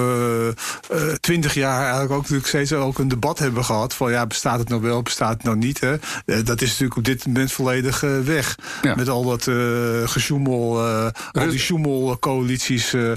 uh, 0.91 1.13
20 1.19 1.53
jaar 1.53 1.81
eigenlijk 1.81 2.11
ook 2.11 2.21
natuurlijk 2.21 2.47
steeds 2.47 2.73
ook 2.73 2.99
een 2.99 3.07
debat 3.07 3.39
hebben 3.39 3.65
gehad. 3.65 3.93
Van 3.93 4.11
ja, 4.11 4.27
bestaat 4.27 4.59
het 4.59 4.69
nou 4.69 4.81
wel, 4.81 5.01
bestaat 5.01 5.33
het 5.33 5.43
nou 5.43 5.57
niet? 5.57 5.79
Hè? 5.79 5.95
Dat 6.25 6.61
is 6.61 6.69
natuurlijk 6.69 6.97
op 6.97 7.03
dit 7.03 7.25
moment 7.25 7.51
volledig 7.51 7.99
weg. 8.23 8.40
Ja. 8.81 8.95
Met 8.95 9.09
al 9.09 9.23
dat 9.25 9.47
uh, 9.47 10.07
gesjoemel, 10.07 10.87
uh, 10.87 11.07
al 11.31 11.49
die 11.49 11.59
sjoemelcoalities 11.59 12.93
uh, 12.93 13.11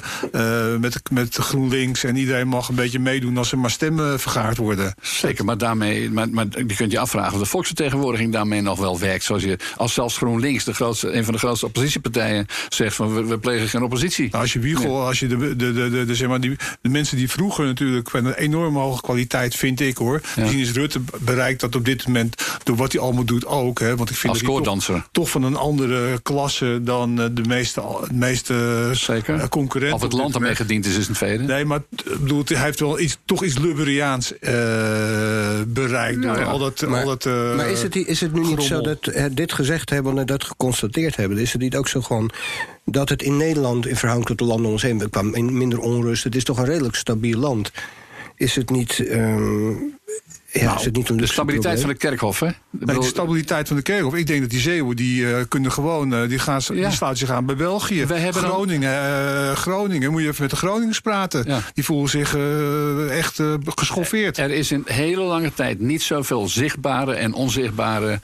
met, 0.81 1.01
met 1.11 1.35
GroenLinks. 1.35 2.05
En 2.05 2.17
iedereen 2.17 2.49
mag 2.49 2.69
een 2.69 2.75
beetje 2.75 2.99
meedoen 2.99 3.37
als 3.37 3.53
er 3.53 3.59
maar 3.59 3.71
stemmen 3.71 4.21
vergaard 4.21 4.57
worden. 4.57 4.95
Zeker, 5.03 5.45
maar 5.45 5.59
daarmee, 5.59 6.11
maar, 6.11 6.29
maar 6.29 6.47
je 6.67 6.75
kunt 6.75 6.93
je 6.93 6.99
afvragen 6.99 7.33
of 7.33 7.39
de 7.39 7.47
volksvertegenwoordiging 7.47 8.33
daarmee 8.33 8.61
nog 8.61 8.79
wel 8.79 8.99
werkt. 8.99 9.25
Zoals 9.25 9.43
je, 9.43 9.59
als 9.77 9.95
zelfs 9.95 10.17
GroenLinks, 10.17 10.65
de 10.65 10.75
grootste, 10.75 11.13
een 11.13 11.25
van 11.25 11.33
de 11.33 11.39
grootste 11.39 11.67
oppositiepartijen, 11.67 12.47
zegt 12.69 12.97
van 12.97 13.15
we, 13.15 13.25
we 13.25 13.39
plegen 13.39 13.69
geen 13.69 13.83
oppositie. 13.83 14.29
Nou, 14.31 14.43
als 14.43 14.53
je 14.53 14.59
wiegel, 14.59 15.07
als 15.07 15.21
je 15.21 15.27
de, 15.27 15.37
de, 15.37 15.73
de, 15.73 15.91
de, 15.91 16.05
de, 16.05 16.15
zeg 16.15 16.29
maar 16.29 16.41
die, 16.41 16.57
de 16.81 16.89
mensen 16.89 17.17
die 17.17 17.31
vroeger 17.31 17.65
natuurlijk 17.65 18.11
van 18.11 18.25
een 18.25 18.35
enorme 18.35 18.79
hoge 18.79 19.01
kwaliteit, 19.01 19.55
vind 19.55 19.81
ik 19.81 19.97
hoor. 19.97 20.21
Ja. 20.37 20.49
Die 20.49 20.61
is 20.61 20.73
Rutte 20.73 21.01
bereikt 21.21 21.61
dat 21.61 21.75
op 21.75 21.85
dit 21.85 22.07
moment, 22.07 22.43
door 22.63 22.77
wat 22.77 22.93
hij 22.93 23.01
allemaal 23.01 23.25
doet 23.25 23.47
ook. 23.47 23.81
Hè, 23.81 23.97
want 23.97 24.11
ik 24.11 24.17
vind 24.17 24.33
als 24.33 24.43
koorddanser 24.43 25.07
toch 25.15 25.31
van 25.31 25.43
een 25.43 25.57
andere 25.57 26.21
klasse 26.23 26.81
dan 26.83 27.21
eh, 27.21 27.27
de 27.33 27.43
meeste, 27.43 27.83
meeste 28.13 28.91
Zeker. 28.93 29.41
Eh, 29.41 29.49
concurrenten. 29.49 29.97
Of 29.97 30.03
het 30.03 30.13
land 30.13 30.35
ermee 30.35 30.55
gediend 30.55 30.87
is, 30.87 30.97
is 30.97 31.09
een 31.09 31.15
tweede. 31.15 31.43
Nee, 31.43 31.65
maar 31.65 31.83
bedoel, 32.21 32.43
hij 32.45 32.65
heeft 32.65 32.81
wel 32.81 33.01
iets, 33.01 33.19
toch 33.25 33.45
iets 33.45 33.59
Luberiaans 33.59 34.33
uh, 34.33 34.41
bereikt. 35.67 36.23
Door 36.23 36.39
ja, 36.39 36.45
al 36.45 36.59
dat, 36.59 36.87
maar, 36.87 37.01
al 37.01 37.07
dat, 37.07 37.25
uh, 37.25 37.57
maar 37.57 37.71
is 37.71 37.83
het, 37.83 37.97
is 37.97 38.21
het 38.21 38.33
nu 38.33 38.41
niet 38.41 38.63
zo 38.63 38.81
dat 38.81 39.07
uh, 39.07 39.25
dit 39.33 39.53
gezegd 39.53 39.91
hebben 39.91 40.19
en 40.19 40.27
dat 40.27 40.45
geconstateerd 40.45 41.17
hebben? 41.17 41.39
Is 41.39 41.53
het 41.53 41.61
niet 41.61 41.77
ook 41.77 41.89
zo 41.89 42.01
gewoon 42.01 42.31
dat 42.85 43.09
het 43.09 43.23
in 43.23 43.37
Nederland 43.37 43.87
in 43.87 43.97
verhouding 43.97 44.29
tot 44.29 44.39
de 44.39 44.45
landen 44.45 44.67
om 44.67 44.73
ons 44.73 44.83
heen 44.83 45.11
kwam 45.11 45.31
minder 45.57 45.79
onrust? 45.79 46.25
Het 46.25 46.35
is 46.35 46.45
toch 46.45 46.59
een 46.59 46.65
redelijk 46.65 46.95
stabiel 46.95 47.39
land. 47.39 47.73
Is 48.37 48.55
het 48.55 48.71
niet. 48.71 49.05
Ja, 50.61 50.65
nou, 50.65 50.85
het 50.85 50.97
niet 50.97 51.19
de 51.19 51.27
stabiliteit 51.27 51.81
van 51.81 51.89
de 51.89 51.95
kerkhof, 51.95 52.41
hè? 52.41 52.49
Nee, 52.71 52.99
de 52.99 53.05
stabiliteit 53.05 53.69
van 53.69 53.77
de 53.77 53.83
kerkhof. 53.83 54.15
Ik 54.15 54.27
denk 54.27 54.41
dat 54.41 54.51
die 54.51 54.61
Zeeuwen, 54.61 54.97
die 54.97 55.23
uh, 55.23 55.37
kunnen 55.49 55.73
gewoon, 55.73 56.15
uh, 56.15 56.29
die, 56.29 56.39
gaan, 56.39 56.61
ja. 56.67 56.75
die 56.75 56.91
sluiten 56.91 57.27
zich 57.27 57.37
aan 57.37 57.47
bij 57.47 57.57
België. 57.57 58.07
Groningen, 58.31 58.93
uh, 58.93 59.53
Groningen, 59.53 60.11
moet 60.11 60.23
je 60.23 60.29
even 60.29 60.43
met 60.43 60.51
de 60.51 60.57
Groningers 60.57 61.01
praten. 61.01 61.45
Ja. 61.47 61.61
Die 61.73 61.85
voelen 61.85 62.09
zich 62.09 62.37
echt 63.11 63.41
geschoffeerd. 63.65 64.39
Er 64.39 64.51
is 64.51 64.73
in 64.73 64.83
hele 64.85 65.23
lange 65.23 65.55
tijd 65.55 65.81
niet 65.81 66.03
zoveel 66.03 66.49
zichtbare 66.49 67.15
en 67.15 67.33
onzichtbare 67.33 68.21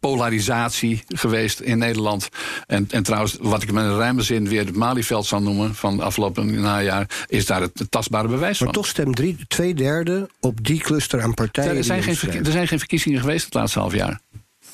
polarisatie 0.00 1.02
geweest 1.08 1.60
in 1.60 1.78
Nederland. 1.78 2.28
En, 2.66 2.86
en 2.90 3.02
trouwens, 3.02 3.36
wat 3.40 3.62
ik 3.62 3.72
met 3.72 3.84
een 3.84 3.96
ruime 3.96 4.22
zin 4.22 4.48
weer 4.48 4.64
het 4.66 4.76
Malieveld 4.76 5.26
zal 5.26 5.42
noemen 5.42 5.74
van 5.74 6.00
afgelopen 6.00 6.60
najaar, 6.60 7.24
is 7.26 7.46
daar 7.46 7.60
het, 7.60 7.78
het 7.78 7.90
tastbare 7.90 8.28
bewijs 8.28 8.44
maar 8.46 8.54
van. 8.56 8.66
Maar 8.66 8.74
toch 8.74 8.86
stemt 8.86 9.16
drie, 9.16 9.36
twee 9.48 9.74
derde 9.74 10.28
op 10.40 10.64
die 10.64 10.80
cluster 10.80 11.22
aan 11.22 11.34
partijen. 11.34 11.65
Er 11.66 11.84
zijn, 11.84 12.02
geen, 12.02 12.44
er 12.44 12.52
zijn 12.52 12.68
geen 12.68 12.78
verkiezingen 12.78 13.20
geweest 13.20 13.44
het 13.44 13.54
laatste 13.54 13.78
half 13.78 13.94
jaar. 13.94 14.20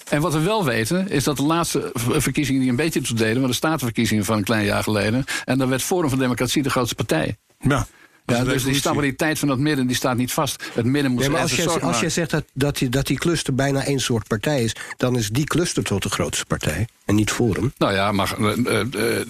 En 0.09 0.21
wat 0.21 0.33
we 0.33 0.41
wel 0.41 0.65
weten, 0.65 1.09
is 1.09 1.25
dat 1.25 1.37
de 1.37 1.43
laatste 1.43 1.91
verkiezingen 1.95 2.61
die 2.61 2.71
een 2.71 2.77
beetje 2.77 3.01
toe 3.01 3.17
deden, 3.17 3.35
waren 3.35 3.49
de 3.49 3.55
statenverkiezingen 3.55 4.25
van 4.25 4.37
een 4.37 4.45
klein 4.45 4.65
jaar 4.65 4.83
geleden. 4.83 5.25
En 5.45 5.59
dan 5.59 5.69
werd 5.69 5.83
Forum 5.83 6.09
van 6.09 6.19
Democratie 6.19 6.63
de 6.63 6.71
grootste 6.71 6.95
partij. 6.95 7.37
Ja. 7.59 7.87
Ja, 8.27 8.45
dus 8.45 8.65
die 8.65 8.75
stabiliteit 8.75 9.39
van 9.39 9.49
dat 9.49 9.59
midden 9.59 9.87
die 9.87 9.97
staat 9.97 10.17
niet 10.17 10.33
vast. 10.33 10.65
Het 10.75 10.85
midden 10.85 11.13
moet 11.13 11.21
nee, 11.21 11.31
maar 11.31 11.41
als 11.41 11.57
je, 11.57 11.81
als 11.81 12.01
je 12.01 12.09
zegt 12.09 12.31
dat, 12.31 12.45
dat, 12.53 12.79
die, 12.79 12.89
dat 12.89 13.07
die 13.07 13.19
cluster 13.19 13.55
bijna 13.55 13.85
één 13.85 14.01
soort 14.01 14.29
partij 14.29 14.63
is, 14.65 14.77
dan 14.97 15.17
is 15.17 15.29
die 15.29 15.45
cluster 15.45 15.83
tot 15.83 16.03
de 16.03 16.09
grootste 16.09 16.45
partij 16.45 16.89
en 17.05 17.15
niet 17.15 17.31
Forum. 17.31 17.73
Nou 17.79 17.93
ja, 17.93 18.13
maar. 18.13 18.35
Uh, 18.39 18.57
uh, 18.57 19.21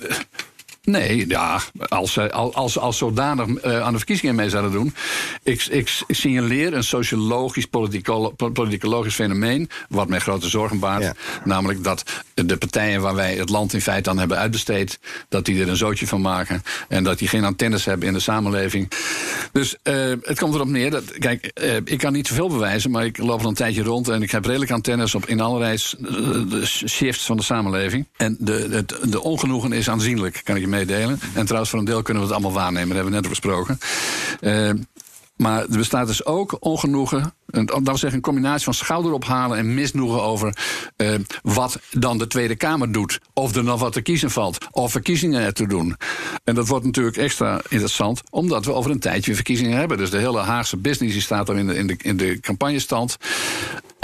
Nee, 0.84 1.28
ja, 1.28 1.60
als 1.88 2.12
ze 2.12 2.32
als, 2.32 2.78
als 2.78 2.98
zodanig 2.98 3.46
uh, 3.46 3.80
aan 3.80 3.92
de 3.92 3.98
verkiezingen 3.98 4.34
mee 4.34 4.50
zouden 4.50 4.72
doen. 4.72 4.94
Ik, 5.42 5.64
ik 5.64 6.02
signaleer 6.08 6.74
een 6.74 6.84
sociologisch, 6.84 7.66
politicologisch 8.52 9.14
fenomeen. 9.14 9.68
wat 9.88 10.08
mij 10.08 10.18
grote 10.18 10.48
zorgen 10.48 10.78
baart. 10.78 11.02
Ja. 11.02 11.14
Namelijk 11.44 11.84
dat 11.84 12.22
de 12.34 12.56
partijen 12.56 13.00
waar 13.00 13.14
wij 13.14 13.34
het 13.34 13.48
land 13.48 13.72
in 13.72 13.80
feite 13.80 14.10
aan 14.10 14.18
hebben 14.18 14.38
uitbesteed. 14.38 14.98
dat 15.28 15.44
die 15.44 15.62
er 15.62 15.68
een 15.68 15.76
zootje 15.76 16.06
van 16.06 16.20
maken. 16.20 16.62
en 16.88 17.04
dat 17.04 17.18
die 17.18 17.28
geen 17.28 17.44
antennes 17.44 17.84
hebben 17.84 18.06
in 18.08 18.14
de 18.14 18.20
samenleving. 18.20 18.90
Dus 19.52 19.76
uh, 19.84 20.12
het 20.22 20.38
komt 20.38 20.54
erop 20.54 20.68
neer 20.68 20.90
dat. 20.90 21.18
Kijk, 21.18 21.60
uh, 21.62 21.76
ik 21.76 21.98
kan 21.98 22.12
niet 22.12 22.26
zoveel 22.26 22.48
bewijzen. 22.48 22.90
maar 22.90 23.04
ik 23.04 23.18
loop 23.18 23.40
al 23.40 23.48
een 23.48 23.54
tijdje 23.54 23.82
rond. 23.82 24.08
en 24.08 24.22
ik 24.22 24.30
heb 24.30 24.44
redelijk 24.44 24.70
antennes 24.70 25.14
op 25.14 25.26
in 25.26 25.40
allerlei 25.40 25.76
shifts 26.64 27.24
van 27.24 27.36
de 27.36 27.42
samenleving. 27.42 28.06
En 28.16 28.36
de, 28.38 28.68
de, 28.68 29.08
de 29.08 29.22
ongenoegen 29.22 29.72
is 29.72 29.88
aanzienlijk, 29.88 30.40
kan 30.44 30.56
ik 30.56 30.62
je 30.62 30.68
meedelen. 30.72 31.20
En 31.34 31.44
trouwens, 31.44 31.70
voor 31.70 31.78
een 31.78 31.84
deel 31.84 32.02
kunnen 32.02 32.22
we 32.22 32.28
het 32.28 32.38
allemaal 32.38 32.60
waarnemen. 32.62 32.88
Dat 32.88 32.96
hebben 32.96 33.14
we 33.14 33.20
net 33.20 33.28
besproken. 33.28 33.78
Uh, 34.40 34.70
maar 35.36 35.60
er 35.60 35.78
bestaat 35.78 36.06
dus 36.06 36.24
ook 36.24 36.56
ongenoegen. 36.60 37.34
Dat 37.46 37.80
wil 37.82 37.96
zeggen, 37.96 38.12
een 38.12 38.20
combinatie 38.20 38.64
van 38.64 38.74
schouderophalen 38.74 39.58
en 39.58 39.74
misnoegen 39.74 40.22
over 40.22 40.56
uh, 40.96 41.14
wat 41.42 41.78
dan 41.90 42.18
de 42.18 42.26
Tweede 42.26 42.56
Kamer 42.56 42.92
doet. 42.92 43.20
Of 43.32 43.54
er 43.54 43.64
nog 43.64 43.80
wat 43.80 43.92
te 43.92 44.00
kiezen 44.00 44.30
valt. 44.30 44.58
Of 44.70 44.90
verkiezingen 44.90 45.40
er 45.40 45.52
te 45.52 45.66
doen. 45.66 45.96
En 46.44 46.54
dat 46.54 46.68
wordt 46.68 46.84
natuurlijk 46.84 47.16
extra 47.16 47.60
interessant, 47.68 48.22
omdat 48.30 48.64
we 48.64 48.72
over 48.72 48.90
een 48.90 48.98
tijdje 48.98 49.34
verkiezingen 49.34 49.78
hebben. 49.78 49.98
Dus 49.98 50.10
de 50.10 50.18
hele 50.18 50.40
Haagse 50.40 50.76
business 50.76 51.12
die 51.12 51.22
staat 51.22 51.46
dan 51.46 51.58
in 51.58 51.66
de, 51.66 51.76
in 51.76 51.86
de, 51.86 51.96
in 52.02 52.16
de 52.16 52.40
campagnestand. 52.40 53.16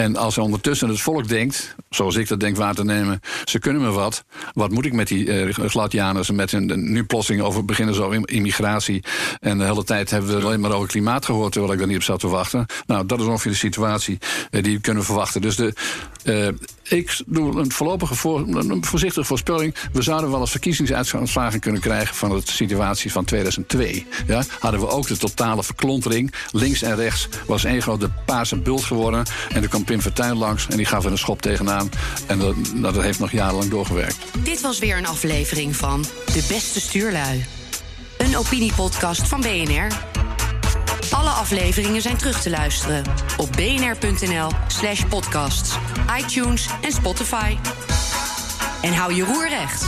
En 0.00 0.16
als 0.16 0.38
ondertussen 0.38 0.88
het 0.88 1.00
volk 1.00 1.28
denkt, 1.28 1.74
zoals 1.90 2.16
ik 2.16 2.28
dat 2.28 2.40
denk 2.40 2.56
waar 2.56 2.74
te 2.74 2.84
nemen, 2.84 3.20
ze 3.44 3.58
kunnen 3.58 3.82
me 3.82 3.90
wat. 3.90 4.24
Wat 4.52 4.70
moet 4.70 4.84
ik 4.84 4.92
met 4.92 5.08
die 5.08 5.24
uh, 5.24 5.54
Gladianers 5.54 6.28
en 6.28 6.34
met 6.34 6.50
hun 6.50 6.92
nu 6.92 7.04
plotsing 7.04 7.40
over 7.40 7.64
beginnen 7.64 7.94
zo 7.94 8.10
immigratie. 8.10 9.04
En 9.40 9.58
de 9.58 9.64
hele 9.64 9.84
tijd 9.84 10.10
hebben 10.10 10.36
we 10.36 10.44
alleen 10.44 10.60
maar 10.60 10.72
over 10.72 10.88
klimaat 10.88 11.24
gehoord, 11.24 11.52
terwijl 11.52 11.72
ik 11.72 11.78
daar 11.78 11.88
niet 11.88 11.96
op 11.96 12.02
zat 12.02 12.20
te 12.20 12.28
wachten. 12.28 12.66
Nou, 12.86 13.06
dat 13.06 13.20
is 13.20 13.26
ongeveer 13.26 13.52
de 13.52 13.58
situatie 13.58 14.18
uh, 14.50 14.62
die 14.62 14.74
we 14.74 14.80
kunnen 14.80 15.04
verwachten. 15.04 15.40
Dus 15.40 15.56
de, 15.56 15.72
uh, 16.24 16.48
ik 16.88 17.20
doe 17.26 17.60
een 17.60 17.72
voorlopige 17.72 18.14
voorzichtige 18.80 19.26
voorspelling. 19.26 19.74
We 19.92 20.02
zouden 20.02 20.30
wel 20.30 20.40
eens 20.40 20.50
verkiezingsuitslagen 20.50 21.60
kunnen 21.60 21.80
krijgen 21.80 22.14
van 22.14 22.30
de 22.30 22.40
situatie 22.44 23.12
van 23.12 23.24
2002. 23.24 24.06
Ja, 24.26 24.42
hadden 24.58 24.80
we 24.80 24.88
ook 24.88 25.06
de 25.06 25.16
totale 25.16 25.62
verklontering. 25.62 26.32
Links 26.52 26.82
en 26.82 26.96
rechts 26.96 27.28
was 27.46 27.64
één 27.64 27.82
grote 27.82 28.10
paarse 28.24 28.56
bult 28.56 28.84
geworden. 28.84 29.24
En 29.48 29.62
er 29.62 29.68
kwam 29.68 29.84
Pim 29.84 30.00
langs 30.34 30.66
en 30.68 30.76
die 30.76 30.86
gaf 30.86 31.04
er 31.04 31.10
een 31.10 31.18
schop 31.18 31.42
tegenaan. 31.42 31.90
En 32.26 32.38
dat, 32.38 32.54
nou, 32.74 32.94
dat 32.94 33.02
heeft 33.02 33.18
nog 33.18 33.32
jarenlang 33.32 33.70
doorgewerkt. 33.70 34.16
Dit 34.44 34.60
was 34.60 34.78
weer 34.78 34.96
een 34.98 35.06
aflevering 35.06 35.76
van 35.76 36.04
De 36.26 36.44
Beste 36.48 36.80
Stuurlui. 36.80 37.44
Een 38.18 38.36
opiniepodcast 38.36 39.28
van 39.28 39.40
BNR. 39.40 39.86
Alle 41.10 41.30
afleveringen 41.30 42.02
zijn 42.02 42.16
terug 42.16 42.42
te 42.42 42.50
luisteren 42.50 43.04
op 43.36 43.52
bnr.nl/slash 43.52 45.04
podcasts, 45.04 45.76
iTunes 46.18 46.66
en 46.82 46.92
Spotify. 46.92 47.56
En 48.82 48.94
hou 48.94 49.14
je 49.14 49.24
roer 49.24 49.48
recht. 49.48 49.86